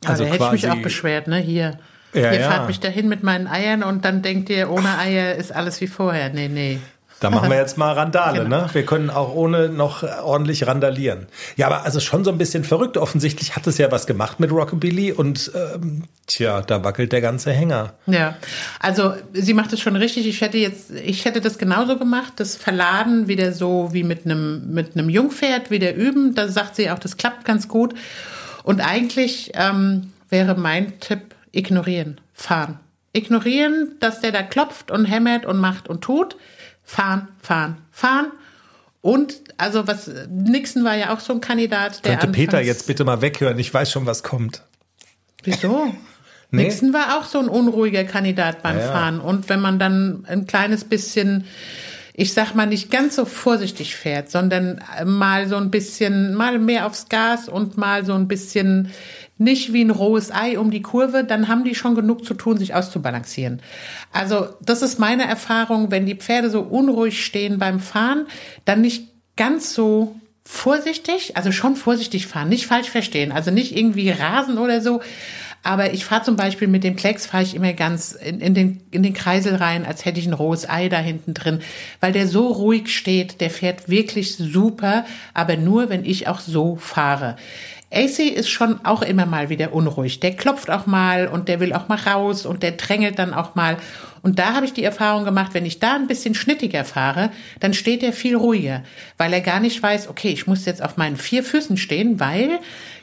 Also 0.06 0.24
also 0.24 0.26
da 0.26 0.30
hätte 0.32 0.56
ich 0.56 0.64
mich 0.64 0.72
auch 0.72 0.82
beschwert, 0.82 1.28
ne? 1.28 1.38
Hier. 1.38 1.80
Ja, 2.14 2.32
Ihr 2.32 2.40
ja. 2.42 2.52
fahrt 2.52 2.68
mich 2.68 2.80
dahin 2.80 3.10
mit 3.10 3.24
meinen 3.24 3.48
Eiern 3.48 3.82
und 3.84 4.06
dann 4.06 4.22
denkt 4.22 4.50
ihr, 4.50 4.70
ohne 4.70 4.98
Eier 5.00 5.36
ist 5.36 5.52
alles 5.52 5.82
wie 5.82 5.88
vorher. 5.88 6.30
Nee, 6.30 6.48
nee. 6.48 6.80
Da 7.24 7.30
machen 7.30 7.50
wir 7.50 7.56
jetzt 7.58 7.78
mal 7.78 7.94
Randale, 7.94 8.44
Genau. 8.44 8.64
ne? 8.64 8.70
Wir 8.74 8.86
können 8.86 9.10
auch 9.10 9.34
ohne 9.34 9.70
noch 9.70 10.04
ordentlich 10.04 10.68
randalieren. 10.68 11.28
Ja, 11.56 11.68
aber 11.68 11.86
also 11.86 12.02
schon 12.02 12.26
so 12.26 12.32
ein 12.32 12.38
bisschen 12.38 12.66
verrückt. 12.66 12.98
Offensichtlich 12.98 13.56
hat 13.56 13.66
es 13.66 13.78
ja 13.78 13.90
was 13.92 14.08
gemacht 14.08 14.42
mit 14.42 14.52
Rockabilly 14.52 15.14
und 15.14 15.50
ähm, 15.56 16.04
tja, 16.28 16.60
da 16.62 16.84
wackelt 16.84 17.14
der 17.14 17.22
ganze 17.22 17.52
Hänger. 17.54 17.94
Ja, 18.08 18.36
also 18.82 19.14
sie 19.32 19.54
macht 19.54 19.72
es 19.72 19.80
schon 19.80 19.96
richtig. 19.96 20.28
Ich 20.28 20.42
hätte 20.42 20.58
jetzt, 20.58 20.92
ich 20.92 21.24
hätte 21.24 21.40
das 21.40 21.58
genauso 21.58 21.98
gemacht, 21.98 22.34
das 22.36 22.58
Verladen 22.58 23.30
wieder 23.30 23.54
so 23.54 23.90
wie 23.94 24.04
mit 24.04 24.26
einem 24.26 24.74
mit 24.74 24.98
einem 24.98 25.10
Jungpferd 25.10 25.72
wieder 25.72 25.96
üben. 25.96 26.36
Da 26.36 26.50
sagt 26.50 26.76
sie 26.76 26.92
auch, 26.92 27.00
das 27.00 27.16
klappt 27.16 27.46
ganz 27.46 27.70
gut. 27.70 27.94
Und 28.64 28.82
eigentlich 28.82 29.52
ähm, 29.54 30.12
wäre 30.28 30.56
mein 30.56 31.00
Tipp 31.00 31.22
ignorieren, 31.54 32.20
fahren, 32.34 32.80
ignorieren, 33.14 33.94
dass 34.02 34.20
der 34.20 34.34
da 34.34 34.44
klopft 34.44 34.92
und 34.92 35.06
hämmert 35.06 35.46
und 35.46 35.58
macht 35.58 35.88
und 35.88 36.02
tut. 36.02 36.36
Fahren, 36.84 37.30
fahren, 37.42 37.78
fahren. 37.92 38.32
Und 39.02 39.36
also 39.58 39.88
was 39.88 40.10
Nixon 40.30 40.84
war 40.86 40.96
ja 40.96 41.14
auch 41.14 41.20
so 41.20 41.34
ein 41.34 41.42
Kandidat, 41.42 42.06
der 42.06 42.18
Könnte 42.18 42.34
Peter 42.34 42.62
jetzt 42.62 42.88
bitte 42.88 43.04
mal 43.04 43.22
weghören? 43.22 43.60
Ich 43.60 43.74
weiß 43.74 43.92
schon, 43.92 44.06
was 44.06 44.24
kommt. 44.24 44.64
Wieso? 45.44 45.94
Nee. 46.56 46.66
Nixon 46.66 46.94
war 46.94 47.18
auch 47.18 47.24
so 47.24 47.40
ein 47.40 47.50
unruhiger 47.50 48.04
Kandidat 48.04 48.62
beim 48.62 48.78
Ja, 48.78 48.86
ja. 48.86 48.92
Fahren. 48.92 49.20
Und 49.20 49.50
wenn 49.50 49.60
man 49.60 49.80
dann 49.80 50.24
ein 50.28 50.46
kleines 50.46 50.84
bisschen, 50.84 51.46
ich 52.14 52.32
sag 52.34 52.54
mal, 52.54 52.68
nicht 52.68 52.92
ganz 52.92 53.16
so 53.16 53.26
vorsichtig 53.26 53.96
fährt, 53.96 54.30
sondern 54.30 54.80
mal 55.04 55.48
so 55.48 55.56
ein 55.56 55.72
bisschen, 55.72 56.36
mal 56.36 56.60
mehr 56.60 56.86
aufs 56.86 57.10
Gas 57.10 57.50
und 57.50 57.76
mal 57.76 58.06
so 58.06 58.14
ein 58.14 58.28
bisschen 58.28 58.92
nicht 59.38 59.74
wie 59.74 59.84
ein 59.84 59.90
rohes 59.90 60.32
Ei 60.32 60.60
um 60.60 60.72
die 60.72 60.82
Kurve, 60.82 61.24
dann 61.24 61.48
haben 61.48 61.64
die 61.64 61.76
schon 61.76 61.96
genug 61.96 62.26
zu 62.26 62.34
tun, 62.34 62.58
sich 62.58 62.76
auszubalancieren. 62.76 63.62
Also 64.12 64.48
das 64.62 64.82
ist 64.82 65.00
meine 65.00 65.28
Erfahrung, 65.28 65.92
wenn 65.92 66.06
die 66.06 66.16
Pferde 66.16 66.50
so 66.50 66.62
unruhig 66.62 67.26
stehen 67.26 67.58
beim 67.58 67.80
Fahren, 67.80 68.28
dann 68.66 68.82
nicht 68.82 69.10
ganz 69.36 69.74
so 69.74 70.16
vorsichtig, 70.46 71.38
also 71.38 71.52
schon 71.52 71.76
vorsichtig 71.76 72.28
fahren, 72.28 72.50
nicht 72.50 72.68
falsch 72.68 72.90
verstehen, 72.90 73.32
also 73.32 73.50
nicht 73.50 73.76
irgendwie 73.76 74.10
rasen 74.10 74.58
oder 74.58 74.82
so. 74.82 75.02
Aber 75.66 75.94
ich 75.94 76.04
fahre 76.04 76.24
zum 76.24 76.36
Beispiel 76.36 76.68
mit 76.68 76.84
dem 76.84 76.98
Klecks, 76.98 77.26
fahre 77.26 77.44
ich 77.44 77.56
immer 77.56 77.72
ganz 77.72 78.12
in, 78.12 78.42
in, 78.42 78.54
den, 78.54 78.82
in 78.92 79.02
den 79.02 79.14
Kreisel 79.14 79.56
rein, 79.56 79.86
als 79.86 80.04
hätte 80.04 80.20
ich 80.20 80.28
ein 80.28 80.34
rohes 80.34 80.70
Ei 80.70 80.90
da 80.90 81.00
hinten 81.00 81.34
drin, 81.34 81.60
weil 82.02 82.12
der 82.12 82.28
so 82.28 82.48
ruhig 82.48 82.94
steht, 82.94 83.40
der 83.40 83.50
fährt 83.50 83.88
wirklich 83.88 84.36
super, 84.36 85.06
aber 85.34 85.56
nur, 85.56 85.88
wenn 85.88 86.04
ich 86.04 86.28
auch 86.28 86.42
so 86.42 86.76
fahre. 86.76 87.38
AC 87.94 88.20
ist 88.20 88.50
schon 88.50 88.84
auch 88.86 89.02
immer 89.02 89.26
mal 89.26 89.50
wieder 89.50 89.74
unruhig. 89.74 90.20
Der 90.20 90.36
klopft 90.36 90.70
auch 90.70 90.86
mal 90.86 91.28
und 91.28 91.48
der 91.48 91.60
will 91.60 91.74
auch 91.74 91.88
mal 91.88 91.98
raus 91.98 92.46
und 92.46 92.64
der 92.64 92.72
drängelt 92.72 93.20
dann 93.20 93.34
auch 93.34 93.56
mal. 93.56 93.78
Und 94.22 94.40
da 94.40 94.54
habe 94.54 94.66
ich 94.66 94.74
die 94.74 94.84
Erfahrung 94.84 95.26
gemacht, 95.26 95.54
wenn 95.54 95.66
ich 95.66 95.80
da 95.80 95.96
ein 95.96 96.08
bisschen 96.08 96.34
schnittiger 96.34 96.86
fahre, 96.86 97.30
dann 97.60 97.74
steht 97.74 98.04
er 98.04 98.14
viel 98.14 98.36
ruhiger, 98.36 98.84
weil 99.18 99.34
er 99.34 99.42
gar 99.42 99.60
nicht 99.60 99.82
weiß, 99.82 100.08
okay, 100.08 100.30
ich 100.30 100.48
muss 100.48 100.66
jetzt 100.66 100.82
auf 100.82 100.98
meinen 100.98 101.18
vier 101.18 101.44
Füßen 101.44 101.78
stehen, 101.78 102.20
weil 102.20 102.60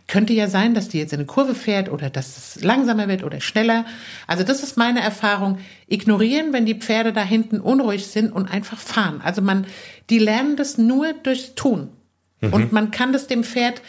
könnte 0.08 0.32
ja 0.32 0.48
sein, 0.48 0.74
dass 0.74 0.88
die 0.88 0.98
jetzt 0.98 1.12
in 1.12 1.20
eine 1.20 1.26
Kurve 1.26 1.54
fährt 1.54 1.88
oder 1.88 2.10
dass 2.10 2.36
es 2.36 2.64
langsamer 2.64 3.06
wird 3.06 3.22
oder 3.22 3.40
schneller. 3.40 3.84
Also 4.26 4.42
das 4.42 4.62
ist 4.62 4.76
meine 4.76 5.00
Erfahrung. 5.00 5.58
Ignorieren, 5.86 6.52
wenn 6.52 6.66
die 6.66 6.74
Pferde 6.74 7.12
da 7.12 7.22
hinten 7.22 7.60
unruhig 7.60 8.06
sind 8.06 8.32
und 8.32 8.50
einfach 8.50 8.78
fahren. 8.78 9.20
Also 9.22 9.40
man, 9.40 9.66
die 10.08 10.18
lernen 10.18 10.56
das 10.56 10.78
nur 10.78 11.12
durchs 11.12 11.54
Tun. 11.54 11.90
Und 12.42 12.72
man 12.72 12.90
kann 12.90 13.12
das 13.12 13.26
dem 13.26 13.44
Pferd 13.44 13.82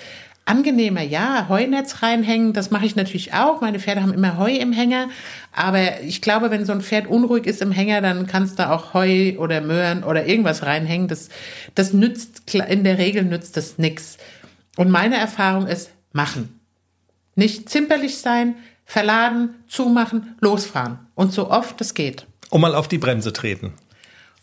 angenehmer, 0.46 1.02
ja. 1.02 1.48
Heunetz 1.50 2.02
reinhängen, 2.02 2.54
das 2.54 2.72
mache 2.72 2.86
ich 2.86 2.96
natürlich 2.96 3.34
auch. 3.34 3.62
Meine 3.62 3.80
Pferde 3.80 4.02
haben 4.02 4.14
immer 4.14 4.38
Heu 4.38 4.52
im 4.52 4.74
Hänger. 4.74 5.10
Aber 5.54 6.02
ich 6.02 6.22
glaube, 6.22 6.52
wenn 6.52 6.66
so 6.66 6.72
ein 6.72 6.82
Pferd 6.82 7.08
unruhig 7.08 7.46
ist 7.46 7.62
im 7.62 7.72
Hänger, 7.72 8.02
dann 8.02 8.28
kannst 8.28 8.60
du 8.60 8.70
auch 8.70 8.94
Heu 8.94 9.38
oder 9.38 9.62
Möhren 9.62 10.04
oder 10.04 10.26
irgendwas 10.26 10.64
reinhängen. 10.64 11.08
Das, 11.08 11.30
das 11.76 11.94
nützt, 11.94 12.54
in 12.54 12.84
der 12.84 12.98
Regel 12.98 13.24
nützt 13.24 13.58
das 13.58 13.78
nix. 13.78 14.18
Und 14.78 14.90
meine 14.90 15.18
Erfahrung 15.18 15.68
ist, 15.68 15.92
machen. 16.14 16.60
Nicht 17.36 17.70
zimperlich 17.70 18.18
sein, 18.18 18.56
verladen, 18.86 19.56
zumachen, 19.68 20.36
losfahren. 20.42 21.00
Und 21.16 21.32
so 21.34 21.50
oft 21.50 21.80
es 21.82 21.94
geht. 21.94 22.26
Und 22.50 22.62
mal 22.62 22.76
auf 22.76 22.88
die 22.88 22.98
Bremse 22.98 23.32
treten. 23.32 23.74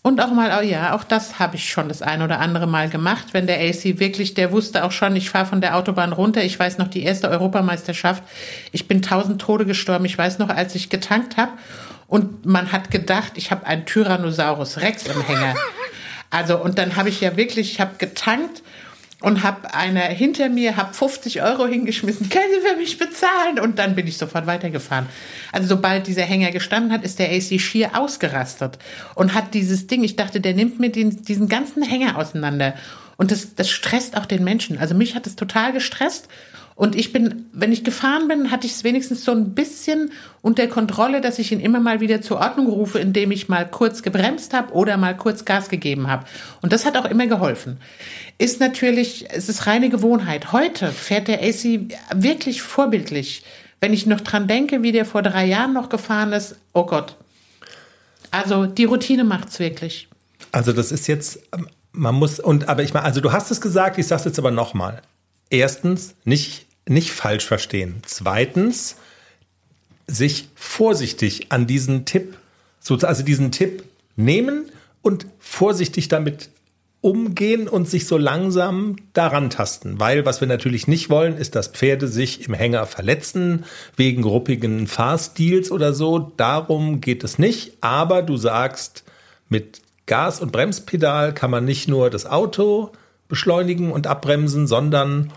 Und 0.03 0.21
auch 0.21 0.31
mal, 0.31 0.57
oh 0.59 0.63
ja, 0.63 0.95
auch 0.95 1.05
das 1.05 1.39
habe 1.39 1.57
ich 1.57 1.69
schon 1.69 1.89
das 1.89 2.03
ein 2.03 2.23
oder 2.23 2.39
andere 2.39 2.67
Mal 2.67 2.89
gemacht, 2.89 3.27
wenn 3.33 3.47
der 3.47 3.59
AC 3.61 3.99
wirklich, 3.99 4.35
der 4.35 4.53
wusste 4.53 4.85
auch 4.85 4.93
schon, 4.93 5.17
ich 5.17 5.29
fahre 5.29 5.47
von 5.47 5.61
der 5.61 5.77
Autobahn 5.77 6.13
runter. 6.13 6.43
Ich 6.45 6.59
weiß 6.59 6.79
noch 6.79 6.89
die 6.89 7.03
erste 7.03 7.29
Europameisterschaft. 7.29 8.23
Ich 8.73 8.87
bin 8.87 9.03
tausend 9.03 9.41
Tode 9.41 9.67
gestorben. 9.67 10.05
Ich 10.05 10.17
weiß 10.17 10.39
noch, 10.39 10.51
als 10.51 10.75
ich 10.75 10.89
getankt 10.89 11.37
habe 11.37 11.53
und 12.07 12.47
man 12.47 12.73
hat 12.73 12.91
gedacht, 12.91 13.33
ich 13.37 13.51
habe 13.51 13.67
einen 13.67 13.87
Tyrannosaurus 13.87 14.79
Rex 14.79 15.07
im 15.07 15.21
Hänger. 15.23 15.55
Also 16.31 16.59
und 16.59 16.77
dann 16.77 16.97
habe 16.97 17.09
ich 17.09 17.23
ja 17.23 17.39
wirklich, 17.39 17.73
ich 17.73 17.81
habe 17.81 17.93
getankt 17.97 18.63
und 19.21 19.43
habe 19.43 19.75
einer 19.75 20.03
hinter 20.03 20.49
mir, 20.49 20.77
habe 20.77 20.95
50 20.95 21.43
Euro 21.43 21.67
hingeschmissen, 21.67 22.29
können 22.31 22.53
Sie 22.55 22.69
für 22.69 22.77
mich 22.77 22.99
bezahlen? 22.99 23.59
Und 23.61 23.79
dann 23.79 23.95
bin 23.95 24.07
ich 24.07 24.17
sofort 24.17 24.47
weitergefahren. 24.47 25.07
Also 25.53 25.69
sobald 25.69 26.07
dieser 26.07 26.23
Hänger 26.23 26.51
gestanden 26.53 26.93
hat, 26.93 27.05
ist 27.05 27.19
der 27.19 27.31
AC 27.31 27.61
schier 27.61 27.97
ausgerastet 27.97 28.79
und 29.15 29.35
hat 29.35 29.55
dieses 29.55 29.87
Ding, 29.87 30.05
ich 30.05 30.17
dachte, 30.17 30.41
der 30.41 30.55
nimmt 30.55 30.79
mir 30.79 30.91
den, 30.91 31.25
diesen 31.25 31.49
ganzen 31.49 31.83
Hänger 31.83 32.17
auseinander. 32.17 32.75
Und 33.17 33.33
das, 33.33 33.57
das 33.57 33.69
stresst 33.69 34.17
auch 34.17 34.27
den 34.27 34.45
Menschen. 34.45 34.79
Also 34.79 34.95
mich 34.95 35.17
hat 35.17 35.27
es 35.27 35.35
total 35.35 35.73
gestresst. 35.73 36.29
Und 36.79 36.95
ich 36.95 37.13
bin, 37.13 37.47
wenn 37.53 37.73
ich 37.73 37.83
gefahren 37.83 38.29
bin, 38.29 38.53
hatte 38.53 38.65
ich 38.65 38.73
es 38.73 38.85
wenigstens 38.85 39.25
so 39.25 39.33
ein 39.33 39.53
bisschen 39.53 40.13
unter 40.43 40.69
Kontrolle, 40.69 41.21
dass 41.21 41.41
ich 41.41 41.51
ihn 41.51 41.59
immer 41.59 41.81
mal 41.81 41.99
wieder 41.99 42.23
zur 42.23 42.37
Ordnung 42.39 42.69
rufe, 42.69 43.01
indem 43.01 43.33
ich 43.33 43.49
mal 43.49 43.69
kurz 43.69 44.05
gebremst 44.05 44.55
habe 44.55 44.73
oder 44.73 44.97
mal 44.97 45.17
kurz 45.17 45.45
Gas 45.45 45.71
gegeben 45.71 46.07
habe. 46.07 46.25
Und 46.63 46.73
das 46.73 46.87
hat 46.87 46.97
auch 46.97 47.07
immer 47.07 47.27
geholfen. 47.27 47.79
Ist 48.39 48.61
natürlich, 48.61 49.27
es 49.31 49.49
ist 49.49 49.67
reine 49.67 49.91
Gewohnheit. 49.91 50.53
Heute 50.53 50.93
fährt 50.93 51.27
der 51.27 51.43
AC 51.43 51.91
wirklich 52.15 52.63
vorbildlich. 52.63 53.43
Wenn 53.81 53.93
ich 53.93 54.07
noch 54.07 54.21
dran 54.21 54.47
denke, 54.47 54.81
wie 54.85 54.93
der 54.93 55.05
vor 55.05 55.23
drei 55.23 55.47
Jahren 55.47 55.73
noch 55.73 55.89
gefahren 55.89 56.33
ist, 56.33 56.61
oh 56.75 56.87
Gott. 56.87 57.17
Also 58.31 58.67
die 58.67 58.85
Routine 58.85 59.25
macht's 59.25 59.59
wirklich. 59.59 60.07
Also 60.53 60.73
das 60.73 60.93
ist 60.93 61.09
jetzt, 61.09 61.41
man 61.91 62.15
muss, 62.15 62.39
und 62.39 62.69
aber 62.69 62.85
ich 62.85 62.95
meine, 62.95 63.05
also 63.05 63.21
du 63.21 63.33
hast 63.33 63.51
es 63.51 63.61
gesagt, 63.61 63.99
ich 63.99 64.07
sag's 64.07 64.27
jetzt 64.27 64.39
aber 64.39 64.53
nochmal. 64.53 65.03
Erstens, 65.51 66.15
nicht 66.25 66.68
nicht 66.91 67.13
falsch 67.13 67.47
verstehen. 67.47 68.03
Zweitens, 68.05 68.97
sich 70.07 70.49
vorsichtig 70.55 71.53
an 71.53 71.67
diesen 71.67 72.05
Tipp, 72.05 72.37
also 73.03 73.23
diesen 73.23 73.53
Tipp 73.53 73.85
nehmen 74.17 74.71
und 75.03 75.27
vorsichtig 75.39 76.09
damit 76.09 76.51
umgehen 77.01 77.69
und 77.69 77.89
sich 77.89 78.07
so 78.07 78.19
langsam 78.19 78.97
daran 79.13 79.51
tasten. 79.51 80.01
Weil 80.01 80.25
was 80.27 80.41
wir 80.41 80.49
natürlich 80.49 80.89
nicht 80.89 81.11
wollen, 81.11 81.37
ist, 81.37 81.55
dass 81.55 81.69
Pferde 81.69 82.09
sich 82.09 82.49
im 82.49 82.55
Hänger 82.55 82.87
verletzen 82.87 83.65
wegen 83.97 84.25
ruppigen 84.25 84.87
Fahrstils 84.89 85.71
oder 85.71 85.95
so. 85.95 86.33
Darum 86.37 87.01
geht 87.01 87.23
es 87.23 87.39
nicht. 87.39 87.75
Aber 87.81 88.23
du 88.23 88.37
sagst, 88.37 89.05
mit 89.49 89.81
Gas- 90.07 90.41
und 90.41 90.51
Bremspedal 90.51 91.35
kann 91.35 91.51
man 91.51 91.65
nicht 91.65 91.87
nur 91.87 92.11
das 92.11 92.27
Auto 92.27 92.91
beschleunigen 93.29 93.93
und 93.93 94.07
abbremsen, 94.07 94.67
sondern 94.67 95.33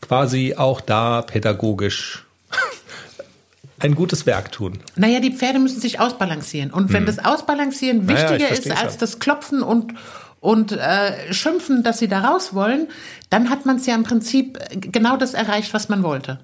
quasi 0.00 0.54
auch 0.56 0.80
da 0.80 1.22
pädagogisch 1.22 2.24
ein 3.78 3.94
gutes 3.94 4.26
Werk 4.26 4.52
tun. 4.52 4.80
Naja, 4.96 5.20
die 5.20 5.32
Pferde 5.32 5.58
müssen 5.58 5.80
sich 5.80 6.00
ausbalancieren. 6.00 6.70
Und 6.72 6.92
wenn 6.92 7.06
hm. 7.06 7.06
das 7.06 7.24
Ausbalancieren 7.24 8.08
wichtiger 8.08 8.32
naja, 8.32 8.46
ist 8.48 8.70
als 8.70 8.92
schon. 8.92 9.00
das 9.00 9.18
Klopfen 9.18 9.62
und, 9.62 9.94
und 10.40 10.72
äh, 10.72 11.32
Schimpfen, 11.32 11.82
dass 11.82 11.98
sie 11.98 12.08
da 12.08 12.20
raus 12.20 12.54
wollen, 12.54 12.88
dann 13.30 13.50
hat 13.50 13.66
man 13.66 13.76
es 13.76 13.86
ja 13.86 13.94
im 13.94 14.04
Prinzip 14.04 14.58
genau 14.70 15.16
das 15.16 15.34
erreicht, 15.34 15.74
was 15.74 15.88
man 15.88 16.02
wollte. 16.02 16.40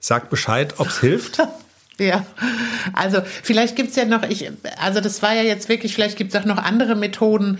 Sag 0.00 0.30
Bescheid, 0.30 0.74
ob 0.78 0.88
es 0.88 1.00
hilft. 1.00 1.38
Ja, 2.00 2.24
also 2.94 3.20
vielleicht 3.42 3.76
gibt 3.76 3.90
es 3.90 3.96
ja 3.96 4.06
noch, 4.06 4.22
ich, 4.22 4.50
also 4.78 5.02
das 5.02 5.20
war 5.20 5.34
ja 5.34 5.42
jetzt 5.42 5.68
wirklich, 5.68 5.94
vielleicht 5.94 6.16
gibt 6.16 6.34
es 6.34 6.40
auch 6.40 6.46
noch 6.46 6.56
andere 6.56 6.96
Methoden. 6.96 7.58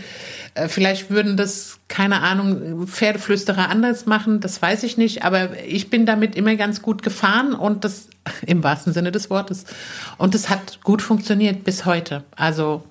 Äh, 0.55 0.69
vielleicht 0.69 1.11
würden 1.11 1.37
das, 1.37 1.79
keine 1.89 2.21
Ahnung, 2.21 2.87
Pferdeflüsterer 2.87 3.69
anders 3.69 4.07
machen, 4.07 4.41
das 4.41 4.61
weiß 4.61 4.83
ich 4.83 4.97
nicht, 4.97 5.25
aber 5.25 5.63
ich 5.65 5.91
bin 5.91 6.07
damit 6.07 6.35
immer 6.35 6.57
ganz 6.57 6.83
gut 6.83 7.03
gefahren 7.03 7.55
und 7.55 7.85
das 7.85 8.09
im 8.47 8.63
wahrsten 8.63 8.93
Sinne 8.93 9.13
des 9.13 9.31
Wortes. 9.31 9.65
Und 10.19 10.35
es 10.35 10.49
hat 10.49 10.83
gut 10.83 11.03
funktioniert 11.03 11.65
bis 11.65 11.85
heute. 11.85 12.25
Also 12.37 12.85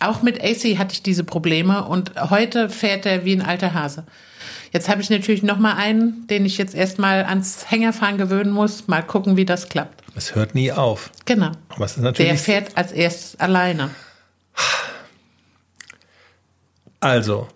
auch 0.00 0.22
mit 0.22 0.42
AC 0.42 0.78
hatte 0.78 0.92
ich 0.92 1.02
diese 1.02 1.24
Probleme 1.24 1.84
und 1.84 2.12
heute 2.30 2.68
fährt 2.68 3.06
er 3.06 3.24
wie 3.24 3.32
ein 3.32 3.42
alter 3.42 3.72
Hase. 3.72 4.04
Jetzt 4.72 4.88
habe 4.88 5.00
ich 5.00 5.08
natürlich 5.08 5.42
noch 5.42 5.58
mal 5.58 5.74
einen, 5.74 6.26
den 6.26 6.44
ich 6.44 6.58
jetzt 6.58 6.74
erstmal 6.74 7.24
ans 7.24 7.70
Hängerfahren 7.70 8.18
gewöhnen 8.18 8.50
muss. 8.50 8.88
Mal 8.88 9.02
gucken, 9.02 9.36
wie 9.36 9.46
das 9.46 9.68
klappt. 9.68 10.02
Es 10.14 10.34
hört 10.34 10.54
nie 10.54 10.72
auf. 10.72 11.10
Genau. 11.24 11.52
Aber 11.68 11.84
es 11.84 11.92
ist 11.96 12.02
natürlich 12.02 12.30
Der 12.30 12.38
fährt 12.38 12.76
als 12.76 12.92
erstes 12.92 13.40
alleine. 13.40 13.90
Also, 17.06 17.46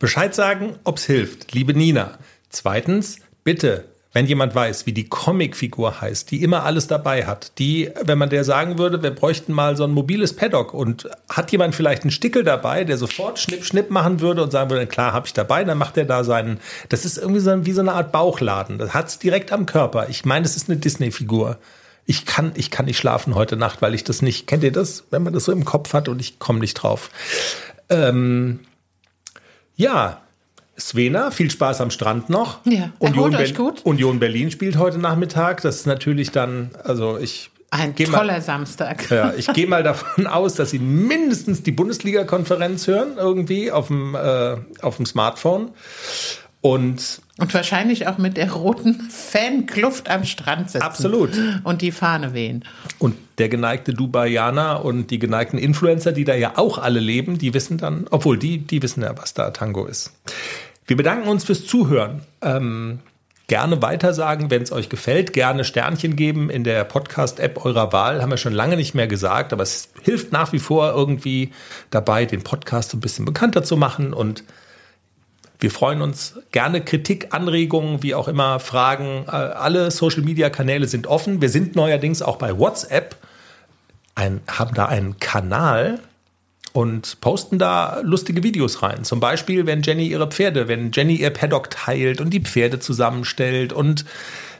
Bescheid 0.00 0.34
sagen, 0.34 0.74
ob 0.82 0.96
es 0.96 1.04
hilft, 1.04 1.52
liebe 1.52 1.74
Nina. 1.74 2.18
Zweitens, 2.50 3.20
bitte 3.44 3.84
wenn 4.18 4.26
jemand 4.26 4.52
weiß, 4.52 4.86
wie 4.86 4.92
die 4.92 5.08
Comicfigur 5.08 6.00
heißt, 6.00 6.30
die 6.32 6.42
immer 6.42 6.64
alles 6.64 6.88
dabei 6.88 7.26
hat, 7.26 7.52
die, 7.60 7.92
wenn 8.02 8.18
man 8.18 8.30
der 8.30 8.42
sagen 8.42 8.76
würde, 8.76 9.00
wir 9.00 9.12
bräuchten 9.12 9.52
mal 9.52 9.76
so 9.76 9.84
ein 9.84 9.92
mobiles 9.92 10.34
Paddock 10.34 10.74
und 10.74 11.08
hat 11.28 11.52
jemand 11.52 11.76
vielleicht 11.76 12.02
einen 12.02 12.10
Stickel 12.10 12.42
dabei, 12.42 12.82
der 12.82 12.96
sofort 12.96 13.38
Schnipp, 13.38 13.64
Schnipp 13.64 13.90
machen 13.90 14.20
würde 14.20 14.42
und 14.42 14.50
sagen 14.50 14.70
würde, 14.70 14.88
klar, 14.88 15.12
habe 15.12 15.28
ich 15.28 15.34
dabei, 15.34 15.62
dann 15.62 15.78
macht 15.78 15.96
er 15.98 16.06
da 16.06 16.24
seinen, 16.24 16.58
das 16.88 17.04
ist 17.04 17.18
irgendwie 17.18 17.40
so, 17.40 17.66
wie 17.66 17.72
so 17.72 17.82
eine 17.82 17.92
Art 17.92 18.10
Bauchladen. 18.10 18.78
Das 18.78 18.92
hat's 18.92 19.20
direkt 19.20 19.52
am 19.52 19.66
Körper. 19.66 20.08
Ich 20.08 20.24
meine, 20.24 20.46
es 20.46 20.56
ist 20.56 20.68
eine 20.68 20.78
Disney-Figur. 20.78 21.58
Ich 22.06 22.24
kann, 22.24 22.52
ich 22.54 22.70
kann 22.70 22.86
nicht 22.86 22.96
schlafen 22.96 23.34
heute 23.34 23.56
Nacht, 23.56 23.82
weil 23.82 23.94
ich 23.94 24.02
das 24.02 24.22
nicht, 24.22 24.46
kennt 24.46 24.64
ihr 24.64 24.72
das, 24.72 25.04
wenn 25.10 25.22
man 25.22 25.34
das 25.34 25.44
so 25.44 25.52
im 25.52 25.66
Kopf 25.66 25.92
hat 25.92 26.08
und 26.08 26.20
ich 26.20 26.38
komme 26.38 26.60
nicht 26.60 26.74
drauf. 26.74 27.10
Ähm, 27.90 28.60
ja, 29.76 30.20
Svena, 30.78 31.30
viel 31.30 31.50
Spaß 31.50 31.80
am 31.80 31.90
Strand 31.90 32.30
noch. 32.30 32.60
Ja, 32.64 32.90
Union, 32.98 33.34
euch 33.34 33.54
gut. 33.54 33.84
Union 33.84 34.20
Berlin 34.20 34.50
spielt 34.50 34.78
heute 34.78 34.98
Nachmittag. 34.98 35.62
Das 35.62 35.76
ist 35.76 35.86
natürlich 35.86 36.30
dann, 36.30 36.70
also 36.84 37.18
ich. 37.18 37.50
Ein 37.70 37.94
toller 37.94 38.24
mal, 38.24 38.40
Samstag. 38.42 39.10
Ja, 39.10 39.34
ich 39.34 39.52
gehe 39.52 39.66
mal 39.66 39.82
davon 39.82 40.26
aus, 40.28 40.54
dass 40.54 40.70
Sie 40.70 40.78
mindestens 40.78 41.62
die 41.62 41.72
Bundesliga-Konferenz 41.72 42.86
hören, 42.86 43.18
irgendwie 43.18 43.70
auf 43.70 43.88
dem, 43.88 44.14
äh, 44.14 44.56
auf 44.80 44.96
dem 44.96 45.04
Smartphone. 45.04 45.72
Und, 46.62 47.20
und 47.38 47.54
wahrscheinlich 47.54 48.06
auch 48.08 48.18
mit 48.18 48.36
der 48.36 48.52
roten 48.52 49.00
Fankluft 49.10 50.10
am 50.10 50.24
Strand 50.24 50.70
sitzen. 50.70 50.84
Absolut. 50.84 51.30
Und 51.62 51.82
die 51.82 51.92
Fahne 51.92 52.34
wehen. 52.34 52.64
Und 52.98 53.16
der 53.38 53.48
geneigte 53.48 53.94
Dubaianer 53.94 54.84
und 54.84 55.10
die 55.10 55.20
geneigten 55.20 55.58
Influencer, 55.58 56.12
die 56.12 56.24
da 56.24 56.34
ja 56.34 56.52
auch 56.56 56.78
alle 56.78 57.00
leben, 57.00 57.38
die 57.38 57.54
wissen 57.54 57.78
dann, 57.78 58.06
obwohl 58.10 58.38
die, 58.38 58.58
die 58.58 58.82
wissen 58.82 59.02
ja, 59.02 59.16
was 59.16 59.34
da 59.34 59.50
Tango 59.50 59.86
ist. 59.86 60.12
Wir 60.86 60.96
bedanken 60.96 61.28
uns 61.28 61.44
fürs 61.44 61.64
Zuhören. 61.64 62.22
Ähm, 62.42 62.98
gerne 63.46 63.82
weitersagen, 63.82 64.50
wenn 64.50 64.62
es 64.62 64.72
euch 64.72 64.88
gefällt. 64.88 65.32
Gerne 65.32 65.64
Sternchen 65.64 66.16
geben 66.16 66.50
in 66.50 66.64
der 66.64 66.84
Podcast-App 66.84 67.64
eurer 67.64 67.92
Wahl. 67.92 68.20
Haben 68.20 68.30
wir 68.30 68.36
schon 68.36 68.52
lange 68.52 68.76
nicht 68.76 68.94
mehr 68.94 69.06
gesagt, 69.06 69.52
aber 69.52 69.62
es 69.62 69.90
hilft 70.02 70.32
nach 70.32 70.52
wie 70.52 70.58
vor 70.58 70.92
irgendwie 70.92 71.52
dabei, 71.90 72.24
den 72.24 72.42
Podcast 72.42 72.94
ein 72.94 73.00
bisschen 73.00 73.24
bekannter 73.24 73.62
zu 73.62 73.76
machen. 73.76 74.12
Und 74.12 74.42
wir 75.60 75.70
freuen 75.70 76.02
uns 76.02 76.38
gerne 76.52 76.80
Kritik, 76.84 77.28
Anregungen, 77.30 78.02
wie 78.02 78.14
auch 78.14 78.28
immer, 78.28 78.60
Fragen. 78.60 79.24
Äh, 79.26 79.30
alle 79.30 79.90
Social-Media-Kanäle 79.90 80.86
sind 80.86 81.06
offen. 81.06 81.40
Wir 81.40 81.48
sind 81.48 81.74
neuerdings 81.76 82.22
auch 82.22 82.36
bei 82.36 82.58
WhatsApp. 82.58 83.16
Ein, 84.14 84.40
haben 84.48 84.74
da 84.74 84.86
einen 84.86 85.18
Kanal, 85.18 86.00
und 86.72 87.20
posten 87.20 87.58
da 87.58 88.00
lustige 88.02 88.42
Videos 88.42 88.82
rein. 88.82 89.02
Zum 89.02 89.20
Beispiel, 89.20 89.66
wenn 89.66 89.82
Jenny 89.82 90.06
ihre 90.06 90.28
Pferde, 90.28 90.68
wenn 90.68 90.92
Jenny 90.92 91.16
ihr 91.16 91.30
Paddock 91.30 91.70
teilt 91.70 92.20
und 92.20 92.30
die 92.30 92.40
Pferde 92.40 92.78
zusammenstellt 92.78 93.72
und 93.72 94.04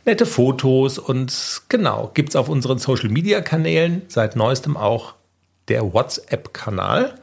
nette 0.05 0.27
Fotos 0.27 0.99
und 0.99 1.63
genau, 1.69 2.11
gibt 2.15 2.31
es 2.31 2.37
auf 2.37 2.49
unseren 2.49 2.79
Social 2.79 3.11
Media 3.11 3.41
Kanälen 3.41 4.03
seit 4.09 4.37
neuestem 4.37 4.77
auch 4.77 5.15
der 5.69 5.93
WhatsApp-Kanal. 5.93 7.15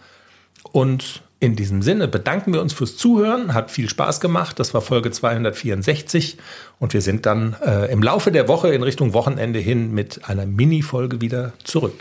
Und 0.72 1.24
in 1.40 1.56
diesem 1.56 1.82
Sinne 1.82 2.08
bedanken 2.08 2.54
wir 2.54 2.62
uns 2.62 2.74
fürs 2.74 2.98
Zuhören. 2.98 3.54
Hat 3.54 3.70
viel 3.70 3.90
Spaß 3.90 4.20
gemacht. 4.20 4.60
Das 4.60 4.74
war 4.74 4.82
Folge 4.82 5.12
264. 5.12 6.38
Und 6.80 6.94
wir 6.94 7.02
sind 7.02 7.26
dann 7.26 7.56
äh, 7.66 7.92
im 7.92 8.02
Laufe 8.02 8.32
der 8.32 8.48
Woche 8.48 8.74
in 8.74 8.84
Richtung 8.84 9.14
Wochenende 9.14 9.60
hin 9.60 9.94
mit 9.94 10.28
einer 10.30 10.46
Mini-Folge 10.46 11.22
wieder 11.22 11.54
zurück. 11.64 11.96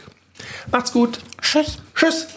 Macht's 0.71 0.93
gut. 0.93 1.19
Tschüss. 1.41 1.79
Tschüss. 1.95 2.29